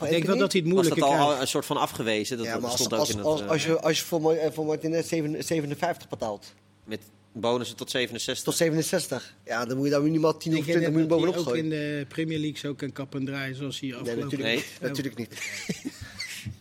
Ik 0.00 0.10
denk 0.10 0.24
wel 0.24 0.38
dat 0.38 0.52
hij 0.52 0.60
het 0.60 0.70
was 0.70 0.72
moeilijker 0.72 1.00
dat 1.00 1.18
al 1.18 1.40
een 1.40 1.46
soort 1.46 1.66
van 1.66 1.76
afgewezen. 1.76 2.36
Dat, 2.36 2.46
Ja, 2.46 2.52
dat 2.52 2.60
maar 2.60 2.70
als, 2.70 2.80
stond 2.80 2.94
ook 2.94 3.00
als, 3.00 3.10
in 3.10 3.16
het, 3.16 3.26
als, 3.26 3.42
als, 3.42 3.64
je, 3.64 3.80
als 3.80 3.98
je 3.98 4.04
voor, 4.04 4.36
voor 4.52 4.66
Martinez 4.66 5.08
7 5.08 5.44
57 5.44 6.08
betaalt, 6.08 6.54
met 6.84 7.00
bonussen 7.32 7.76
tot 7.76 7.90
67. 7.90 8.44
tot 8.44 8.56
67, 8.56 9.34
ja, 9.44 9.64
dan 9.64 9.76
moet 9.76 9.84
je 9.86 9.92
daar 9.92 10.02
minimaal 10.02 10.36
10 10.36 10.50
of 10.50 10.64
Denk 10.64 10.66
je 10.66 10.72
20 10.72 10.90
miljoen 10.92 11.08
dat 11.08 11.18
hij 11.18 11.26
bovenop 11.26 11.46
ook 11.48 11.54
gooien. 11.54 11.64
in 11.64 11.70
de 11.70 12.06
Premier 12.08 12.38
League 12.38 12.58
zo 12.58 12.74
kan 12.74 12.92
kappen 12.92 13.20
en 13.20 13.26
draaien 13.26 13.56
zoals 13.56 13.80
hij 13.80 13.88
Nee, 13.88 13.98
afgelopen 13.98 14.24
natuurlijk 14.24 14.50
Nee. 14.54 14.56
niet. 14.56 14.80
Natuurlijk 14.88 15.16
niet. 15.16 15.34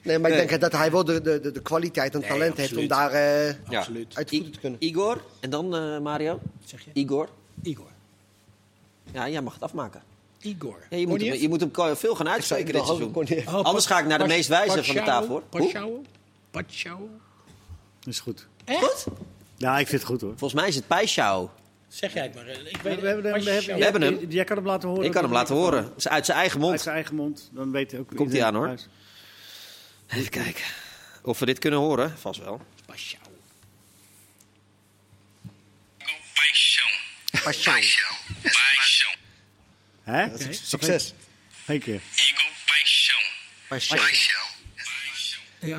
Nee, 0.04 0.20
maar 0.20 0.30
ik 0.32 0.38
Nee. 0.38 0.48
denk 0.48 0.62
dat 0.62 0.72
hij 0.72 0.92
wel 0.92 1.04
de, 1.06 1.22
de, 1.22 1.40
de, 1.40 1.52
de 1.52 1.62
kwaliteit 1.62 2.14
en 2.14 2.20
Nee, 2.20 2.30
talent 2.30 2.58
heeft 2.58 2.78
om 2.78 2.88
daar 2.88 3.12
eh, 3.12 3.48
Ja. 3.70 3.78
Absoluut. 3.80 4.16
uit 4.16 4.30
voeten 4.30 4.52
te 4.52 4.60
kunnen. 4.60 4.80
I- 4.84 4.86
Igor 4.88 5.24
en 5.40 5.50
dan 5.50 5.76
eh, 5.76 6.00
Mario. 6.00 6.32
Wat 6.34 6.42
zeg 6.70 6.86
je? 6.86 6.90
Igor. 6.94 7.30
Igor. 7.64 7.88
Ja, 9.14 9.30
jij 9.30 9.42
mag 9.42 9.54
het 9.54 9.64
afmaken. 9.64 10.02
Igor. 10.42 10.78
Ja, 10.90 10.98
je, 10.98 11.08
moet 11.08 11.22
hem, 11.22 11.34
je 11.34 11.50
moet 11.50 11.60
hem 11.60 11.96
veel 11.98 12.16
gaan 12.16 12.30
uitspreken 12.30 12.74
dit 12.74 12.86
seizoen. 12.86 13.16
Oh, 13.16 13.54
Anders 13.64 13.86
ga 13.86 14.00
ik 14.00 14.06
naar 14.06 14.18
de 14.20 14.28
meest 14.28 14.50
wijze 14.50 14.84
van 14.84 14.96
de 14.96 15.02
tafel? 15.02 15.44
Pashao? 15.50 16.02
Pashao? 16.52 17.10
Dat 18.00 18.14
is 18.14 18.20
goed. 18.20 18.48
Goed? 18.66 19.06
Ja, 19.60 19.80
ik 19.80 19.88
vind 19.88 20.02
het 20.02 20.10
goed 20.12 20.22
hoor. 20.22 20.30
Volgens 20.38 20.54
mij 20.62 20.68
is 20.70 20.76
het 20.76 20.88
Pijschouw. 20.88 21.54
Zeg 21.88 22.14
jij 22.14 22.24
het 22.24 22.36
maar. 22.36 22.48
Ik 22.48 22.56
We, 22.78 22.90
weet 22.90 23.00
we 23.02 23.08
hebben, 23.08 23.32
hem- 23.32 23.44
we 23.44 23.50
hebben, 23.52 23.76
We 23.78 23.84
hebben 23.84 24.02
hem. 24.02 24.20
Jij, 24.20 24.26
jij 24.30 24.44
kan 24.44 24.58
hem 24.58 24.66
laten 24.66 24.90
horen. 24.90 25.06
Ik 25.06 25.12
kan 25.12 25.24
hem 25.24 25.32
laten 25.32 25.56
horen. 25.56 25.84
Het 25.84 25.94
is 25.98 26.08
uit 26.08 26.26
zijn 26.26 26.38
eigen 26.38 26.60
Uit 26.60 26.70
mond. 26.70 26.82
zijn 26.82 26.96
eigen 26.96 27.16
mond. 27.16 27.50
Dan 27.54 27.72
weet 27.72 27.96
ook 27.96 28.16
Komt 28.16 28.32
hij 28.32 28.44
aan, 28.44 28.56
hoor. 28.56 28.76
Even 30.08 30.30
kijken. 30.30 30.64
Of 31.22 31.40
we 31.40 31.46
dit 31.46 31.60
kunnen 31.60 31.80
horen. 31.80 32.18
Vast 32.18 32.40
wel. 32.40 32.62
Paixão. 32.86 33.22
Paixão. 37.44 38.14
Paixão. 38.42 39.18
Hè? 40.04 40.54
Succes. 40.54 41.14
Eén 41.66 41.80
keer. 41.80 42.02
Igor 42.16 42.50
Paixão. 43.70 43.98
Eh, 45.62 45.72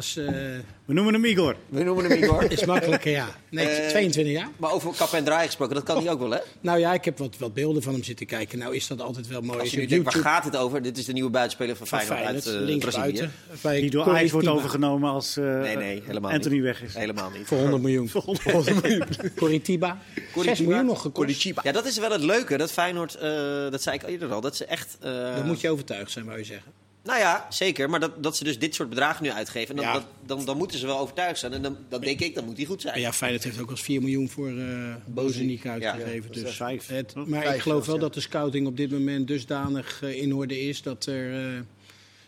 We 0.84 0.92
noemen 0.92 1.14
hem 1.14 1.24
Igor. 1.24 1.56
We 1.68 1.82
noemen 1.82 2.04
hem 2.10 2.22
Igor. 2.22 2.42
is 2.52 2.64
makkelijker, 2.64 3.10
ja. 3.10 3.28
Nee, 3.50 3.66
Eh, 3.66 3.88
22 3.88 4.32
jaar. 4.32 4.48
maar 4.56 4.72
over 4.72 4.94
kap 4.96 5.12
en 5.12 5.24
draai 5.24 5.46
gesproken, 5.46 5.74
dat 5.74 5.84
kan 5.84 6.02
hij 6.02 6.10
ook 6.12 6.18
wel, 6.20 6.30
hè? 6.30 6.38
Nou 6.60 6.78
ja, 6.78 6.92
ik 6.94 7.04
heb 7.04 7.18
wat, 7.18 7.36
wat 7.38 7.54
beelden 7.54 7.82
van 7.82 7.92
hem 7.92 8.02
zitten 8.04 8.26
kijken. 8.26 8.58
Nou 8.58 8.74
is 8.74 8.86
dat 8.86 9.00
altijd 9.00 9.26
wel 9.28 9.40
mooi. 9.40 9.52
Als 9.52 9.60
Als 9.60 9.70
je 9.70 9.76
je 9.80 9.86
nu 9.86 9.98
op 9.98 10.04
denkt, 10.04 10.14
waar 10.24 10.32
gaat 10.34 10.44
het 10.44 10.56
over? 10.56 10.82
Dit 10.82 10.98
is 10.98 11.04
de 11.04 11.12
nieuwe 11.12 11.30
buitenspeler 11.30 11.76
van 11.76 11.86
van 11.86 11.98
Feyenoord, 12.00 12.20
Feyenoord, 12.22 12.46
uit 12.46 12.54
eh, 12.56 12.62
links 12.62 12.84
Brazilië. 12.84 13.12
buiten. 13.18 13.32
Bij 13.62 13.80
Die 13.80 13.90
door 13.90 14.08
Ajax 14.08 14.30
wordt 14.30 14.46
overgenomen 14.48 15.10
als 15.10 15.36
eh, 15.36 15.44
Nee, 15.60 15.76
nee, 15.76 16.02
helemaal 16.06 16.30
Anthony 16.30 16.54
niet. 16.54 16.64
weg 16.64 16.82
is. 16.82 16.94
Helemaal 16.94 17.30
niet. 17.30 17.46
Voor 17.46 17.58
100 17.58 17.82
miljoen. 17.82 18.08
Voor 18.08 18.22
100 18.22 18.82
miljoen. 18.82 19.06
Coritiba. 19.36 19.98
6 20.36 20.60
miljoen 20.60 20.84
nog 20.86 20.96
gekost. 21.00 21.14
Coritiba. 21.14 21.60
Ja, 21.64 21.72
dat 21.72 21.86
is 21.86 21.98
wel 21.98 22.10
het 22.10 22.22
leuke. 22.22 22.56
Dat 22.56 22.72
Feyenoord, 22.72 23.14
eh, 23.14 23.30
dat 23.70 23.82
zei 23.82 23.96
ik 23.96 24.02
eerder 24.08 24.32
al, 24.32 24.40
dat 24.40 24.56
ze 24.56 24.64
echt... 24.64 24.96
eh, 25.00 25.36
Dan 25.36 25.46
moet 25.46 25.60
je 25.60 25.70
overtuigd 25.70 26.10
zijn, 26.10 26.24
wou 26.24 26.38
je 26.38 26.44
zeggen. 26.44 26.72
Nou 27.04 27.18
ja, 27.18 27.46
zeker. 27.50 27.90
Maar 27.90 28.00
dat, 28.00 28.22
dat 28.22 28.36
ze 28.36 28.44
dus 28.44 28.58
dit 28.58 28.74
soort 28.74 28.88
bedragen 28.88 29.22
nu 29.24 29.30
uitgeven, 29.30 29.68
en 29.70 29.76
dan, 29.76 29.84
Ja. 29.84 29.92
dat, 29.92 30.06
dan, 30.26 30.44
dan 30.44 30.56
moeten 30.56 30.78
ze 30.78 30.86
wel 30.86 30.98
overtuigd 30.98 31.38
zijn. 31.38 31.52
En 31.52 31.62
dan, 31.62 31.76
dan 31.88 32.00
denk 32.00 32.20
ik, 32.20 32.34
dan 32.34 32.44
moet 32.44 32.56
die 32.56 32.66
goed 32.66 32.80
zijn. 32.80 33.00
Ja, 33.00 33.12
Feyenoord 33.12 33.44
heeft 33.44 33.60
ook 33.60 33.66
al 33.66 33.70
eens 33.72 33.80
4 33.82 34.00
miljoen 34.00 34.28
voor 34.28 34.48
eh 34.48 34.94
Bozeniek 35.06 35.66
uitgegeven. 35.66 36.26
dat 36.28 36.36
is 36.36 36.42
dus 36.42 36.56
vijf. 36.56 36.86
het, 36.86 37.14
maar 37.14 37.42
Vijf 37.42 37.54
ik 37.54 37.60
geloof 37.62 37.86
wel 37.86 37.94
ja. 37.94 38.00
dat 38.00 38.14
de 38.14 38.20
scouting 38.20 38.66
op 38.66 38.76
dit 38.76 38.90
moment 38.90 39.28
dusdanig 39.28 40.02
eh, 40.02 40.22
in 40.22 40.34
orde 40.34 40.60
is 40.60 40.82
dat 40.82 41.06
er 41.06 41.54
eh, 41.54 41.60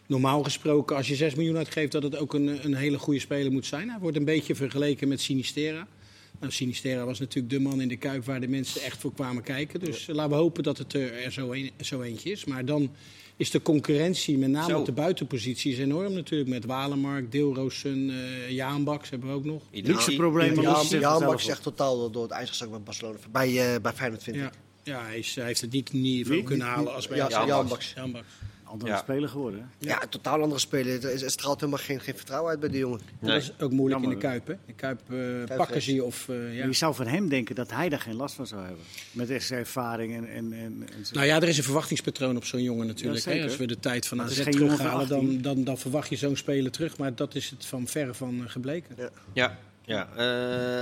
normaal 0.06 0.42
gesproken, 0.42 0.96
als 0.96 1.08
je 1.08 1.14
6 1.14 1.34
miljoen 1.34 1.56
uitgeeft, 1.56 1.92
dat 1.92 2.02
het 2.02 2.16
ook 2.16 2.34
een, 2.34 2.64
een 2.64 2.74
hele 2.74 2.98
goede 2.98 3.20
speler 3.20 3.52
moet 3.52 3.66
zijn. 3.66 3.90
Hij 3.90 3.98
wordt 3.98 4.16
een 4.16 4.24
beetje 4.24 4.54
vergeleken 4.54 5.08
met 5.08 5.20
Sinistera. 5.20 5.86
Nou, 6.40 6.52
Sinistera 6.52 7.04
was 7.04 7.18
natuurlijk 7.18 7.54
de 7.54 7.60
man 7.60 7.80
in 7.80 7.88
de 7.88 7.96
kuip 7.96 8.24
waar 8.24 8.40
de 8.40 8.48
mensen 8.48 8.80
echt 8.82 9.00
voor 9.00 9.12
kwamen 9.12 9.42
kijken. 9.42 9.80
Dus 9.80 10.06
laten 10.06 10.30
we 10.30 10.36
hopen 10.36 10.62
dat 10.62 10.78
het 10.78 10.92
er, 10.92 11.12
er 11.24 11.32
zo, 11.32 11.52
een, 11.52 11.70
zo 11.80 12.02
eentje 12.02 12.30
is. 12.30 12.44
Maar 12.44 12.64
dan 12.64 12.90
is 13.42 13.50
de 13.50 13.62
concurrentie, 13.62 14.38
met 14.38 14.48
name 14.50 14.70
Zo. 14.70 14.78
op 14.78 14.84
de 14.86 14.92
buitenposities, 14.92 15.78
enorm 15.78 16.12
natuurlijk. 16.12 16.50
Met 16.50 16.64
Walemark, 16.64 17.32
Deelroosen, 17.32 18.10
eh 18.10 18.50
Jaanbaks 18.50 19.10
hebben 19.10 19.28
we 19.28 19.34
ook 19.34 19.44
nog. 19.44 19.62
Luxe 19.70 20.14
probleem, 20.16 20.54
maar 20.54 20.64
Ja, 20.64 20.72
dat 20.72 20.82
is 20.82 20.90
ja, 20.90 21.00
zelf 21.00 21.24
Max 21.24 21.36
is 21.42 21.44
op. 21.44 21.50
echt 21.50 21.62
totaal 21.62 22.10
door, 22.10 22.22
het 22.22 22.30
ijs 22.32 22.48
gezakt 22.48 22.70
bij 22.70 22.80
Barcelona. 22.80 23.18
Bij, 23.32 23.74
eh, 23.74 23.80
bij 23.80 23.92
Feyenoord, 23.92 24.22
vind 24.22 24.36
Ja, 24.36 24.46
ik. 24.46 24.52
ja 24.82 25.02
hij, 25.04 25.18
is, 25.18 25.34
hij 25.34 25.44
heeft 25.44 25.60
het 25.60 25.72
niet 25.72 25.92
niveau 25.92 26.36
Wie? 26.36 26.44
kunnen 26.44 26.66
halen 26.66 26.94
als 26.94 27.08
bij 27.08 27.16
Ja, 27.16 27.30
Ajax. 27.30 27.94
Andere 28.72 28.90
Ja. 28.90 28.98
speler 28.98 29.28
geworden. 29.28 29.60
hè? 29.60 29.86
Ja, 29.88 30.02
een 30.02 30.08
totaal 30.08 30.40
andere 30.42 30.60
speler. 30.60 31.04
Er, 31.04 31.12
is- 31.12 31.22
er 31.22 31.30
straalt 31.30 31.60
helemaal 31.60 31.82
geen, 31.84 32.00
geen 32.00 32.16
vertrouwen 32.16 32.50
uit 32.50 32.60
bij 32.60 32.68
die 32.68 32.78
jongen. 32.78 33.00
Nee. 33.18 33.32
Dat 33.32 33.42
is 33.42 33.52
ook 33.60 33.70
moeilijk 33.72 34.02
in 34.02 34.08
de. 34.08 34.16
Kuip. 34.16 34.46
Hè? 34.46 34.54
De 34.66 34.72
Kuip 34.72 35.00
eh, 35.10 35.56
pakken 35.56 35.82
ze 35.82 35.94
je 35.94 36.04
of... 36.04 36.28
eh, 36.28 36.56
ja. 36.56 36.64
Je 36.66 36.72
zou 36.72 36.94
van 36.94 37.06
hem 37.06 37.28
denken 37.28 37.54
dat 37.54 37.70
hij 37.70 37.88
daar 37.88 38.00
geen 38.00 38.14
last 38.16 38.34
van 38.34 38.46
zou 38.46 38.60
hebben. 38.64 38.84
Met 39.12 39.26
zijn 39.42 39.60
ervaring 39.60 40.14
en, 40.16 40.28
en, 40.28 40.52
en, 40.52 40.86
en 40.96 41.06
zo. 41.06 41.14
Nou 41.14 41.26
ja, 41.26 41.36
er 41.36 41.48
is 41.48 41.56
een 41.58 41.64
verwachtingspatroon 41.64 42.36
op 42.36 42.44
zo'n 42.44 42.62
jongen 42.62 42.86
natuurlijk. 42.86 43.24
Ja, 43.24 43.30
hè? 43.30 43.36
zeker. 43.36 43.50
Als 43.50 43.58
we 43.58 43.66
de 43.66 43.80
tijd 43.80 44.06
van 44.06 44.18
het 44.18 44.30
AZ 44.30 44.42
terughalen, 44.44 45.08
dan, 45.08 45.18
18. 45.20 45.42
dan, 45.42 45.64
dan 45.64 45.78
verwacht 45.78 46.08
je 46.08 46.16
zo'n 46.16 46.36
speler 46.36 46.70
terug. 46.70 46.96
Maar 46.98 47.14
dat 47.14 47.34
is 47.34 47.50
het 47.50 47.66
van 47.66 47.86
verre 47.86 48.14
van 48.14 48.42
eh, 48.44 48.50
gebleken. 48.50 48.96
Ja, 49.32 49.58
ja. 49.84 50.08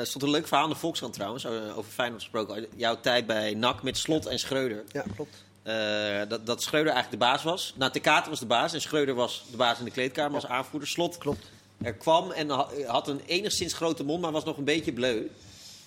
Stond 0.05 0.25
een 0.25 0.31
leuk 0.31 0.47
verhaal 0.47 0.67
in 0.67 0.73
de 0.73 0.79
Volkskrant 0.79 1.13
trouwens, 1.15 1.47
over 1.47 1.91
Feyenoord 1.93 2.21
gesproken. 2.23 2.67
Jouw 2.77 3.01
tijd 3.01 3.27
bij 3.27 3.55
NAC 3.55 3.83
met 3.83 3.97
Slot 3.97 4.27
en 4.27 4.39
Schreuder. 4.39 4.83
Ja, 4.93 5.05
klopt. 5.15 5.45
Eh, 5.71 6.29
dat, 6.29 6.47
dat 6.47 6.63
Schreuder 6.63 6.93
eigenlijk 6.93 7.23
de 7.23 7.29
baas 7.29 7.43
was. 7.43 7.75
Nou, 7.77 7.93
Tekate 7.93 8.31
was 8.31 8.39
de 8.39 8.47
baas 8.47 8.73
en 8.73 8.81
Schreuder 8.81 9.15
was 9.15 9.45
de 9.51 9.57
baas 9.57 9.79
in 9.79 9.85
de 9.85 9.91
kleedkamer 9.91 10.35
als 10.35 10.47
aanvoerder. 10.47 10.89
Slot 10.89 11.19
Klopt. 11.19 11.47
er 11.83 11.95
kwam 11.95 12.31
en 12.31 12.49
ha- 12.51 12.69
had 12.87 13.09
een 13.09 13.21
enigszins 13.27 13.73
grote 13.75 14.05
mond, 14.05 14.21
maar 14.21 14.33
was 14.33 14.45
nog 14.45 14.57
een 14.57 14.65
beetje 14.65 14.93
bleu. 14.93 15.27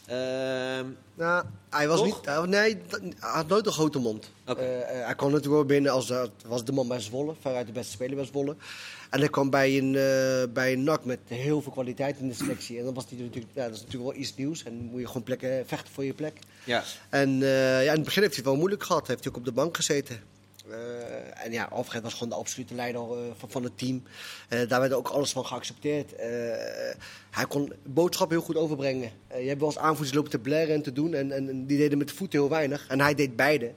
Ehm, 0.05 0.85
Nou, 1.15 1.45
hij 1.69 1.87
was 1.87 1.99
Toch? 1.99 2.05
niet. 2.05 2.45
nee, 2.49 2.77
hij 2.89 3.13
had 3.19 3.47
nooit 3.47 3.65
een 3.65 3.71
grote 3.71 3.99
mond. 3.99 4.29
Eh, 4.43 4.51
eh, 4.51 5.05
hij 5.05 5.15
kwam 5.15 5.29
natuurlijk 5.29 5.55
wel 5.55 5.65
binnen 5.65 5.91
als 5.91 6.11
was 6.45 6.65
de 6.65 6.71
man 6.71 6.87
bij 6.87 6.99
Zwolle, 6.99 7.33
veruit 7.41 7.65
de 7.67 7.71
beste 7.71 7.91
speler 7.91 8.15
bij 8.15 8.25
Zwolle. 8.25 8.55
En 9.09 9.19
hij 9.19 9.29
kwam 9.29 9.49
bij 9.49 9.77
een, 9.77 9.95
eh, 9.95 10.53
bij 10.53 10.73
een 10.73 10.83
NAC 10.83 11.05
met 11.05 11.19
heel 11.27 11.61
veel 11.61 11.71
kwaliteit 11.71 12.17
in 12.19 12.27
de 12.27 12.33
selectie. 12.33 12.77
En 12.77 12.85
dan 12.85 12.93
was 12.93 13.05
hij 13.09 13.19
natuurlijk, 13.19 13.53
ja, 13.53 13.63
dat 13.65 13.73
is 13.75 13.81
natuurlijk 13.81 14.11
wel 14.11 14.21
iets 14.21 14.35
nieuws. 14.35 14.63
En 14.63 14.77
dan 14.77 14.85
moet 14.91 14.99
je 14.99 15.07
gewoon 15.07 15.23
plekken, 15.23 15.63
vechten 15.67 15.93
voor 15.93 16.03
je 16.03 16.13
plek. 16.13 16.39
Ja. 16.63 16.83
En 17.09 17.43
eh, 17.43 17.83
ja, 17.83 17.91
in 17.91 17.97
het 17.97 18.03
begin 18.03 18.21
heeft 18.21 18.35
hij 18.35 18.43
het 18.43 18.45
wel 18.45 18.55
moeilijk 18.55 18.83
gehad. 18.83 19.07
Heeft 19.07 19.23
hij 19.23 19.31
ook 19.31 19.37
op 19.37 19.45
de 19.45 19.51
bank 19.51 19.75
gezeten. 19.75 20.21
Eh, 20.69 21.45
en 21.45 21.51
ja, 21.51 21.63
Alfred 21.63 22.03
was 22.03 22.13
gewoon 22.13 22.29
de 22.29 22.35
absolute 22.35 22.75
leider 22.75 23.01
eh, 23.01 23.17
van, 23.37 23.51
van 23.51 23.63
het 23.63 23.77
team. 23.77 24.03
Daar 24.67 24.79
werd 24.79 24.93
ook 24.93 25.07
alles 25.07 25.31
van 25.31 25.45
geaccepteerd. 25.45 26.11
Hij 27.31 27.45
kon 27.47 27.73
boodschap 27.83 28.29
heel 28.29 28.41
goed 28.41 28.55
overbrengen. 28.55 29.11
Je 29.27 29.47
hebt 29.47 29.59
wel 29.59 29.69
eens 29.69 29.77
aanvoerders 29.77 30.13
lopen 30.13 30.31
te 30.31 30.39
blaren 30.39 30.73
en 30.73 30.81
te 30.81 30.91
doen. 30.91 31.13
En, 31.13 31.31
en, 31.31 31.49
en 31.49 31.65
die 31.65 31.77
deden 31.77 31.97
met 31.97 32.07
de 32.07 32.15
voeten 32.15 32.39
heel 32.39 32.49
weinig. 32.49 32.87
En 32.87 33.01
hij 33.01 33.15
deed 33.15 33.35
beide. 33.35 33.73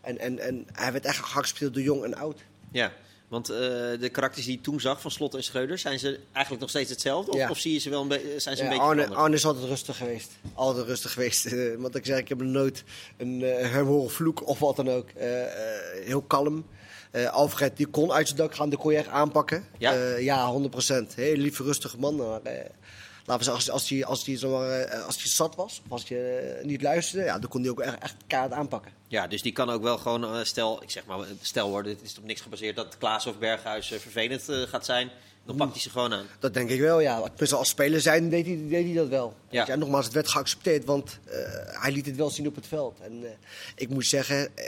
En, 0.00 0.18
en, 0.18 0.38
en 0.38 0.66
hij 0.72 0.92
werd 0.92 1.04
echt 1.04 1.24
geaccepteerd 1.24 1.74
door 1.74 1.82
jong 1.82 2.04
en 2.04 2.14
oud. 2.14 2.40
ja. 2.70 2.92
Want 3.34 3.50
eh, 3.50 3.56
de 4.00 4.08
karakters 4.12 4.44
die 4.46 4.54
je 4.56 4.60
toen 4.60 4.80
zag 4.80 5.00
van 5.00 5.10
Slot 5.10 5.34
en 5.34 5.42
Schreuder, 5.44 5.78
zijn 5.78 5.98
ze 5.98 6.18
eigenlijk 6.32 6.60
nog 6.60 6.70
steeds 6.70 6.90
hetzelfde? 6.90 7.30
Of, 7.30 7.36
Ja. 7.38 7.50
of 7.50 7.58
zie 7.58 7.72
je 7.72 7.78
ze 7.78 7.90
wel 7.90 8.00
een, 8.02 8.08
be- 8.08 8.34
zijn 8.36 8.56
ze 8.56 8.62
een 8.62 8.68
beetje 8.68 8.84
Arne? 8.84 9.08
Arne 9.08 9.34
is 9.36 9.44
altijd 9.46 9.64
rustig 9.64 9.96
geweest. 9.96 10.30
Altijd 10.54 10.86
rustig 10.86 11.12
geweest. 11.12 11.44
Eh, 11.52 11.74
want 11.78 11.94
ik 11.94 12.04
zeg, 12.06 12.18
ik 12.18 12.28
heb 12.28 12.42
nooit 12.42 12.84
een, 13.16 13.42
eh, 13.42 13.70
hem 13.70 13.86
horen 13.86 14.10
vloeken 14.10 14.46
of 14.46 14.58
wat 14.58 14.76
dan 14.76 14.90
ook. 14.90 15.08
Eh, 15.08 15.42
eh, 15.42 15.50
heel 16.06 16.22
kalm. 16.22 16.66
Eh, 17.10 17.26
Alfred 17.32 17.76
die 17.76 17.86
kon 17.86 18.12
uit 18.12 18.26
zijn 18.26 18.38
dak 18.38 18.54
gaan, 18.54 18.68
die 18.68 18.78
kon 18.78 18.92
je 18.92 18.98
echt 18.98 19.08
aanpakken. 19.08 19.64
Ja? 19.78 19.92
Eh, 19.94 20.22
ja, 20.22 20.46
100%. 20.52 21.14
Heel 21.14 21.36
lieve, 21.36 21.62
rustige 21.62 21.98
man. 21.98 22.16
Maar, 22.16 22.42
eh, 22.42 22.70
laten 23.24 23.38
we 23.38 23.44
zeggen, 23.44 23.52
als, 23.52 23.70
als 23.70 23.88
hij 23.88 24.04
als 24.04 24.24
die, 24.24 24.48
eh, 24.48 25.06
als 25.06 25.16
die 25.16 25.30
zat 25.30 25.54
was, 25.54 25.80
of 25.84 25.92
als 25.92 26.08
je 26.08 26.56
eh, 26.58 26.66
niet 26.66 26.82
luisterde, 26.82 27.24
ja, 27.24 27.38
dan 27.38 27.50
kon 27.50 27.60
hij 27.60 27.70
ook 27.70 27.80
echt, 27.80 27.98
echt 27.98 28.14
kaart 28.26 28.52
aanpakken. 28.52 28.92
Ja, 29.08 29.26
dus 29.26 29.42
die 29.42 29.52
kan 29.52 29.70
ook 29.70 29.82
wel 29.82 29.98
gewoon, 29.98 30.24
eh, 30.24 30.44
stel, 30.44 30.82
ik 30.82 30.90
zeg 30.90 31.04
maar, 31.06 31.18
stel 31.40 31.68
hoor, 31.68 31.82
dit 31.82 32.02
is 32.02 32.18
op 32.18 32.24
niks 32.24 32.40
gebaseerd 32.40 32.76
dat 32.76 32.98
Klaas 32.98 33.26
of 33.26 33.38
Berghuis 33.38 33.90
eh, 33.90 33.98
vervelend 33.98 34.68
gaat 34.68 34.84
zijn. 34.84 35.10
Dan 35.44 35.56
pakt 35.56 35.72
hij 35.72 35.80
ze 35.80 35.90
gewoon 35.90 36.12
aan. 36.12 36.26
Dat 36.38 36.54
denk 36.54 36.70
ik 36.70 36.80
wel, 36.80 37.00
ja. 37.00 37.30
Als 37.50 37.68
speler 37.68 38.00
zijn 38.00 38.28
deed 38.28 38.46
hij, 38.46 38.66
deed 38.68 38.84
hij 38.84 38.94
dat 38.94 39.08
wel. 39.08 39.34
Ja. 39.48 39.66
Ja. 39.66 39.74
nogmaals, 39.74 40.04
het 40.04 40.14
werd 40.14 40.28
geaccepteerd, 40.28 40.84
want 40.84 41.18
eh, 41.24 41.38
hij 41.80 41.92
liet 41.92 42.06
het 42.06 42.16
wel 42.16 42.30
zien 42.30 42.46
op 42.46 42.54
het 42.54 42.66
veld. 42.66 43.00
En 43.00 43.24
eh, 43.24 43.30
ik 43.74 43.88
moet 43.88 44.06
zeggen, 44.06 44.56
eh, 44.56 44.64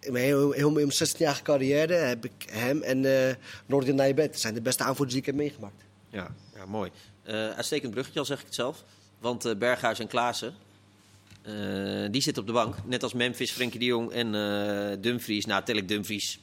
in 0.00 0.12
mijn 0.12 0.24
heel, 0.24 0.52
heel, 0.52 0.70
mijn 0.70 0.92
16-jarige 0.92 1.42
carrière 1.42 1.94
heb 1.94 2.24
ik 2.24 2.32
hem 2.50 2.82
en 2.82 3.04
eh 3.04 3.34
Nordin 3.66 3.94
Nijbet 3.94 4.40
zijn 4.40 4.54
de 4.54 4.60
beste 4.60 4.82
aanvoerders 4.82 5.10
die 5.12 5.20
ik 5.20 5.26
heb 5.26 5.34
meegemaakt. 5.34 5.84
Ja, 6.08 6.34
ja 6.54 6.66
mooi. 6.66 6.90
Eh, 7.24 7.50
uitstekend 7.50 7.92
bruggetje, 7.92 8.18
al 8.18 8.24
zeg 8.24 8.38
ik 8.38 8.44
het 8.44 8.54
zelf. 8.54 8.84
Want 9.18 9.44
eh, 9.44 9.56
Berghuis 9.56 9.98
en 9.98 10.06
Klaassen, 10.06 10.54
eh, 11.42 11.52
die 12.10 12.22
zitten 12.22 12.42
op 12.42 12.48
de 12.48 12.54
bank. 12.54 12.76
Net 12.84 13.02
als 13.02 13.12
Memphis, 13.12 13.50
Frenkie 13.50 13.78
de 13.78 13.84
Jong 13.84 14.12
en 14.12 15.00
Dumfries. 15.00 15.44
Nou, 15.44 15.64
tel 15.64 15.76
ik 15.76 15.88
Dumfries. 15.88 16.38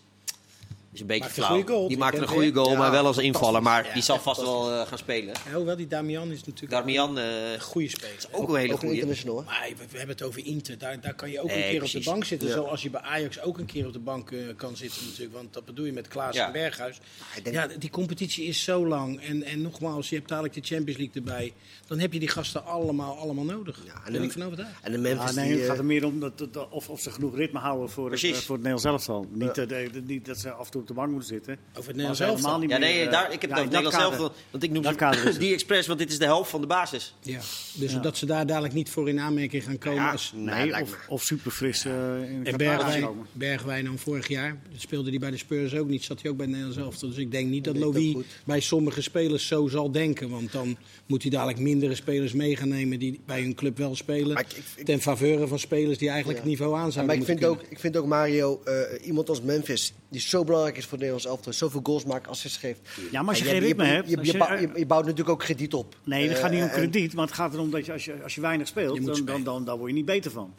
Is 0.93 0.99
een 0.99 1.05
beetje 1.07 1.23
Maakt 1.23 1.37
een 1.37 1.43
flauw. 1.43 1.55
goede 1.57 1.71
goal. 1.73 1.87
Die 1.87 1.97
maakt 1.97 2.11
Die 2.13 2.21
een 2.21 2.27
goede 2.27 2.51
goal, 2.53 2.71
Ja, 2.71 2.77
maar 2.77 2.91
wel 2.91 3.05
als 3.05 3.17
invaller. 3.17 3.61
Maar 3.61 3.85
Ja, 3.87 3.93
die 3.93 4.03
zal 4.03 4.19
vast 4.19 4.41
wel 4.41 4.71
eh, 4.71 4.87
gaan 4.87 4.97
spelen. 4.97 5.33
Ja, 5.49 5.53
hoewel, 5.55 5.75
die 5.75 5.87
Damian 5.87 6.31
is 6.31 6.43
natuurlijk 6.43 6.71
Darmian, 6.71 7.17
eh, 7.19 7.51
een 7.53 7.61
goede 7.61 7.89
speler. 7.89 8.15
ook 8.31 8.49
een 8.49 8.55
hele 8.55 8.77
goede. 8.77 8.93
international? 8.93 9.43
Maar 9.43 9.65
we, 9.69 9.75
we 9.91 9.97
hebben 9.97 10.15
het 10.15 10.25
over 10.25 10.45
Inter. 10.45 10.77
Daar, 10.77 11.01
daar 11.01 11.13
kan 11.13 11.31
je 11.31 11.39
ook 11.41 11.47
Nee, 11.47 11.63
een 11.63 11.69
keer 11.69 11.83
op 11.83 11.91
de 11.91 12.01
bank 12.03 12.23
zitten. 12.23 12.47
Ja. 12.47 12.53
Zoals 12.53 12.81
je 12.81 12.89
bij 12.89 13.01
Ajax 13.01 13.41
ook 13.41 13.57
een 13.57 13.65
keer 13.65 13.85
op 13.87 13.93
de 13.93 13.99
bank 13.99 14.31
eh, 14.31 14.39
kan 14.55 14.75
zitten 14.77 15.01
natuurlijk. 15.05 15.33
Want 15.35 15.53
dat 15.53 15.65
bedoel 15.65 15.85
je 15.85 15.93
met 15.93 16.07
Klaas 16.07 16.35
Ja. 16.35 16.45
en 16.45 16.51
Berghuis. 16.51 16.99
Denk- 17.43 17.55
Ja, 17.55 17.67
die 17.79 17.89
competitie 17.89 18.45
is 18.45 18.63
zo 18.63 18.87
lang. 18.87 19.21
En, 19.21 19.43
en 19.43 19.61
nogmaals, 19.61 20.09
je 20.09 20.15
hebt 20.15 20.27
dadelijk 20.27 20.53
de 20.53 20.61
Champions 20.63 20.99
League 20.99 21.15
erbij. 21.15 21.53
Dan 21.87 21.99
heb 21.99 22.13
je 22.13 22.19
die 22.19 22.27
gasten 22.29 22.65
allemaal, 22.65 23.17
allemaal 23.17 23.43
nodig. 23.45 23.79
Ja, 23.85 23.93
Daar 23.93 24.05
en 24.05 24.11
ben 24.11 24.21
de- 24.21 24.27
ik 24.27 24.33
van 24.33 24.43
overtuigd. 24.43 24.71
En 24.81 24.91
de 24.91 24.97
Memphis 24.97 25.33
nee, 25.35 25.47
die... 25.49 25.57
het 25.57 25.67
gaat 25.69 25.77
er 25.77 25.85
meer 25.85 26.05
om 26.05 26.19
dat, 26.19 26.37
dat- 26.37 26.69
of, 26.69 26.89
of 26.89 27.01
ze 27.01 27.11
genoeg 27.11 27.35
ritme 27.35 27.59
houden 27.59 27.89
voor, 27.89 28.11
het, 28.11 28.19
voor 28.19 28.55
het 28.55 28.63
Nederlands 28.65 28.83
elftal. 28.83 29.27
Niet, 29.31 29.55
dat- 29.55 29.69
niet 30.05 30.25
dat 30.25 30.37
ze 30.37 30.51
af 30.51 30.65
en 30.65 30.71
toe 30.71 30.80
op 30.81 30.87
de 30.87 30.93
bank 30.93 31.09
moeten 31.11 31.27
zitten. 31.29 31.57
Over 31.69 31.77
het 31.77 31.85
Nederlands 31.87 32.17
ze 32.17 32.23
helemaal 32.25 32.43
elftal. 32.51 32.61
niet 32.61 32.69
Ja, 32.71 32.77
meer, 32.79 32.87
nee, 32.95 33.05
eh, 33.05 33.11
daar, 33.11 33.33
ik 33.33 33.41
heb 33.41 33.49
ja, 33.49 33.55
het 33.55 33.65
Nederlands 33.65 33.97
zelf. 33.97 34.31
Want 34.51 34.63
ik 34.63 34.71
noem 34.71 34.83
ze 34.83 35.29
is 35.29 35.37
die 35.37 35.53
expres, 35.53 35.87
want 35.87 35.99
dit 35.99 36.09
is 36.11 36.17
de 36.19 36.25
helft 36.25 36.49
van 36.49 36.61
de 36.61 36.67
basis. 36.67 37.15
Ja. 37.21 37.39
Dus 37.73 37.91
Ja. 37.91 37.99
dat 37.99 38.17
ze 38.17 38.25
daar 38.25 38.45
dadelijk 38.45 38.73
niet 38.73 38.89
voor 38.89 39.09
in 39.09 39.19
aanmerking 39.19 39.63
gaan 39.63 39.77
komen. 39.77 39.95
Ja, 40.03 40.11
als, 40.11 40.33
Nee, 40.35 40.81
of, 40.81 40.97
of 41.09 41.23
super 41.23 41.51
fris 41.51 41.85
in 41.85 41.91
En 41.91 42.43
Qatar 42.43 42.57
Bergwijn. 42.57 43.07
Bergwijn 43.31 43.85
dan 43.85 43.97
vorig 43.97 44.27
jaar, 44.27 44.57
dat 44.71 44.81
speelde 44.81 45.09
hij 45.09 45.19
bij 45.19 45.31
de 45.31 45.37
Spurs 45.37 45.75
ook 45.75 45.87
niet, 45.87 46.03
zat 46.03 46.21
hij 46.21 46.31
ook 46.31 46.37
bij 46.37 46.45
het 46.45 46.55
Nederlands 46.55 46.83
elftal. 46.83 47.09
Dus 47.09 47.17
ik 47.17 47.31
denk 47.31 47.49
niet 47.49 47.63
dat 47.63 47.77
Louis 47.77 48.15
bij 48.45 48.59
sommige 48.59 49.01
spelers 49.01 49.47
zo 49.47 49.67
zal 49.67 49.91
denken. 49.91 50.29
Want 50.29 50.51
dan 50.51 50.77
moet 51.05 51.21
hij 51.21 51.31
dadelijk 51.31 51.59
mindere 51.59 51.95
spelers 51.95 52.33
mee 52.33 52.55
gaan 52.55 52.69
nemen 52.69 52.99
die 52.99 53.19
bij 53.25 53.41
hun 53.41 53.55
club 53.55 53.77
wel 53.77 53.95
spelen. 53.95 54.37
Ik- 54.37 54.45
ik- 54.75 54.85
ten 54.85 55.01
faveur 55.01 55.47
van 55.47 55.59
spelers 55.59 55.97
die 55.97 56.07
eigenlijk 56.09 56.39
Ja. 56.39 56.43
het 56.45 56.53
niveau 56.53 56.75
aan 56.75 56.91
zouden 56.91 57.05
maar 57.05 57.15
ik 57.29 57.39
vind, 57.39 57.49
ook, 57.49 57.61
ik 57.69 57.79
vind 57.79 57.97
ook 57.97 58.05
Mario, 58.05 58.61
eh, 58.63 58.73
iemand 59.07 59.29
als 59.29 59.41
Memphis, 59.41 59.93
die 60.09 60.21
zo 60.21 60.43
belangrijk 60.43 60.70
is 60.77 60.83
voor 60.83 60.91
het 60.97 60.99
Nederlands 61.01 61.25
elftal, 61.25 61.53
zoveel 61.53 61.79
goals 61.83 62.05
maakt, 62.05 62.27
assists 62.27 62.57
geeft. 62.57 62.79
Ja, 63.11 63.19
maar 63.21 63.29
als 63.29 63.37
je 63.39 63.43
En 63.45 63.51
geen 63.51 63.59
ritme 63.59 63.83
je, 63.85 63.89
hebt... 63.91 64.09
Je, 64.09 64.17
je, 64.21 64.25
je- 64.31 64.37
bouwt- 64.37 64.59
je, 64.59 64.69
je 64.75 64.85
bouwt 64.85 65.03
natuurlijk 65.03 65.29
ook 65.29 65.39
krediet 65.39 65.73
op. 65.73 65.95
Nee, 66.03 66.29
Eh, 66.29 66.35
gaat 66.35 66.51
niet 66.51 66.61
om 66.61 66.67
en- 66.67 66.73
krediet, 66.73 67.13
maar 67.13 67.25
het 67.25 67.35
gaat 67.35 67.53
erom 67.53 67.71
dat 67.71 67.85
je 67.85 67.91
als 67.91 68.05
je, 68.05 68.13
als 68.23 68.35
je 68.35 68.41
weinig 68.41 68.67
speelt, 68.67 69.05
dan, 69.05 69.25
dan, 69.25 69.43
dan, 69.43 69.65
dan 69.65 69.77
word 69.77 69.89
je 69.89 69.95
niet 69.95 70.05
beter 70.05 70.31
van. 70.31 70.53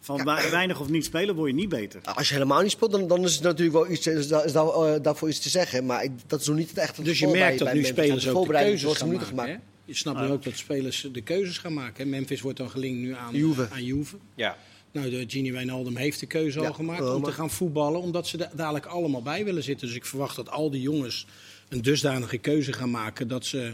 Van 0.00 0.24
wei- 0.24 0.50
weinig 0.50 0.80
of 0.80 0.88
niet 0.88 1.04
spelen 1.04 1.34
word 1.34 1.50
je 1.50 1.56
niet 1.56 1.68
beter. 1.68 2.00
Als 2.14 2.28
je 2.28 2.34
helemaal 2.34 2.62
niet 2.62 2.70
speelt, 2.70 2.90
dan, 2.90 3.06
dan 3.08 3.24
is 3.24 3.34
het 3.34 3.42
natuurlijk 3.42 3.72
wel 3.76 3.90
iets, 3.90 4.06
is 4.06 4.28
daar, 4.28 4.44
is 4.44 4.52
daar, 4.52 4.66
eh, 4.66 5.02
daarvoor 5.02 5.28
iets 5.28 5.40
te 5.40 5.48
zeggen. 5.48 5.86
Maar 5.86 6.04
ik- 6.04 6.10
dat 6.26 6.40
is 6.40 6.46
nog 6.46 6.56
niet 6.56 6.68
het 6.68 6.78
echte 6.78 7.02
Dus 7.02 7.18
je 7.18 7.26
merkt 7.26 7.38
bij- 7.40 7.56
dat 7.56 7.66
bij 7.66 7.74
nu 7.74 7.80
Memphis. 7.82 8.04
spelers 8.04 8.24
De 8.24 8.30
ook 8.36 8.46
de 8.46 8.52
keuzes 8.52 8.96
gaan 8.96 9.08
maken. 9.08 9.26
gemaakt. 9.26 9.48
hè? 9.50 9.56
Je 9.84 9.94
snapt 9.94 10.20
nu 10.20 10.26
ook 10.30 10.42
dat 10.44 10.56
spelers 10.56 11.08
de 11.12 11.20
keuzes 11.20 11.58
gaan 11.58 11.72
maken. 11.74 12.08
Memphis 12.08 12.40
wordt 12.40 12.58
dan 12.58 12.70
gelinkt 12.70 12.98
nu 12.98 13.14
aan 13.14 13.34
Juve. 13.34 13.68
Aan 13.72 13.84
Juve. 13.84 14.16
Ja. 14.34 14.56
Nou, 14.92 15.10
de 15.10 15.24
Gini 15.26 15.52
Wijnaldum 15.52 15.96
heeft 15.96 16.20
de 16.20 16.26
keuze 16.26 16.60
Ja, 16.60 16.66
al 16.66 16.72
gemaakt 16.72 17.14
om 17.14 17.22
te 17.24 17.32
gaan 17.32 17.50
voetballen, 17.50 18.00
omdat 18.00 18.26
ze 18.26 18.36
da- 18.36 18.50
dadelijk 18.54 18.86
allemaal 18.86 19.22
bij 19.22 19.44
willen 19.44 19.62
zitten. 19.62 19.86
Dus 19.86 19.96
ik 19.96 20.04
verwacht 20.04 20.36
dat 20.36 20.50
al 20.50 20.70
die 20.70 20.80
jongens 20.80 21.26
een 21.68 21.82
dusdanige 21.82 22.38
keuze 22.38 22.72
gaan 22.72 22.90
maken 22.90 23.28
dat 23.28 23.46
ze 23.46 23.72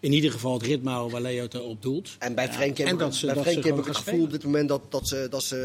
in 0.00 0.12
ieder 0.12 0.30
geval 0.32 0.52
het 0.52 0.62
ritme 0.62 0.90
houden 0.90 1.12
waar 1.12 1.20
Leo 1.32 1.42
het 1.42 1.60
op 1.60 1.82
doelt. 1.82 2.10
En 2.18 2.34
bij 2.34 2.52
Frenkie 2.52 2.84
En 2.84 2.90
heb, 2.90 2.98
ik- 2.98 3.04
dat 3.06 3.14
ze- 3.14 3.26
bij 3.26 3.34
dat 3.34 3.42
Frenkie 3.44 3.62
ze 3.64 3.68
heb 3.70 3.78
ik 3.78 3.86
het 3.86 3.96
gevoel 3.96 4.22
op 4.22 4.30
dit 4.30 4.44
moment 4.44 4.68
dat, 4.68 4.82
dat, 4.88 5.08
ze, 5.08 5.26
dat, 5.30 5.42
ze, 5.44 5.56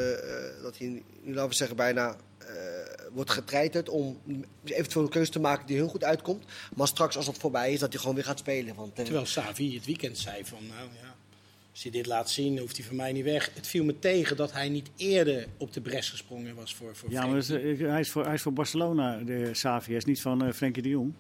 eh, 0.58 0.64
dat 0.64 0.78
hij, 0.78 0.88
nu 1.24 1.34
laten 1.34 1.50
we 1.50 1.56
zeggen, 1.56 1.76
bijna 1.76 2.16
eh, 2.38 2.48
wordt 3.14 3.32
getreiterd 3.32 3.90
om 3.90 4.18
eventueel 4.64 5.04
een 5.06 5.12
keuze 5.12 5.32
te 5.32 5.40
maken 5.40 5.68
die 5.68 5.76
heel 5.76 5.88
goed 5.88 6.04
uitkomt. 6.04 6.44
Maar 6.76 6.88
straks, 6.88 7.16
als 7.18 7.26
dat 7.26 7.38
voorbij 7.38 7.74
is, 7.74 7.80
dat 7.80 7.92
hij 7.92 8.00
gewoon 8.02 8.16
weer 8.16 8.24
gaat 8.26 8.40
spelen. 8.40 8.76
Want, 8.76 8.98
eh, 8.98 9.04
Terwijl 9.04 9.26
Savi 9.26 9.74
het 9.76 9.86
weekend 9.86 10.18
zei 10.18 10.46
van, 10.46 10.58
nou 10.68 10.90
ja, 11.02 11.07
als 11.78 11.86
hij 11.86 11.96
dit 11.96 12.06
laat 12.06 12.30
zien, 12.30 12.58
hoeft 12.60 12.78
hij 12.78 12.86
van 12.86 12.96
mij 12.96 13.12
niet 13.12 13.24
weg. 13.24 13.50
Het 13.54 13.68
viel 13.68 13.84
me 13.84 14.00
tegen 14.00 14.36
dat 14.38 14.52
hij 14.54 14.70
niet 14.70 14.90
eerder 14.96 15.48
op 15.58 15.74
de 15.74 15.82
bres 15.82 16.10
gesprongen 16.10 16.56
was 16.56 16.76
voor, 16.76 16.96
voor 16.96 17.10
Ja, 17.12 17.26
maar 17.28 17.42
Frenkie. 17.44 17.66
dat 17.66 17.78
is, 17.78 17.82
eh, 17.82 17.90
hij, 17.92 18.00
is 18.00 18.10
voor, 18.10 18.26
hij 18.26 18.34
is 18.34 18.42
voor 18.42 18.54
Barcelona, 18.54 19.18
de 19.18 19.50
Savi. 19.54 19.88
Hij 19.88 19.98
is 19.98 20.06
niet 20.06 20.22
van 20.22 20.46
eh 20.46 20.54
Frenkie 20.54 20.82
de 20.84 20.90
Jong. 20.90 21.14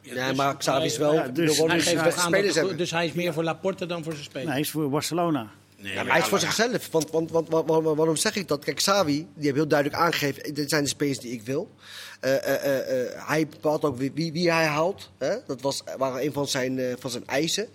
Ja, 0.00 0.14
ja, 0.14 0.28
dus- 0.28 0.36
maar 0.36 0.56
Xavi 0.56 0.84
is 0.84 0.96
wel... 0.98 1.14
Ja, 1.14 1.28
dus- 1.28 1.58
hij 1.58 1.76
is 1.76 1.84
geeft 1.88 2.00
aan 2.18 2.28
spelers 2.28 2.54
dat, 2.54 2.78
dus 2.78 2.90
hij 2.90 3.06
is 3.06 3.12
meer 3.12 3.32
voor 3.32 3.42
Laporte 3.44 3.86
dan 3.86 4.02
voor 4.02 4.12
zijn 4.12 4.24
Nee, 4.24 4.30
speler. 4.32 4.50
hij 4.50 4.60
is 4.60 4.70
voor 4.70 4.90
Barcelona. 4.90 5.50
Nee, 5.78 5.92
Ja, 5.92 6.02
maar 6.02 6.12
hij 6.12 6.20
is 6.22 6.26
voor 6.28 6.38
zichzelf. 6.40 6.90
Want, 6.90 7.10
want, 7.10 7.30
want, 7.30 7.48
wa- 7.48 7.64
wa- 7.64 7.94
waarom 7.94 8.16
zeg 8.16 8.36
ik 8.36 8.48
dat? 8.48 8.64
Kijk, 8.64 8.76
Xavi, 8.76 9.14
die 9.34 9.44
heeft 9.44 9.54
heel 9.54 9.68
duidelijk 9.68 10.00
aangegeven... 10.00 10.54
dit 10.54 10.68
zijn 10.70 10.82
de 10.82 10.88
spelers 10.88 11.18
die 11.18 11.32
ik 11.32 11.42
wil. 11.42 11.70
Eh, 12.20 12.34
eh, 12.34 12.54
eh, 12.54 13.02
eh, 13.06 13.28
hij 13.28 13.48
bepaalt 13.48 13.84
ook 13.84 13.96
wie, 13.98 14.12
wie, 14.14 14.32
wie 14.32 14.50
hij 14.52 14.66
haalt. 14.66 15.10
Hè? 15.18 15.36
Dat 15.46 15.60
was, 15.60 15.82
waren 15.98 16.22
een 16.24 16.32
van 16.32 16.48
zijn, 16.48 16.78
eh, 16.78 16.94
van 16.98 17.10
zijn 17.10 17.26
eisen. 17.26 17.68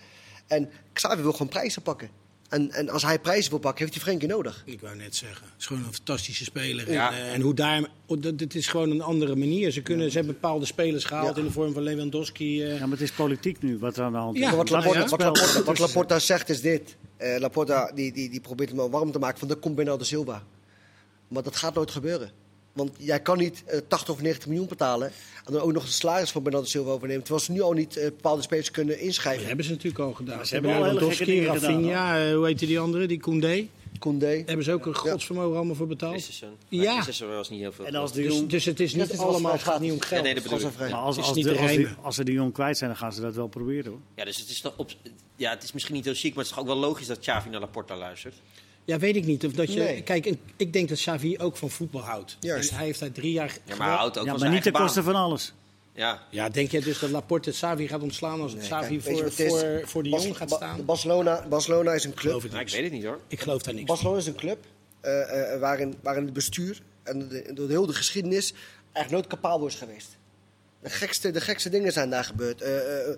En 0.52 0.70
Xavi 0.94 1.22
wil 1.22 1.32
gewoon 1.32 1.48
prijzen 1.48 1.82
pakken. 1.82 2.10
En, 2.50 2.72
en 2.72 2.90
als 2.90 3.04
hij 3.04 3.20
prijzen 3.20 3.50
wil 3.50 3.60
pakken, 3.60 3.80
heeft 3.82 3.94
hij 3.94 4.04
Frenkie 4.04 4.28
nodig. 4.28 4.64
Ik 4.66 4.82
wou 4.82 4.96
net 4.96 5.16
zeggen, 5.16 5.46
het 5.46 5.54
is 5.60 5.66
gewoon 5.66 5.84
een 5.84 5.94
fantastische 5.94 6.44
speler. 6.44 6.92
Ja. 6.92 7.12
En, 7.12 7.18
eh, 7.18 7.34
en 7.34 7.42
hoe 7.42 7.54
daar, 7.54 7.88
oh, 8.06 8.22
dat, 8.22 8.40
het 8.40 8.56
is 8.56 8.68
gewoon 8.68 8.90
een 8.92 9.02
andere 9.02 9.36
manier. 9.36 9.72
Ze, 9.72 9.82
kunnen, 9.82 10.10
ze 10.12 10.18
hebben 10.18 10.34
bepaalde 10.34 10.66
spelers 10.66 11.04
gehaald 11.06 11.36
Ja. 11.36 11.42
in 11.42 11.48
de 11.48 11.54
vorm 11.54 11.74
van 11.74 11.84
Lewandowski. 11.84 12.64
eh. 12.64 12.74
Ja, 12.74 12.80
maar 12.82 12.92
het 12.92 13.02
is 13.02 13.12
politiek 13.12 13.62
nu 13.62 13.78
wat 13.78 13.98
er 13.98 14.04
aan 14.04 14.12
de 14.12 14.18
hand 14.18 14.38
is. 14.38 14.50
Wat, 14.50 14.70
Laporta, 14.70 15.00
wat. 15.00 15.20
Laporta, 15.20 15.64
wat 15.64 15.80
Laporta 15.80 16.20
zegt 16.20 16.50
is 16.50 16.62
dit. 16.62 16.96
Eh, 17.18 17.40
Laporta 17.40 17.92
die, 17.96 18.12
die, 18.14 18.30
die 18.30 18.42
probeert 18.42 18.70
hem 18.70 18.80
al 18.80 18.90
warm 18.90 19.12
te 19.12 19.20
maken 19.20 19.40
van... 19.40 19.48
dat 19.48 19.60
komt 19.60 19.76
Bernardo 19.76 20.04
Silva. 20.04 20.44
Maar 21.28 21.44
dat 21.44 21.56
gaat 21.56 21.74
nooit 21.74 21.92
gebeuren. 21.92 22.32
Want 22.74 22.92
jij 22.98 23.20
kan 23.20 23.38
niet 23.38 23.64
eh, 23.66 23.80
80 23.88 24.14
of 24.14 24.22
90 24.22 24.48
miljoen 24.48 24.68
betalen... 24.68 25.12
en 25.46 25.54
dan 25.54 25.62
ook 25.62 25.72
nog 25.74 25.86
de 25.86 25.92
salaris 25.92 26.32
van 26.32 26.44
Bernardo 26.44 26.68
Silva 26.68 26.92
overnemen... 26.92 27.24
terwijl 27.24 27.46
ze 27.46 27.52
nu 27.52 27.62
al 27.62 27.74
niet 27.74 27.98
eh, 27.98 28.04
bepaalde 28.04 28.42
spelers 28.42 28.72
kunnen 28.72 28.96
Dat 28.96 29.04
inschrijven. 29.04 29.48
hebben 29.48 29.66
ze 29.66 29.72
natuurlijk 29.72 30.04
al 30.04 30.14
gedaan. 30.14 30.40
ze 30.40 30.46
Ze 30.46 30.54
hebben 30.54 30.72
Lewandowski, 30.72 31.46
Rafinha, 31.46 32.26
eh, 32.26 32.36
hoe 32.36 32.46
heet 32.46 32.60
die 32.60 32.80
andere, 32.80 33.06
die 33.06 33.20
Koundé. 33.20 33.68
Koundé. 34.00 34.44
Hebben 34.46 34.64
ze 34.64 34.72
ook 34.72 34.86
een 34.86 34.96
godsvermogen 34.96 35.56
allemaal 35.56 35.76
voor 35.76 35.88
betaald. 35.88 36.12
Christensen. 36.12 36.56
Ja. 36.70 36.82
Ja. 36.82 36.92
Christensen 36.92 37.36
was 37.36 37.50
niet 37.50 37.60
heel 37.60 37.72
veel. 37.72 37.86
En 37.86 37.96
als 37.96 38.14
de 38.14 38.22
Dus, 38.22 38.34
Jong, 38.34 38.50
dus 38.50 38.66
het 38.66 38.80
is 38.80 38.94
niet 38.94 39.02
het 39.02 39.14
is 39.14 39.20
allemaal, 39.20 39.58
gaat 39.58 39.80
niet 39.80 39.92
om 39.92 40.02
geld. 40.02 40.20
Ja, 40.20 40.22
nee, 40.22 40.34
dat 40.34 40.44
bedoel 40.44 40.58
ik. 40.58 40.64
Gastvrij. 40.64 40.90
maar 40.90 41.00
als, 41.00 41.18
als, 41.18 41.26
de, 41.26 41.34
als, 41.34 41.44
die, 41.44 41.66
rijmen. 41.66 41.98
als 42.02 42.16
ze 42.16 42.24
de 42.24 42.32
Jong 42.32 42.54
kwijt 42.54 42.78
zijn, 42.78 42.90
dan 42.90 43.00
gaan 43.00 43.14
ze 43.14 43.22
dat 43.22 43.36
wel 43.36 43.48
proberen 43.48 43.92
hoor. 43.92 44.00
Ja, 44.16 44.26
dus 44.26 44.38
het 44.38 44.50
is, 44.50 44.62
toch 44.62 44.74
op, 44.78 44.92
ja, 45.36 45.50
het 45.50 45.64
is 45.64 45.72
misschien 45.72 45.96
niet 45.96 46.06
heel 46.06 46.14
chic, 46.14 46.30
maar 46.30 46.44
het 46.44 46.46
is 46.46 46.50
toch 46.50 46.60
ook 46.60 46.80
wel 46.80 46.90
logisch 46.90 47.08
dat 47.08 47.20
Xavi 47.20 47.50
naar 47.50 47.60
Laporta 47.60 47.98
luistert. 47.98 48.36
Ja, 48.86 48.98
weet 49.00 49.16
ik 49.16 49.26
niet. 49.26 49.46
Of 49.46 49.52
dat 49.52 49.74
je, 49.74 49.80
Nee. 49.80 50.02
Kijk, 50.04 50.26
ik- 50.26 50.40
ik 50.56 50.74
denk 50.74 50.90
dat 50.90 50.98
Xavi 50.98 51.38
ook 51.40 51.58
van 51.58 51.70
voetbal 51.70 52.02
houdt. 52.02 52.38
Juist. 52.40 52.70
En 52.70 52.76
hij 52.76 52.86
heeft 52.86 53.00
daar 53.00 53.12
drie 53.12 53.32
jaar... 53.32 53.58
Ja, 53.66 53.76
maar 53.76 53.88
hij 53.88 53.98
houdt 53.98 54.18
ook 54.18 54.26
Ja, 54.26 54.32
van 54.32 54.40
maar 54.40 54.50
niet 54.50 54.64
ten 54.64 54.72
koste 54.72 55.04
van 55.04 55.16
alles. 55.16 55.54
Ja, 55.94 56.24
Ja, 56.30 56.50
denk 56.50 56.72
jij 56.72 56.82
dus 56.82 57.00
dat 57.00 57.10
Laporte 57.10 57.52
Xavi 57.52 57.88
gaat 57.88 58.02
ontslaan 58.02 58.42
als 58.42 58.54
Nee, 58.54 58.62
Xavi 58.64 58.98
kijk, 59.00 59.16
je 59.18 59.32
voor, 59.32 59.32
voor, 59.50 59.82
voor 59.84 60.04
de 60.04 60.10
Bas- 60.10 60.24
Jong 60.24 60.38
gaat 60.38 60.50
Ba- 60.50 60.56
staan? 60.56 60.86
Barcelona, 60.86 61.46
Barcelona 61.50 61.94
is 61.94 62.04
een 62.04 62.14
club. 62.14 62.44
Ik 62.44 62.52
nou, 62.52 62.64
ik 62.64 62.70
weet 62.72 62.84
het 62.84 62.92
niet 62.92 63.04
hoor. 63.04 63.20
Ik 63.28 63.40
geloof 63.42 63.62
daar 63.62 63.74
niks 63.74 63.86
van. 63.86 63.96
Barcelona 63.96 64.20
is 64.20 64.28
een 64.28 64.36
club 64.36 64.58
eh, 65.02 65.54
eh, 65.54 65.60
waarin, 65.60 65.96
waarin 66.02 66.24
het 66.24 66.34
bestuur 66.34 66.82
en 67.04 67.28
de, 67.28 67.52
door 67.54 67.68
de 67.68 67.74
hele 67.74 67.94
geschiedenis 67.94 68.54
eigenlijk 68.94 69.12
nooit 69.12 69.42
kapaal 69.42 69.68
is 69.68 69.76
geweest. 69.76 70.18
De 70.82 70.90
gekste, 70.90 71.32
de 71.32 71.42
gekste 71.42 71.70
dingen 71.70 71.92
zijn 71.92 72.10
daar 72.10 72.24
gebeurd. 72.24 72.62
Eh, 72.62 72.78
eh, 73.10 73.16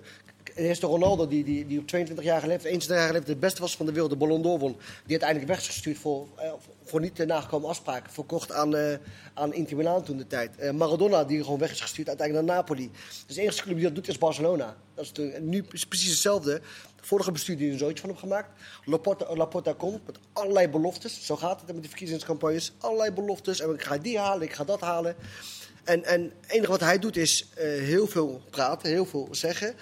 Eerst 0.54 0.80
de 0.80 0.86
Ronaldo, 0.86 1.28
die, 1.28 1.44
die, 1.44 1.66
die 1.66 1.78
op 1.78 1.86
22 1.86 2.24
jaar 2.24 2.46
leeftijd, 2.46 2.64
21 2.64 2.96
jaar 2.96 3.12
leeftijd, 3.12 3.28
het 3.28 3.40
beste 3.40 3.60
was 3.60 3.76
van 3.76 3.86
de 3.86 3.92
wereld, 3.92 4.10
de 4.10 4.16
Ballon 4.16 4.42
d'Or 4.42 4.58
won. 4.58 4.76
Die 5.06 5.20
uiteindelijk 5.20 5.60
is 5.60 5.66
gestuurd 5.66 5.98
voor, 5.98 6.28
eh, 6.36 6.52
voor 6.84 7.00
niet 7.00 7.14
te 7.14 7.24
nagekomen 7.24 7.68
afspraken. 7.68 8.12
Verkocht 8.12 8.52
aan, 8.52 8.76
eh, 8.76 8.96
aan 9.34 9.54
Inter 9.54 9.76
Milan 9.76 10.04
toen 10.04 10.16
de 10.16 10.26
tijd. 10.26 10.56
Eh, 10.56 10.70
Maradona, 10.70 11.24
die 11.24 11.42
gewoon 11.42 11.58
weg 11.58 11.70
is 11.70 11.80
gestuurd 11.80 12.08
uiteindelijk 12.08 12.46
naar 12.46 12.56
Napoli. 12.56 12.90
Dus 13.26 13.36
de 13.36 13.42
enige 13.42 13.62
club 13.62 13.74
die 13.74 13.84
dat 13.84 13.94
doet 13.94 14.08
is 14.08 14.18
Barcelona. 14.18 14.76
Dat 14.94 15.18
is 15.18 15.30
nu 15.40 15.62
precies 15.62 16.10
hetzelfde. 16.10 16.60
De 16.96 17.06
vorige 17.06 17.32
bestuur 17.32 17.56
die 17.56 17.72
er 17.72 17.78
zootje 17.78 18.00
van 18.00 18.08
heeft 18.08 18.20
gemaakt. 18.20 18.48
Laporta, 18.84 19.34
Laporta 19.36 19.72
komt 19.72 20.06
met 20.06 20.18
allerlei 20.32 20.68
beloftes. 20.68 21.26
Zo 21.26 21.36
gaat 21.36 21.60
het 21.60 21.72
met 21.74 21.82
de 21.82 21.88
verkiezingscampagnes. 21.88 22.72
Allerlei 22.78 23.10
beloftes. 23.10 23.60
En 23.60 23.70
ik 23.70 23.82
ga 23.82 23.98
die 23.98 24.18
halen, 24.18 24.42
ik 24.42 24.52
ga 24.52 24.64
dat 24.64 24.80
halen. 24.80 25.16
En, 25.84 26.04
en 26.04 26.22
het 26.22 26.50
enige 26.50 26.70
wat 26.70 26.80
hij 26.80 26.98
doet 26.98 27.16
is 27.16 27.48
eh, 27.54 27.64
heel 27.66 28.06
veel 28.06 28.42
praten, 28.50 28.88
heel 28.88 29.06
veel 29.06 29.28
zeggen. 29.30 29.74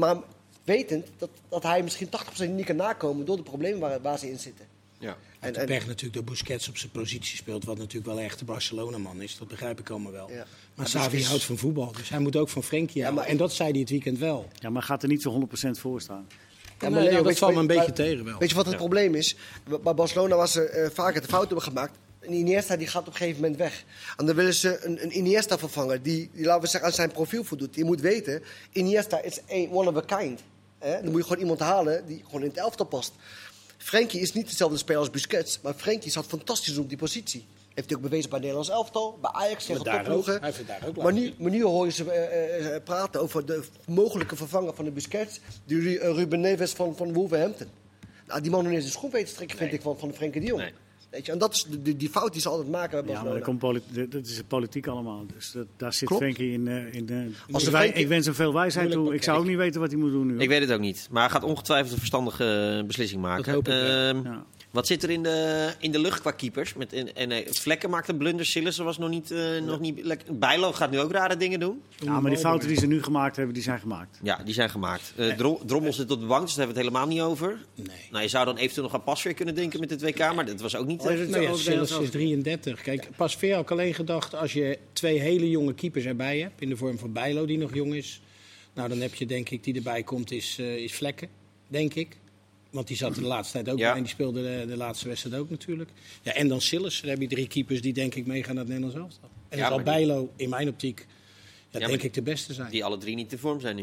Maar 0.00 0.16
wetend 0.64 1.06
dat, 1.18 1.30
dat 1.48 1.62
hij 1.62 1.82
misschien 1.82 2.08
80% 2.46 2.48
niet 2.50 2.64
kan 2.66 2.76
nakomen 2.76 3.26
door 3.26 3.36
de 3.36 3.42
problemen 3.42 3.80
waar, 3.80 4.00
waar 4.00 4.18
ze 4.18 4.30
in 4.30 4.38
zitten. 4.38 4.66
Ja. 4.98 5.16
En, 5.40 5.54
En, 5.54 5.60
en, 5.60 5.66
pech 5.66 5.86
natuurlijk 5.86 6.14
dat 6.14 6.24
Busquets 6.24 6.68
op 6.68 6.76
zijn 6.76 6.90
positie 6.92 7.36
speelt, 7.36 7.64
wat 7.64 7.78
natuurlijk 7.78 8.06
wel 8.06 8.20
echt 8.20 8.38
de 8.38 8.44
Barcelona-man 8.44 9.20
is. 9.22 9.38
Dat 9.38 9.48
begrijp 9.48 9.80
ik 9.80 9.90
allemaal 9.90 10.12
wel. 10.12 10.30
Ja. 10.30 10.46
Maar 10.74 10.90
Busquets- 10.92 11.26
houdt 11.26 11.44
van 11.44 11.58
voetbal, 11.58 11.92
dus 11.92 12.08
hij 12.08 12.18
moet 12.18 12.36
ook 12.36 12.48
van 12.48 12.62
Frenkie 12.62 13.02
Ja, 13.02 13.10
maar- 13.10 13.26
En 13.26 13.36
dat 13.36 13.52
zei 13.52 13.70
hij 13.70 13.80
het 13.80 13.90
weekend 13.90 14.18
wel. 14.18 14.48
Ja, 14.58 14.70
maar 14.70 14.82
gaat 14.82 15.02
er 15.02 15.08
niet 15.08 15.22
zo 15.22 15.30
100% 15.30 15.78
voor 15.78 16.00
staan. 16.00 16.26
Ja, 16.28 16.86
Nee, 16.86 16.90
maar 16.90 17.02
Leo, 17.02 17.12
nou, 17.12 17.24
dat 17.24 17.38
valt 17.38 17.54
me 17.54 17.60
een 17.60 17.66
beetje 17.66 17.82
maar- 17.82 17.92
tegen 17.94 18.24
wel. 18.24 18.38
Weet 18.38 18.48
je 18.50 18.54
wat 18.54 18.66
het 18.66 18.76
probleem 18.76 19.14
is? 19.14 19.36
Bij 19.82 19.94
Barcelona 19.94 20.36
was 20.36 20.52
ze 20.52 20.62
eh, 20.62 20.90
vaker 20.90 21.20
de 21.20 21.28
fout 21.28 21.46
hebben 21.46 21.62
gemaakt. 21.62 21.98
En 22.30 22.36
Iniesta 22.36 22.76
die 22.76 22.86
gaat 22.86 23.00
op 23.00 23.06
een 23.06 23.14
gegeven 23.14 23.40
moment 23.40 23.58
weg. 23.58 23.84
En 24.16 24.26
dan 24.26 24.34
willen 24.36 24.54
ze 24.54 24.84
een, 24.84 25.02
een 25.02 25.16
Iniesta 25.16 25.58
vervangen 25.58 26.02
die, 26.02 26.30
die, 26.32 26.44
laten 26.44 26.62
we 26.62 26.68
zeggen, 26.68 26.88
aan 26.90 26.94
zijn 26.94 27.10
profiel 27.12 27.44
voldoet. 27.44 27.74
Je 27.74 27.84
moet 27.84 28.00
weten, 28.00 28.42
Iniesta 28.72 29.22
is 29.22 29.40
een 29.48 29.70
one 29.72 29.88
of 29.90 29.96
a 30.12 30.16
kind. 30.18 30.40
Hè? 30.78 31.02
Dan 31.02 31.10
moet 31.10 31.20
je 31.20 31.26
gewoon 31.26 31.42
iemand 31.42 31.60
halen 31.60 32.06
die 32.06 32.22
gewoon 32.24 32.40
in 32.42 32.48
het 32.48 32.56
elftal 32.56 32.86
past. 32.86 33.12
Frenkie 33.78 34.20
is 34.20 34.32
niet 34.32 34.48
dezelfde 34.48 34.76
speler 34.76 35.00
als 35.00 35.10
Busquets, 35.10 35.60
maar 35.62 35.74
Frenkie 35.74 36.10
zat 36.10 36.26
fantastisch 36.26 36.78
op 36.78 36.88
die 36.88 36.98
positie. 36.98 37.46
Heeft 37.74 37.88
hij 37.88 37.96
ook 37.96 38.02
bewezen 38.02 38.30
bij 38.30 38.38
het 38.38 38.48
Nederlands 38.48 38.68
elftal, 38.70 39.18
bij 39.20 39.30
Ajax 39.30 39.64
tegen 39.64 39.84
topploegen. 40.04 40.40
Maar 41.02 41.12
nu, 41.12 41.34
maar 41.38 41.50
nu 41.50 41.62
hoor 41.64 41.86
je 41.86 41.92
ze 41.92 42.10
eh, 42.12 42.74
eh, 42.74 42.82
praten 42.82 43.20
over 43.20 43.46
de 43.46 43.62
mogelijke 43.86 44.36
vervanger 44.36 44.74
van 44.74 44.84
de 44.84 44.90
Busquets, 44.90 45.40
die 45.64 45.80
Ru- 45.80 45.96
eh, 45.96 46.14
Ruben 46.14 46.40
Neves 46.40 46.72
van, 46.72 46.96
van 46.96 47.12
Wolverhampton. 47.12 47.68
Nou, 48.26 48.40
die 48.40 48.50
man 48.50 48.66
eens 48.66 48.84
een 48.84 48.90
schoen 48.90 49.10
weet 49.10 49.26
te 49.26 49.32
strikken, 49.32 49.58
vind 49.58 49.72
ik, 49.72 49.82
van, 49.82 49.98
van 49.98 50.08
de 50.08 50.14
Frenkie 50.14 50.40
de 50.40 50.46
Jong. 50.46 50.60
Nee. 50.60 50.72
Weet 51.10 51.26
je, 51.26 51.32
en 51.32 51.38
dat 51.38 51.54
is 51.54 51.64
de, 51.70 51.82
die, 51.82 51.96
die 51.96 52.08
fout 52.08 52.32
die 52.32 52.40
ze 52.40 52.48
altijd 52.48 52.68
maken 52.68 53.04
bij 53.04 53.14
Ja, 53.14 53.22
maar 53.22 53.32
dat, 53.32 53.42
komt 53.42 53.60
dat 53.60 54.26
is 54.26 54.42
politiek 54.48 54.86
allemaal. 54.86 55.26
Dus 55.34 55.52
dat, 55.52 55.66
daar 55.76 55.92
zit 55.92 56.08
Klopt. 56.08 56.22
Frenkie 56.22 56.52
in. 56.52 56.68
eh, 56.68 56.94
in 56.94 57.06
de, 57.06 57.30
Als 57.50 57.64
de 57.64 57.70
wij, 57.70 57.80
Frenkie- 57.80 58.02
ik 58.02 58.08
wens 58.08 58.26
hem 58.26 58.34
veel 58.34 58.52
wijsheid 58.54 58.90
toe. 58.90 59.14
Ik 59.14 59.22
zou 59.22 59.38
ook 59.38 59.46
niet 59.46 59.56
weten 59.56 59.80
wat 59.80 59.90
hij 59.90 60.00
moet 60.00 60.10
doen 60.10 60.26
nu. 60.26 60.38
Ik 60.38 60.48
weet 60.48 60.60
het 60.60 60.72
ook 60.72 60.80
niet. 60.80 61.08
Maar 61.10 61.22
hij 61.22 61.30
gaat 61.30 61.42
ongetwijfeld 61.44 61.92
een 61.92 61.98
verstandige 61.98 62.76
eh, 62.78 62.86
beslissing 62.86 63.22
maken. 63.22 63.44
Dat 63.44 63.54
hoop 63.54 63.68
ik 63.68 63.72
wel. 63.74 64.08
Ehm, 64.08 64.22
Ja. 64.24 64.44
Wat 64.70 64.86
zit 64.86 65.02
er 65.02 65.10
in 65.10 65.22
de, 65.22 65.70
in 65.78 65.92
de 65.92 65.98
lucht 65.98 66.20
qua 66.20 66.30
keepers? 66.30 66.74
Met, 66.74 66.92
en, 66.92 67.14
en, 67.14 67.30
eh, 67.30 67.52
Vlekken 67.52 67.90
maakt 67.90 68.08
een 68.08 68.16
blunder. 68.16 68.46
Sillissen 68.46 68.84
was 68.84 68.98
nog 68.98 69.10
niet, 69.10 69.30
eh, 69.30 69.60
nog 69.62 69.80
niet 69.80 70.04
lekker. 70.04 70.38
Bijlo 70.38 70.72
gaat 70.72 70.90
nu 70.90 70.98
ook 71.00 71.12
rare 71.12 71.36
dingen 71.36 71.60
doen. 71.60 71.82
Ja, 71.96 72.20
maar 72.20 72.30
die 72.30 72.40
fouten 72.40 72.68
die 72.68 72.78
ze 72.78 72.86
nu 72.86 73.02
gemaakt 73.02 73.36
hebben, 73.36 73.54
die 73.54 73.62
zijn 73.62 73.80
gemaakt. 73.80 74.18
Ja, 74.22 74.40
die 74.44 74.54
zijn 74.54 74.70
gemaakt. 74.70 75.12
Eh, 75.16 75.28
Dro- 75.28 75.60
Drommel 75.66 75.92
zit 75.92 76.10
op 76.10 76.20
de 76.20 76.26
bank, 76.26 76.42
dus 76.46 76.54
daar 76.54 76.66
hebben 76.66 76.82
we 76.82 76.88
het 76.88 76.92
helemaal 76.92 77.14
niet 77.14 77.30
over. 77.30 77.58
Nee. 77.74 78.08
Nou, 78.10 78.22
je 78.22 78.28
zou 78.28 78.44
dan 78.44 78.56
eventueel 78.56 78.86
nog 78.86 78.94
aan 78.94 79.02
Pasveer 79.02 79.34
kunnen 79.34 79.54
denken 79.54 79.80
met 79.80 79.90
het 79.90 80.02
WK, 80.02 80.34
maar 80.34 80.46
dat 80.46 80.60
was 80.60 80.76
ook 80.76 80.86
niet... 80.86 81.00
Oh, 81.00 81.10
is 81.10 81.12
eh, 81.12 81.20
het 81.20 81.30
Nou 81.30 81.42
ja, 81.42 82.00
is 82.00 82.10
33. 82.10 82.82
Kijk, 82.82 83.08
pas 83.16 83.36
veel 83.36 83.54
had 83.54 83.62
ik 83.62 83.70
alleen 83.70 83.94
gedacht, 83.94 84.34
als 84.34 84.52
je 84.52 84.78
twee 84.92 85.20
hele 85.20 85.50
jonge 85.50 85.74
keepers 85.74 86.04
erbij 86.04 86.38
hebt, 86.38 86.60
in 86.60 86.68
de 86.68 86.76
vorm 86.76 86.98
van 86.98 87.12
Bijlo 87.12 87.46
die 87.46 87.58
nog 87.58 87.74
jong 87.74 87.94
is, 87.94 88.20
nou 88.74 88.88
dan 88.88 89.00
heb 89.00 89.14
je 89.14 89.26
denk 89.26 89.50
ik, 89.50 89.64
die 89.64 89.74
erbij 89.74 90.02
komt, 90.02 90.30
is, 90.30 90.56
eh, 90.58 90.76
is 90.76 90.94
Vlekken, 90.94 91.28
denk 91.66 91.94
ik. 91.94 92.18
Want 92.70 92.86
die 92.88 92.96
zat 92.96 93.14
de 93.14 93.22
laatste 93.22 93.52
tijd 93.52 93.68
ook 93.68 93.78
Ja. 93.78 93.86
bij 93.88 93.96
en 93.96 94.02
die 94.02 94.12
speelde 94.12 94.42
de, 94.42 94.66
de 94.66 94.76
laatste 94.76 95.08
wedstrijd 95.08 95.36
ook 95.36 95.50
natuurlijk. 95.50 95.90
Ja, 96.22 96.32
en 96.32 96.48
dan 96.48 96.60
Silas, 96.60 97.00
dan 97.00 97.10
heb 97.10 97.20
je 97.20 97.28
drie 97.28 97.46
keepers 97.48 97.80
die 97.82 97.92
denk 97.92 98.14
ik 98.14 98.26
meegaan 98.26 98.54
naar 98.54 98.64
het 98.64 98.72
Nederlands 98.72 98.96
elftal. 99.12 99.30
En 99.48 99.58
Ja, 99.58 99.68
dan 99.68 99.72
zal 99.74 99.84
Bijlo 99.94 100.32
in 100.36 100.48
mijn 100.48 100.68
optiek, 100.68 101.06
ja, 101.70 101.78
denk 101.86 102.02
ik, 102.02 102.14
de 102.14 102.22
beste 102.22 102.52
zijn. 102.54 102.70
die 102.70 102.84
alle 102.84 102.98
drie 102.98 103.14
niet 103.14 103.28
te 103.28 103.38
vorm 103.38 103.60
zijn 103.60 103.76
nu. 103.76 103.82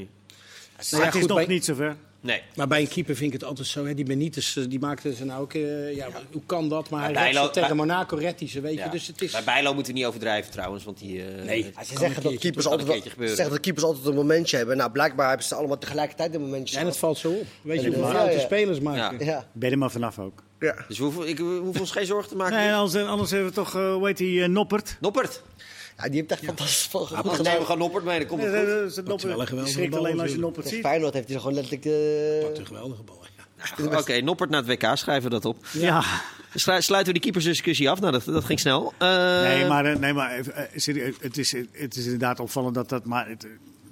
Nou 0.92 1.04
het 1.04 1.14
is 1.14 1.20
goed, 1.20 1.30
nog 1.30 1.38
bij- 1.38 1.48
niet 1.48 1.66
zover. 1.66 1.98
Nee. 2.22 2.42
Maar 2.56 2.68
bij 2.68 2.80
een 2.82 2.88
keeper 2.88 3.16
vind 3.16 3.34
ik 3.34 3.40
het 3.40 3.50
altijd 3.50 3.68
zo. 3.68 3.86
Hè, 3.86 3.94
die 3.94 4.06
Benitez, 4.06 4.58
eh, 4.58 4.64
die 4.70 4.80
maakte 4.80 5.16
ze 5.16 5.26
nou 5.26 5.42
ook... 5.42 5.54
eh, 5.54 5.96
ja, 5.96 6.08
Hoe 6.32 6.42
kan 6.46 6.70
dat? 6.70 6.90
Maar 6.90 7.00
Bij 7.02 7.12
hij 7.14 7.24
redt 7.24 7.34
Bijlo- 7.36 7.50
tegen 7.52 7.68
bij- 7.68 7.78
Monaco, 7.86 8.16
redt 8.16 8.40
hij 8.40 8.50
ze, 8.50 8.62
weet 8.62 8.78
je. 8.78 8.90
Dus 8.90 9.08
het 9.08 9.22
is... 9.22 9.32
Bij 9.32 9.44
Bijlo 9.44 9.74
moeten 9.74 9.94
we 9.94 10.00
niet 10.00 10.08
overdrijven 10.08 10.52
trouwens, 10.52 10.84
want 10.84 11.00
die... 11.00 11.24
eh, 11.26 11.44
Nee. 11.46 11.64
Ze 11.86 11.98
zeggen 11.98 12.24
dat 12.24 12.38
keepers, 12.38 12.68
altijd, 12.68 13.04
zeggen 13.18 13.50
dat 13.50 13.60
keepers 13.60 13.84
altijd 13.86 14.06
een 14.06 14.16
momentje 14.16 14.58
hebben. 14.58 14.78
Nou, 14.78 14.92
blijkbaar 14.92 15.28
hebben 15.28 15.46
ze 15.46 15.56
allemaal 15.56 15.78
tegelijkertijd 15.78 16.36
een 16.36 16.42
momentje. 16.42 16.78
En 16.78 16.86
het 16.86 16.98
valt 16.98 17.18
zo 17.18 17.30
op. 17.32 17.46
Weet 17.62 17.82
je 17.82 17.94
hoeveel 17.94 18.30
ja. 18.32 18.40
spelers 18.40 18.80
maken? 18.80 19.26
Ja, 19.26 19.48
Ben 19.54 19.72
er 19.72 19.78
maar 19.78 19.92
vanaf 19.92 20.20
ook. 20.20 20.44
ja. 20.60 20.76
Dus 20.88 20.98
we 20.98 21.04
hoeven, 21.04 21.28
ik, 21.28 21.38
we 21.38 21.44
hoeven 21.44 21.82
ons 21.82 21.92
geen 21.92 22.06
zorgen 22.06 22.30
te 22.30 22.36
maken. 22.36 22.56
Nee, 22.58 22.74
anders, 22.74 23.06
anders 23.06 23.32
hebben 23.32 23.50
we 23.50 23.56
toch, 23.56 23.76
eh, 23.76 23.94
hoe 23.94 24.08
heet 24.08 24.18
die, 24.18 24.48
Noppert. 24.48 24.98
Noppert. 25.02 25.42
Ja, 25.98 26.04
die 26.04 26.20
heeft 26.20 26.32
echt 26.32 26.44
fantastisch 26.44 26.88
Goed, 26.92 27.10
dan 27.24 27.36
gedaan. 27.36 27.62
gewoon 27.62 27.78
Noppert 27.78 28.04
mee, 28.04 28.20
dan 28.20 28.28
komt 28.28 28.42
het 28.44 28.56
goed. 28.94 29.06
dat 29.06 29.18
is 29.18 29.24
wel 29.24 29.40
een 29.42 29.48
geweldige 29.48 29.74
schrikt 29.76 29.92
bal 29.92 30.00
alleen 30.00 30.20
als 30.20 30.32
je. 30.32 30.38
Noppert 30.38 30.68
ziet. 30.68 30.82
Feyenoord 30.82 31.14
heeft 31.14 31.28
hij 31.30 31.38
gewoon 31.38 31.54
letterlijk 31.54 31.84
de... 31.84 32.40
Wat 32.50 32.58
een 32.58 32.66
geweldige 32.66 33.04
bal. 33.04 33.16
Ja. 33.92 33.98
Oké, 34.00 34.22
Noppert 34.22 34.50
naar 34.50 34.64
het 34.66 34.70
WK, 34.82 34.98
schrijven 34.98 35.24
we 35.24 35.30
dat 35.30 35.46
op. 35.46 35.58
Ja. 35.72 36.04
Slu- 36.54 36.82
Sluiten 36.82 37.14
we 37.14 37.20
die 37.20 37.22
keepersdiscussie 37.22 37.90
af? 37.90 38.00
Nou, 38.00 38.12
dat, 38.12 38.24
dat 38.26 38.44
ging 38.44 38.60
snel. 38.60 38.94
Eh, 38.98 39.42
Nee, 39.42 39.66
maar, 39.66 39.86
eh, 39.86 39.96
nee, 39.98 40.14
maar 40.14 40.32
eh, 40.32 40.40
eh, 40.48 40.64
serieus, 40.76 41.16
het, 41.22 41.38
is, 41.38 41.52
het 41.72 41.96
is 41.96 42.04
inderdaad 42.04 42.40
opvallend 42.40 42.76
dat 42.76 42.90
dat... 42.90 43.06
Maar 43.06 43.28
het, 43.30 43.48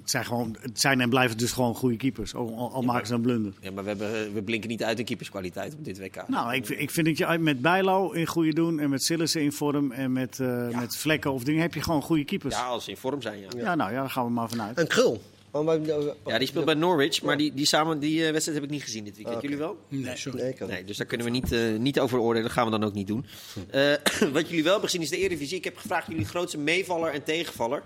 het 0.06 0.14
zijn, 0.14 0.24
gewoon, 0.26 0.56
het 0.60 0.80
zijn 0.80 1.00
en 1.00 1.08
blijven 1.08 1.38
dus 1.38 1.52
gewoon 1.52 1.74
goede 1.74 1.96
keepers. 1.96 2.34
Al, 2.34 2.82
maken 2.82 3.06
ze 3.06 3.14
een 3.14 3.20
blunder. 3.20 3.52
Ja, 3.60 3.70
maar 3.70 3.82
we, 3.82 3.88
hebben, 3.88 4.34
we 4.34 4.42
blinken 4.42 4.68
niet 4.68 4.82
uit 4.82 4.98
in 4.98 5.04
keeperskwaliteit 5.04 5.74
op 5.74 5.84
dit 5.84 5.98
WK. 5.98 6.28
Nou, 6.28 6.54
ik, 6.54 6.68
ik 6.68 6.90
vind 6.90 7.06
dat 7.06 7.18
je 7.18 7.38
met 7.38 7.60
Bijlo 7.60 8.10
in 8.10 8.26
goede 8.26 8.52
doen 8.54 8.80
en 8.80 8.90
met 8.90 9.02
Sillissen 9.02 9.40
in 9.42 9.52
vorm 9.52 9.92
en 9.92 10.12
met, 10.12 10.40
eh, 10.40 10.80
met 10.80 10.96
Vlekken 10.96 11.32
of 11.32 11.44
dingen 11.44 11.62
heb 11.62 11.74
je 11.74 11.82
gewoon 11.82 12.02
goede 12.02 12.24
keepers. 12.24 12.54
ja, 12.54 12.60
Ja, 12.60 12.66
als 12.66 12.84
ze 12.84 12.90
in 12.90 12.96
vorm 12.96 13.22
zijn, 13.22 13.38
ja. 13.40 13.74
nou 13.74 13.92
ja, 13.92 14.00
daar 14.00 14.10
gaan 14.10 14.24
we 14.24 14.30
maar 14.30 14.48
vanuit. 14.48 14.78
En 14.78 14.86
Krul. 14.86 15.22
Want 15.50 15.66
wij- 15.66 16.12
Ja, 16.26 16.38
die 16.38 16.46
speelt 16.48 16.64
bij 16.64 16.74
Norwich, 16.74 17.22
maar 17.22 17.36
die, 17.36 17.54
die, 17.54 17.66
samen, 17.66 17.98
die 17.98 18.24
eh, 18.26 18.30
wedstrijd 18.32 18.58
heb 18.60 18.66
ik 18.68 18.74
niet 18.74 18.82
gezien 18.82 19.04
dit 19.04 19.16
weekend. 19.16 19.42
Jullie 19.42 19.56
wel? 19.56 19.78
Nee, 19.88 20.16
sorry. 20.16 20.40
Nee, 20.40 20.50
ik 20.52 20.62
ook. 20.62 20.68
Nee, 20.68 20.84
dus 20.84 20.96
daar 20.96 21.06
kunnen 21.06 21.26
we 21.26 21.32
niet, 21.32 21.52
eh, 21.52 21.60
niet 21.78 22.00
over 22.00 22.18
oordelen. 22.18 22.42
Dat 22.42 22.52
gaan 22.52 22.64
we 22.64 22.70
dan 22.70 22.84
ook 22.84 22.94
niet 22.94 23.06
doen. 23.06 23.24
Eh, 23.70 23.92
wat 24.32 24.48
jullie 24.48 24.62
wel 24.62 24.72
hebben 24.72 24.90
gezien 24.90 25.02
is 25.02 25.08
de 25.10 25.16
Eredivisie. 25.16 25.56
Ik 25.56 25.64
heb 25.64 25.76
gevraagd 25.76 26.06
jullie 26.08 26.24
grootste 26.24 26.58
meevaller 26.58 27.10
en 27.12 27.22
tegenvaller. 27.24 27.82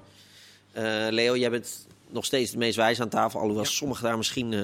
Eh, 0.72 1.06
Leo, 1.10 1.36
jij 1.36 1.50
bent 1.50 1.86
nog 2.12 2.24
steeds 2.24 2.50
de 2.50 2.58
meest 2.58 2.76
wijs 2.76 3.00
aan 3.00 3.08
tafel. 3.08 3.40
Alhoewel 3.40 3.64
sommigen 3.64 4.04
daar 4.04 4.16
misschien 4.16 4.52
eh, 4.52 4.58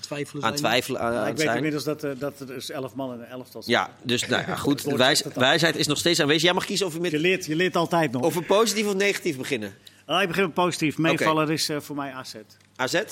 Twijfelen 0.00 0.42
aan 0.42 0.48
zijn. 0.48 0.54
twijfelen 0.60 1.00
aan, 1.00 1.14
aan 1.14 1.26
ik 1.28 1.32
weet 1.36 1.40
zijn. 1.40 1.56
inmiddels 1.56 1.84
dat, 1.84 2.04
eh, 2.04 2.10
dat 2.18 2.40
er 2.40 2.46
dus 2.46 2.70
elf 2.70 2.94
man 2.94 3.12
en 3.12 3.18
een 3.20 3.26
elftal 3.26 3.62
zijn. 3.62 3.76
Ja, 3.76 3.90
dus 4.02 4.26
nou 4.26 4.42
ja, 4.46 4.56
goed. 4.56 4.84
De 4.90 4.96
wijs- 4.96 5.22
wijsheid 5.34 5.76
is 5.76 5.86
nog 5.86 5.98
steeds 5.98 6.20
aanwezig. 6.20 6.42
Jij 6.42 6.52
mag 6.52 6.64
kiezen 6.64 6.86
of 6.86 6.92
we 6.94 7.00
Je, 7.04 7.10
met 7.10 7.20
leert, 7.20 7.44
je 7.46 7.56
leert 7.56 7.76
altijd 7.76 8.12
nog. 8.12 8.22
over 8.22 8.44
positief 8.44 8.86
of 8.86 8.94
negatief 8.94 9.36
beginnen. 9.36 9.74
Ah, 10.06 10.22
ik 10.22 10.28
begin 10.28 10.42
met 10.44 10.54
positief. 10.54 10.98
Meevaller 10.98 11.50
is 11.50 11.68
eh, 11.68 11.80
voor 11.80 11.96
mij 11.96 12.12
AZ. 12.12 12.34
AZ? 12.76 13.02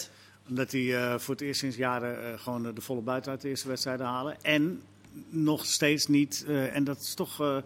Omdat 0.48 0.70
die 0.70 0.96
eh, 0.96 1.18
voor 1.18 1.34
het 1.34 1.42
eerst 1.42 1.60
sinds 1.60 1.76
jaren 1.76 2.24
eh, 2.32 2.38
gewoon 2.38 2.66
eh, 2.66 2.74
de 2.74 2.80
volle 2.80 3.00
buiten 3.00 3.30
uit 3.30 3.40
de 3.40 3.48
eerste 3.48 3.68
wedstrijden 3.68 4.06
halen. 4.06 4.36
En 4.42 4.82
nog 5.28 5.66
steeds 5.66 6.06
niet, 6.06 6.44
eh, 6.48 6.76
en 6.76 6.84
dat 6.84 7.00
is 7.00 7.14
toch 7.14 7.40
eh, 7.40 7.56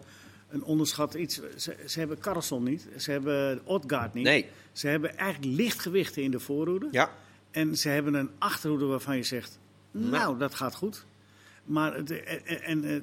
een 0.55 0.63
onderschat 0.63 1.13
iets. 1.13 1.39
Ze, 1.57 1.75
ze 1.85 1.99
hebben 1.99 2.19
Carlson 2.19 2.63
niet, 2.63 2.87
ze 2.97 3.11
hebben 3.11 3.61
Odgaard 3.63 4.13
niet. 4.13 4.23
Nee. 4.23 4.45
Ze 4.71 4.87
hebben 4.87 5.17
eigenlijk 5.17 5.55
lichtgewichten 5.55 6.23
in 6.23 6.31
de 6.31 6.39
voorhoede. 6.39 6.87
Ja. 6.91 7.11
En 7.51 7.77
ze 7.77 7.89
hebben 7.89 8.13
een 8.13 8.29
achterhoede 8.37 8.85
waarvan 8.85 9.17
je 9.17 9.23
zegt, 9.23 9.59
nou, 9.91 10.37
dat 10.37 10.55
gaat 10.55 10.75
goed. 10.75 11.05
Maar 11.63 11.95
het, 11.95 12.11
eh, 12.11 12.69
en, 12.69 12.83
eh, 12.83 13.01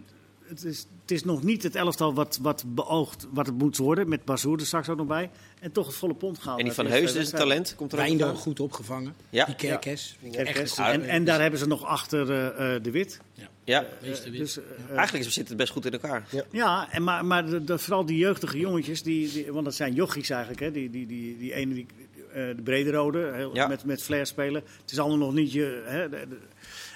het, 0.52 0.64
is, 0.64 0.86
het 1.00 1.10
is 1.10 1.24
nog 1.24 1.42
niet 1.42 1.62
het 1.62 1.74
elftal 1.74 2.14
wat, 2.14 2.38
wat 2.42 2.64
beoogt 2.66 3.26
wat 3.32 3.46
het 3.46 3.58
moet 3.58 3.76
worden. 3.76 4.08
Met 4.08 4.24
Bazoer 4.24 4.58
er 4.60 4.66
straks 4.66 4.88
ook 4.88 4.96
nog 4.96 5.06
bij. 5.06 5.30
En 5.60 5.72
toch 5.72 5.86
het 5.86 5.94
volle 5.94 6.14
pond 6.14 6.38
gehaald. 6.38 6.58
En 6.58 6.64
die 6.64 6.74
van 6.74 6.84
de 6.84 6.90
Heus, 6.90 7.00
eerste 7.00 7.18
dus 7.18 7.26
het 7.26 7.32
wedstrijd. 7.38 7.58
talent, 7.64 7.76
komt 7.78 7.92
er 7.92 7.98
Wijndal 7.98 8.28
ook 8.30 8.36
goed 8.38 8.60
opgevangen. 8.60 9.14
Ja. 9.30 9.44
Die 9.44 9.54
Kerkes. 9.54 10.16
Kerkers. 10.30 10.58
Echt 10.78 10.78
En, 10.78 11.02
en 11.08 11.24
daar 11.24 11.40
hebben 11.40 11.58
ze 11.58 11.66
nog 11.66 11.84
achter 11.84 12.30
eh, 12.30 12.74
eh, 12.74 12.82
de 12.82 12.90
Wit. 12.90 13.20
Ja. 13.64 13.86
Meeste 14.02 14.30
wit. 14.30 14.40
Dus, 14.40 14.58
eh, 14.58 14.96
Eigenlijk 14.96 15.30
zit 15.30 15.48
het 15.48 15.56
best 15.56 15.72
goed 15.72 15.84
in 15.86 15.92
elkaar. 15.92 16.26
Ja, 16.50 16.88
en 16.90 17.04
maar, 17.04 17.24
maar 17.24 17.46
de, 17.46 17.64
de- 17.64 17.78
vooral 17.78 18.06
die 18.06 18.16
jeugdige 18.18 18.58
jongetjes, 18.58 19.02
die, 19.02 19.32
die, 19.32 19.52
want 19.52 19.64
dat 19.64 19.74
zijn 19.74 19.94
jochies 19.94 20.30
eigenlijk, 20.30 20.60
hè, 20.60 20.70
die, 20.70 20.90
die, 20.90 21.06
die, 21.06 21.38
die 21.38 21.54
ene, 21.54 21.74
die, 21.74 21.86
eh, 22.32 22.34
de 22.56 22.62
brederode, 22.64 23.32
heel, 23.34 23.54
Ja. 23.54 23.66
met, 23.68 23.84
met 23.84 24.02
flair 24.02 24.26
spelen. 24.26 24.62
Het 24.82 24.92
is 24.92 24.98
allemaal 24.98 25.18
nog 25.18 25.32
niet 25.34 25.52
je... 25.52 25.82
Hè, 25.86 26.08
de- 26.08 26.26
de- 26.28 26.38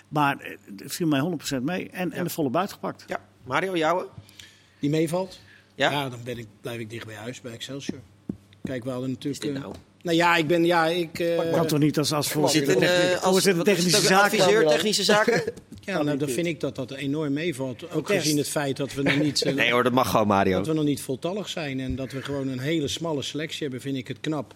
maar 0.08 0.56
het 0.76 0.92
viel 0.92 1.06
mij 1.06 1.20
100% 1.58 1.62
mee 1.62 1.90
en, 1.90 2.12
en 2.12 2.24
de 2.24 2.30
volle 2.30 2.50
buit 2.50 2.72
gepakt. 2.72 3.04
Ja. 3.06 3.20
Mario, 3.46 3.76
jouwe? 3.76 4.06
Die 4.80 4.90
meevalt. 4.90 5.40
Ja? 5.74 5.90
Ja, 5.90 6.08
dan 6.08 6.18
ben 6.24 6.38
ik, 6.38 6.46
blijf 6.60 6.78
ik 6.78 6.90
dicht 6.90 7.06
bij 7.06 7.14
huis, 7.14 7.40
bij 7.40 7.52
Excelsior. 7.52 7.98
Kijk, 8.62 8.84
we 8.84 8.90
hadden 8.90 9.10
natuurlijk... 9.10 9.44
Is 9.44 9.50
dit 9.50 9.56
eh, 9.56 9.62
nou? 9.62 9.74
nou 10.02 10.16
ja, 10.16 10.36
ik 10.36 10.46
ben... 10.46 10.64
Ja, 10.64 10.86
ik, 10.86 11.18
eh, 11.18 11.52
kan 11.52 11.66
toch 11.66 11.78
niet 11.78 11.98
als, 11.98 12.12
als 12.12 12.26
Zit 12.26 12.34
voorzitter 12.34 12.82
eh, 12.82 13.12
als 13.12 13.22
voorzitter 13.22 13.66
het 13.66 13.74
technische 13.74 14.00
zaken? 14.00 14.38
adviseur 14.38 14.66
technische 14.66 15.04
zaken? 15.04 15.42
ja, 15.84 16.02
nou, 16.02 16.18
dan 16.18 16.28
vind 16.28 16.46
ik 16.46 16.60
dat 16.60 16.76
dat 16.76 16.90
enorm 16.90 17.32
meevalt. 17.32 17.90
Ook 17.92 18.06
Test. 18.06 18.20
gezien 18.20 18.36
het 18.38 18.48
feit 18.48 18.76
dat 18.76 18.94
we 18.94 19.02
nog 19.02 19.18
niet... 19.18 19.44
Nee 19.54 19.72
hoor, 19.72 19.82
dat 19.82 19.92
mag 19.92 20.10
gewoon, 20.10 20.26
Mario. 20.26 20.56
Dat 20.56 20.66
we 20.66 20.72
nog 20.72 20.84
niet 20.84 21.00
voltallig 21.00 21.48
zijn 21.48 21.80
en 21.80 21.96
dat 21.96 22.12
we 22.12 22.22
gewoon 22.22 22.48
een 22.48 22.60
hele 22.60 22.88
smalle 22.88 23.22
selectie 23.22 23.62
hebben, 23.62 23.80
vind 23.80 23.96
ik 23.96 24.08
het 24.08 24.20
knap. 24.20 24.54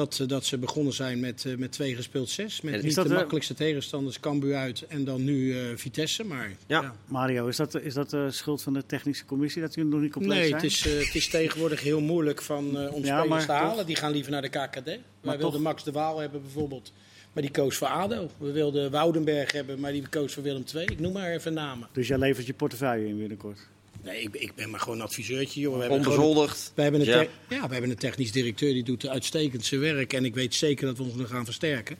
Dat, 0.00 0.18
eh, 0.20 0.26
dat 0.28 0.44
ze 0.44 0.58
begonnen 0.58 0.92
zijn 0.92 1.20
met, 1.20 1.44
eh, 1.44 1.56
met 1.56 1.72
twee 1.72 1.94
gespeeld 1.94 2.28
zes. 2.28 2.60
Met 2.60 2.82
niet 2.82 2.94
dat 2.94 3.04
de 3.04 3.10
de- 3.10 3.16
makkelijkste 3.16 3.54
tegenstanders, 3.54 4.20
Cambuur 4.20 4.54
uit 4.56 4.86
en 4.88 5.04
dan 5.04 5.24
nu 5.24 5.58
eh, 5.58 5.76
Vitesse. 5.76 6.24
Maar 6.24 6.48
Ja. 6.66 6.80
ja. 6.82 6.94
Mario, 7.06 7.46
is 7.46 7.56
dat, 7.56 7.80
is 7.80 7.94
dat 7.94 8.10
de 8.10 8.30
schuld 8.30 8.62
van 8.62 8.72
de 8.72 8.86
technische 8.86 9.24
commissie 9.24 9.62
dat 9.62 9.74
jullie 9.74 9.90
nog 9.90 10.00
niet 10.00 10.12
compleet 10.12 10.38
Nee, 10.38 10.48
zijn? 10.48 10.60
het 10.62 10.70
is, 10.70 10.86
eh, 10.86 11.04
het 11.06 11.14
is 11.14 11.28
tegenwoordig 11.28 11.80
heel 11.82 12.00
moeilijk 12.00 12.42
van, 12.42 12.78
eh, 12.78 12.92
om 12.94 13.02
Ja, 13.04 13.06
spelers 13.06 13.28
maar 13.28 13.40
te 13.40 13.46
toch- 13.46 13.56
halen. 13.56 13.86
Die 13.86 13.96
gaan 13.96 14.12
liever 14.12 14.32
naar 14.32 14.42
de 14.42 14.48
KKD. 14.48 14.84
Wij 14.84 14.98
toch- 15.20 15.36
wilden 15.36 15.62
Max 15.62 15.84
de 15.84 15.92
Waal 15.92 16.18
hebben 16.18 16.42
bijvoorbeeld, 16.42 16.92
maar 17.32 17.42
die 17.42 17.52
koos 17.52 17.76
voor 17.76 17.88
ADO. 17.88 18.30
We 18.38 18.50
wilden 18.52 18.90
Woudenberg 18.90 19.52
hebben, 19.52 19.80
maar 19.80 19.92
die 19.92 20.08
koos 20.08 20.32
voor 20.32 20.42
Willem 20.42 20.64
II. 20.74 20.84
Ik 20.86 21.00
noem 21.00 21.12
maar 21.12 21.30
even 21.30 21.52
namen. 21.52 21.88
Dus 21.92 22.08
jij 22.08 22.18
levert 22.18 22.46
je 22.46 22.54
portefeuille 22.54 23.06
in 23.08 23.18
binnenkort. 23.18 23.58
Nee, 24.02 24.20
ik, 24.22 24.30
ben- 24.30 24.42
ik 24.42 24.54
ben 24.54 24.70
maar 24.70 24.80
gewoon 24.80 24.98
een 24.98 25.04
adviseurtje. 25.04 25.60
Joh. 25.60 25.78
We 25.78 25.88
Onbezoldigd. 25.88 26.72
We 26.74 26.82
hebben, 26.82 27.00
een 27.00 27.06
Ja. 27.06 27.18
te- 27.18 27.28
ja, 27.54 27.66
we 27.66 27.72
hebben 27.72 27.90
een 27.90 27.96
technisch 27.96 28.32
directeur 28.32 28.72
die 28.72 28.82
doet 28.82 29.08
uitstekend 29.08 29.64
zijn 29.66 29.80
werk. 29.80 30.12
En 30.12 30.24
ik 30.24 30.34
weet 30.34 30.54
zeker 30.54 30.86
dat 30.86 30.96
we 30.96 31.02
ons 31.02 31.14
nog 31.14 31.28
gaan 31.28 31.44
versterken. 31.44 31.96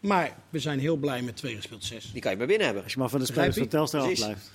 Maar 0.00 0.36
we 0.50 0.58
zijn 0.58 0.78
heel 0.78 0.96
blij 0.96 1.22
met 1.22 1.36
2 1.36 1.56
gespeeld 1.56 1.84
6. 1.84 2.10
Die 2.12 2.20
kan 2.20 2.30
je 2.30 2.36
maar 2.36 2.46
binnen 2.46 2.64
hebben. 2.66 2.82
Als 2.84 2.92
je 2.92 2.98
maar 2.98 3.08
van 3.08 3.18
de 3.20 3.26
spelers 3.26 3.56
van 3.56 3.68
Telstar 3.68 4.00
Precies. 4.02 4.24
afblijft. 4.24 4.50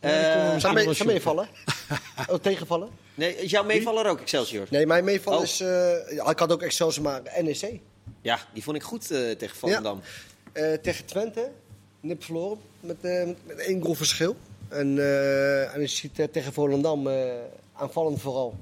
Eh, 0.00 0.58
Zou 0.60 0.74
mee- 0.74 0.92
zou 0.94 1.08
meevallen? 1.08 1.48
Oh, 2.28 2.34
tegenvallen? 2.34 2.88
nee, 3.14 3.36
is 3.36 3.50
jouw 3.50 3.64
meevaller 3.64 4.06
ook 4.06 4.20
Excelsior? 4.20 4.66
Nee, 4.70 4.86
mijn 4.86 5.04
meeval 5.04 5.36
Oh. 5.36 5.42
is... 5.42 5.60
eh, 5.60 5.66
ja, 6.14 6.30
ik 6.30 6.38
had 6.38 6.52
ook 6.52 6.62
Excelsior, 6.62 7.04
maar 7.04 7.22
NEC. 7.42 7.80
Ja, 8.22 8.38
die 8.54 8.62
vond 8.62 8.76
ik 8.76 8.82
goed 8.82 9.10
eh, 9.10 9.30
tegen 9.30 9.56
Volendam. 9.56 10.00
Eh, 10.52 10.72
tegen 10.72 11.04
Twente, 11.04 11.50
nip 12.00 12.24
verloren, 12.24 12.58
met, 12.80 13.02
met, 13.02 13.36
met 13.46 13.58
één 13.58 13.82
goal 13.82 13.94
verschil. 13.94 14.36
En, 14.72 14.98
eh 14.98 15.74
en 15.74 15.80
je 15.80 15.86
ziet 15.86 16.18
eh, 16.18 16.26
tegen 16.26 16.52
Volendam, 16.52 17.06
eh, 17.08 17.14
aanvallend 17.76 18.20
vooral. 18.20 18.58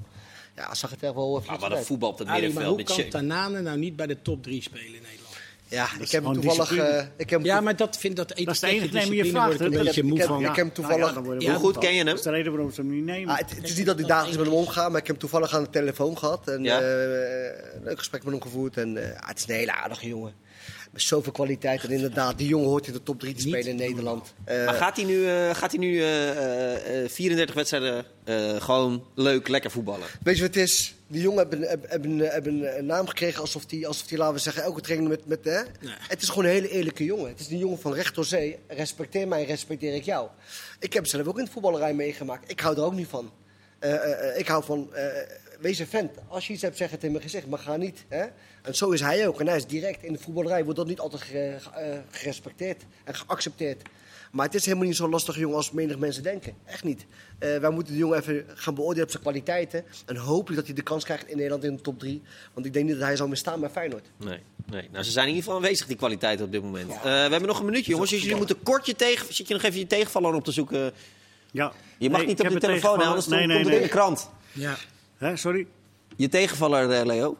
Ja, 0.55 0.73
zag 0.73 0.89
het 0.89 1.03
echt 1.03 1.13
wel 1.13 1.37
even 1.39 1.51
Maar 1.51 1.59
wat 1.69 1.71
een 1.77 1.83
voetbal 1.83 2.09
op 2.09 2.17
het 2.19 2.27
middenveld. 2.27 2.65
hoe 2.65 2.75
met 2.75 2.85
kan 2.85 3.09
Tanane 3.09 3.61
nou 3.61 3.77
niet 3.77 3.95
bij 3.95 4.07
de 4.07 4.21
top 4.21 4.43
3 4.43 4.61
spelen 4.61 4.85
in 4.85 4.91
Nederland? 4.91 5.19
Ja, 5.67 5.85
ik 5.95 6.01
is 6.01 6.11
heb 6.11 6.23
hem 6.23 6.33
toevallig... 6.33 6.77
eh, 6.77 6.97
ik 7.17 7.29
heb 7.29 7.39
hem 7.39 7.43
Ja, 7.43 7.61
maar 7.61 7.75
dat 7.75 7.97
vind 7.97 8.15
dat 8.15 8.27
Dat 8.27 8.37
is 8.37 8.59
de 8.59 8.67
enige 8.67 8.81
neem 8.93 8.93
je 8.93 9.09
discipline 9.09 9.31
vraagt. 9.31 9.53
ik 9.53 9.59
een 9.59 9.71
Dat- 9.71 9.83
beetje 9.83 10.03
moe 10.03 10.13
ik 10.13 10.17
heb- 10.19 10.27
van. 10.27 10.39
ik 10.39 10.45
heb 10.45 10.55
hem 10.55 10.73
toevallig- 10.73 11.13
Nou 11.15 11.39
ja, 11.39 11.51
Hoe 11.51 11.59
goed 11.59 11.77
ken 11.77 11.91
je 11.91 11.97
hem? 11.97 12.05
Dat 12.05 12.15
is 12.17 12.21
de 12.21 12.29
reden 12.29 12.51
waarom 12.51 12.71
ze 12.71 12.81
hem 12.81 12.89
niet 12.89 13.03
nemen. 13.05 13.33
Ah, 13.33 13.37
het, 13.39 13.55
het 13.55 13.69
is 13.69 13.75
niet 13.77 13.85
dat 13.85 13.99
ik 13.99 14.07
dagelijks 14.07 14.37
met 14.37 14.45
hem 14.45 14.55
omga, 14.55 14.81
maar 14.89 14.99
ik 15.01 15.07
heb 15.07 15.07
hem 15.07 15.17
toevallig 15.17 15.53
aan 15.55 15.63
de 15.63 15.69
telefoon 15.69 16.17
gehad. 16.17 16.47
En 16.47 16.63
Ja. 16.63 16.79
eh, 16.81 17.75
een 17.75 17.83
leuk 17.83 17.97
gesprek 17.97 18.23
met 18.23 18.33
hem 18.33 18.41
gevoerd. 18.41 18.77
En 18.77 18.97
eh, 19.13 19.21
ah, 19.21 19.27
het 19.27 19.37
is 19.37 19.47
een 19.47 19.55
hele 19.55 19.73
aardige 19.73 20.07
jongen. 20.07 20.33
Met 20.91 21.01
zoveel 21.01 21.31
kwaliteit. 21.31 21.83
En 21.83 21.89
inderdaad, 21.91 22.37
die 22.37 22.47
jongen 22.47 22.67
hoort 22.67 22.87
in 22.87 22.93
de 22.93 23.03
top 23.03 23.19
3 23.19 23.33
te 23.33 23.41
spelen 23.41 23.67
in 23.67 23.75
Nederland. 23.75 24.33
Eh, 24.43 24.65
Maar 24.65 24.73
gaat 24.73 24.95
hij 24.95 25.05
nu, 25.05 25.27
eh, 25.27 25.55
gaat 25.55 25.71
hij 25.71 25.79
nu 25.79 26.01
eh, 26.01 26.29
eh, 26.29 27.03
eh, 27.03 27.09
34 27.09 27.55
wedstrijden 27.55 28.05
eh, 28.23 28.61
gewoon 28.61 29.03
leuk, 29.15 29.47
lekker 29.47 29.71
voetballen? 29.71 30.07
Weet 30.23 30.35
je 30.37 30.41
wat 30.41 30.53
het 30.53 30.63
is? 30.63 30.95
Die 31.07 31.21
jongen 31.21 31.37
hebben, 31.37 31.61
hebben, 31.89 32.17
hebben, 32.17 32.77
een 32.77 32.85
naam 32.85 33.07
gekregen 33.07 33.41
alsof 33.41 33.65
die, 33.65 33.87
alsof 33.87 34.07
die, 34.07 34.17
laten 34.17 34.33
we 34.33 34.39
zeggen, 34.39 34.63
elke 34.63 34.81
training 34.81 35.09
met... 35.09 35.25
met 35.25 35.45
hè? 35.45 35.61
Het 36.07 36.21
is 36.21 36.29
gewoon 36.29 36.43
een 36.45 36.51
hele 36.51 36.69
eerlijke 36.69 37.03
jongen. 37.05 37.27
Het 37.29 37.39
is 37.39 37.49
een 37.49 37.57
jongen 37.57 37.79
van 37.79 37.93
recht 37.93 38.15
door 38.15 38.25
zee. 38.25 38.57
Respecteer 38.67 39.27
mij, 39.27 39.45
respecteer 39.45 39.93
ik 39.93 40.03
jou. 40.03 40.27
Ik 40.79 40.93
heb 40.93 41.05
zelf 41.07 41.27
ook 41.27 41.39
in 41.39 41.45
de 41.45 41.51
voetballerij 41.51 41.93
meegemaakt. 41.93 42.51
Ik 42.51 42.59
hou 42.59 42.75
er 42.75 42.83
ook 42.83 42.93
niet 42.93 43.07
van. 43.07 43.31
Eh, 43.79 43.93
eh, 43.93 44.29
eh, 44.29 44.39
ik 44.39 44.47
hou 44.47 44.63
van, 44.63 44.93
eh, 44.93 45.05
wees 45.61 45.79
een 45.79 45.87
vent. 45.87 46.11
Als 46.27 46.47
je 46.47 46.53
iets 46.53 46.61
hebt, 46.61 46.77
zeg 46.77 46.91
het 46.91 47.03
in 47.03 47.11
mijn 47.11 47.23
gezicht, 47.23 47.47
maar 47.47 47.59
ga 47.59 47.75
niet. 47.75 48.05
Hè? 48.07 48.25
En 48.61 48.75
zo 48.75 48.89
is 48.89 49.01
hij 49.01 49.27
ook. 49.27 49.39
En 49.39 49.47
hij 49.47 49.55
is 49.55 49.65
direct. 49.65 50.03
In 50.03 50.13
de 50.13 50.19
voetballerij 50.19 50.63
wordt 50.63 50.79
dat 50.79 50.87
niet 50.87 50.99
altijd 50.99 51.23
eh, 51.31 51.97
gerespecteerd 52.11 52.83
en 53.03 53.15
geaccepteerd. 53.15 53.81
Maar 54.31 54.45
het 54.45 54.55
is 54.55 54.65
helemaal 54.65 54.87
niet 54.87 54.95
zo'n 54.95 55.09
lastige 55.09 55.39
jongen 55.39 55.55
als 55.55 55.71
menig 55.71 55.97
mensen 55.97 56.23
denken. 56.23 56.53
Echt 56.65 56.83
niet. 56.83 57.05
Eh, 57.39 57.57
wij 57.57 57.69
moeten 57.69 57.93
de 57.93 57.99
jongen 57.99 58.17
even 58.17 58.45
gaan 58.47 58.75
beoordelen 58.75 59.03
op 59.03 59.09
zijn 59.11 59.23
kwaliteiten. 59.23 59.83
En 60.05 60.15
hopelijk 60.15 60.55
dat 60.55 60.65
hij 60.65 60.75
de 60.75 60.81
kans 60.81 61.03
krijgt 61.03 61.27
in 61.27 61.35
Nederland 61.35 61.63
in 61.63 61.75
de 61.75 61.81
top 61.81 61.99
3. 61.99 62.21
Want 62.53 62.65
ik 62.65 62.73
denk 62.73 62.85
niet 62.85 62.95
dat 62.95 63.03
hij 63.03 63.15
zou 63.15 63.29
misstaan 63.29 63.59
bij 63.59 63.69
Feyenoord. 63.69 64.05
Nee, 64.17 64.39
nee. 64.65 64.89
Nou, 64.91 65.03
ze 65.03 65.11
zijn 65.11 65.27
in 65.27 65.33
ieder 65.33 65.43
geval 65.43 65.61
aanwezig, 65.63 65.87
die 65.87 65.95
kwaliteit 65.95 66.41
op 66.41 66.51
dit 66.51 66.61
moment. 66.61 66.89
Eh, 66.89 67.01
we 67.03 67.09
hebben 67.09 67.45
nog 67.45 67.59
een 67.59 67.65
minuutje, 67.65 67.91
jongens. 67.91 68.09
Dus 68.09 68.21
jullie 68.21 68.35
moeten 68.35 68.63
kort 68.63 68.85
je 68.85 68.95
tegen... 68.95 69.33
Zit 69.33 69.47
je 69.47 69.53
nog 69.53 69.63
even 69.63 69.79
je 69.79 69.87
tegenvaller 69.87 70.33
op 70.33 70.43
te 70.43 70.51
zoeken? 70.51 70.93
Ja. 71.51 71.71
Je 71.97 72.09
mag 72.09 72.19
Nee, 72.19 72.27
niet 72.27 72.39
op 72.39 72.47
de 72.47 72.53
een 72.53 72.59
telefoon, 72.59 73.01
anders 73.01 73.27
nee, 73.27 73.39
komt 73.39 73.49
nee, 73.49 73.57
het 73.57 73.67
nee. 73.67 73.75
in 73.75 73.83
de 73.83 73.89
krant. 73.89 74.29
Ja. 74.51 74.77
Hè, 75.21 75.35
sorry? 75.37 75.67
Je 76.15 76.29
tegenvaller, 76.29 76.89
eh, 76.91 77.05
Leo? 77.05 77.37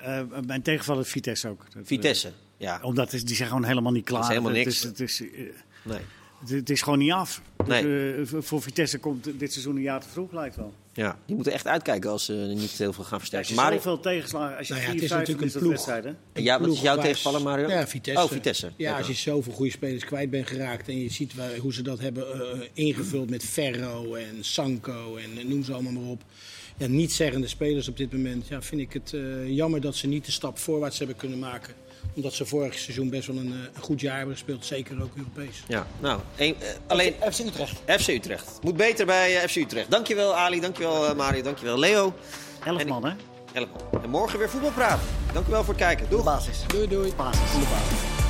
Eh, 0.00 0.20
mijn 0.46 0.62
tegenvaller 0.62 1.02
is 1.04 1.08
Vitesse 1.10 1.48
ook. 1.48 1.64
Dat, 1.74 1.82
Vitesse. 1.86 2.32
Ja, 2.56 2.78
eh, 2.78 2.84
omdat 2.84 3.12
het- 3.12 3.26
die 3.26 3.36
zijn 3.36 3.48
gewoon 3.48 3.64
helemaal 3.64 3.92
niet 3.92 4.04
klaar. 4.04 4.20
Dat 4.20 4.30
is 4.30 4.36
helemaal 4.36 4.56
Het 4.56 4.64
niks. 4.66 4.76
is, 4.78 4.82
het, 4.82 5.00
is, 5.00 5.20
eh, 5.20 5.28
nee. 5.84 5.98
het, 6.40 6.48
het 6.50 6.70
is 6.70 6.82
gewoon 6.82 6.98
niet 6.98 7.12
af. 7.12 7.42
Nee. 7.66 7.82
Dus, 7.82 8.32
eh, 8.32 8.38
voor 8.40 8.62
Vitesse 8.62 8.98
komt 8.98 9.24
dit 9.38 9.52
seizoen 9.52 9.76
een 9.76 9.82
jaar 9.82 10.00
te 10.00 10.08
vroeg, 10.08 10.32
lijkt 10.32 10.56
wel. 10.56 10.74
Ja, 10.92 11.18
die 11.26 11.34
moeten 11.34 11.52
echt 11.52 11.66
uitkijken 11.66 12.10
als 12.10 12.24
ze 12.24 12.32
niet 12.32 12.70
heel 12.70 12.92
veel 12.92 13.04
gaan 13.04 13.12
Als 13.20 13.28
versterken. 13.28 13.48
je 13.48 13.54
Maar 13.54 13.72
zoveel 13.72 14.00
tegenslagen, 14.00 14.56
als 14.58 14.66
je 14.68 14.72
Nou 14.74 14.86
ja, 14.86 14.92
het 14.92 15.02
is 15.02 15.08
vijf 15.08 15.20
natuurlijk 15.20 15.54
een 15.54 15.58
ploeg. 15.60 15.70
wedstrijden. 15.72 16.18
ja, 16.32 16.60
wat 16.60 16.72
is 16.72 16.80
jouw 16.80 16.96
tegenvaller, 17.00 17.42
Mario? 17.42 17.68
Ja, 17.68 17.86
Vitesse. 17.86 18.22
Oh, 18.22 18.30
Vitesse. 18.30 18.70
Ja, 18.76 18.96
als 18.98 19.06
je 19.06 19.12
zoveel 19.14 19.52
goede 19.52 19.70
spelers 19.72 20.04
kwijt 20.04 20.30
bent 20.30 20.46
geraakt 20.46 20.88
en 20.88 20.98
je 21.02 21.10
ziet 21.10 21.34
waar, 21.34 21.56
hoe 21.56 21.72
ze 21.72 21.82
dat 21.82 21.98
hebben 21.98 22.32
eh, 22.60 22.68
ingevuld 22.72 23.30
met 23.30 23.44
Ferro 23.44 24.14
en 24.14 24.44
Sanko 24.44 25.16
en 25.16 25.38
eh, 25.38 25.44
noem 25.44 25.62
ze 25.64 25.72
allemaal 25.72 25.92
maar 25.92 26.10
op. 26.10 26.22
Ja, 26.78 26.86
niet 26.86 27.12
zeggende 27.12 27.48
spelers 27.48 27.88
op 27.88 27.96
dit 27.96 28.12
moment. 28.12 28.48
Ja, 28.48 28.62
vind 28.62 28.80
ik 28.80 28.92
het 28.92 29.12
eh, 29.12 29.48
jammer 29.48 29.80
dat 29.80 29.94
ze 29.96 30.06
niet 30.06 30.24
de 30.24 30.32
stap 30.32 30.58
voorwaarts 30.58 30.98
hebben 30.98 31.16
kunnen 31.16 31.38
maken. 31.38 31.74
Omdat 32.14 32.32
ze 32.32 32.46
vorig 32.46 32.78
seizoen 32.78 33.10
best 33.10 33.26
wel 33.26 33.36
een, 33.36 33.52
eh, 33.52 33.58
een 33.74 33.82
goed 33.82 34.00
jaar 34.00 34.16
hebben 34.16 34.34
gespeeld. 34.34 34.64
Zeker 34.64 35.02
ook 35.02 35.16
Europees. 35.16 35.62
Ja, 35.68 35.86
nou, 36.00 36.20
eh, 36.36 36.52
alleen 36.86 37.14
FC 37.32 37.38
Utrecht. 37.38 37.80
FC 37.86 38.08
Utrecht. 38.08 38.58
Moet 38.62 38.76
beter 38.76 39.06
bij 39.06 39.48
FC 39.48 39.56
Utrecht. 39.56 39.90
Dankjewel 39.90 40.34
Ali, 40.34 40.60
dankjewel 40.60 41.14
Mario, 41.14 41.42
dankjewel 41.42 41.78
Leo. 41.78 42.14
Elf 42.64 42.84
man, 42.86 43.04
hè? 43.04 43.12
Helemaal. 43.52 43.90
En 44.02 44.10
morgen 44.10 44.38
weer 44.38 44.50
voetbalpraat. 44.50 45.00
Dank 45.32 45.46
u 45.46 45.50
wel 45.50 45.64
voor 45.64 45.74
het 45.74 45.82
kijken. 45.82 46.04
De 46.04 46.14
Doeg! 46.14 46.24
basis. 46.24 46.58
Doei 46.66 46.88
doei. 46.88 47.12
Basis. 47.16 47.52
De 47.52 47.58
basis. 47.58 48.25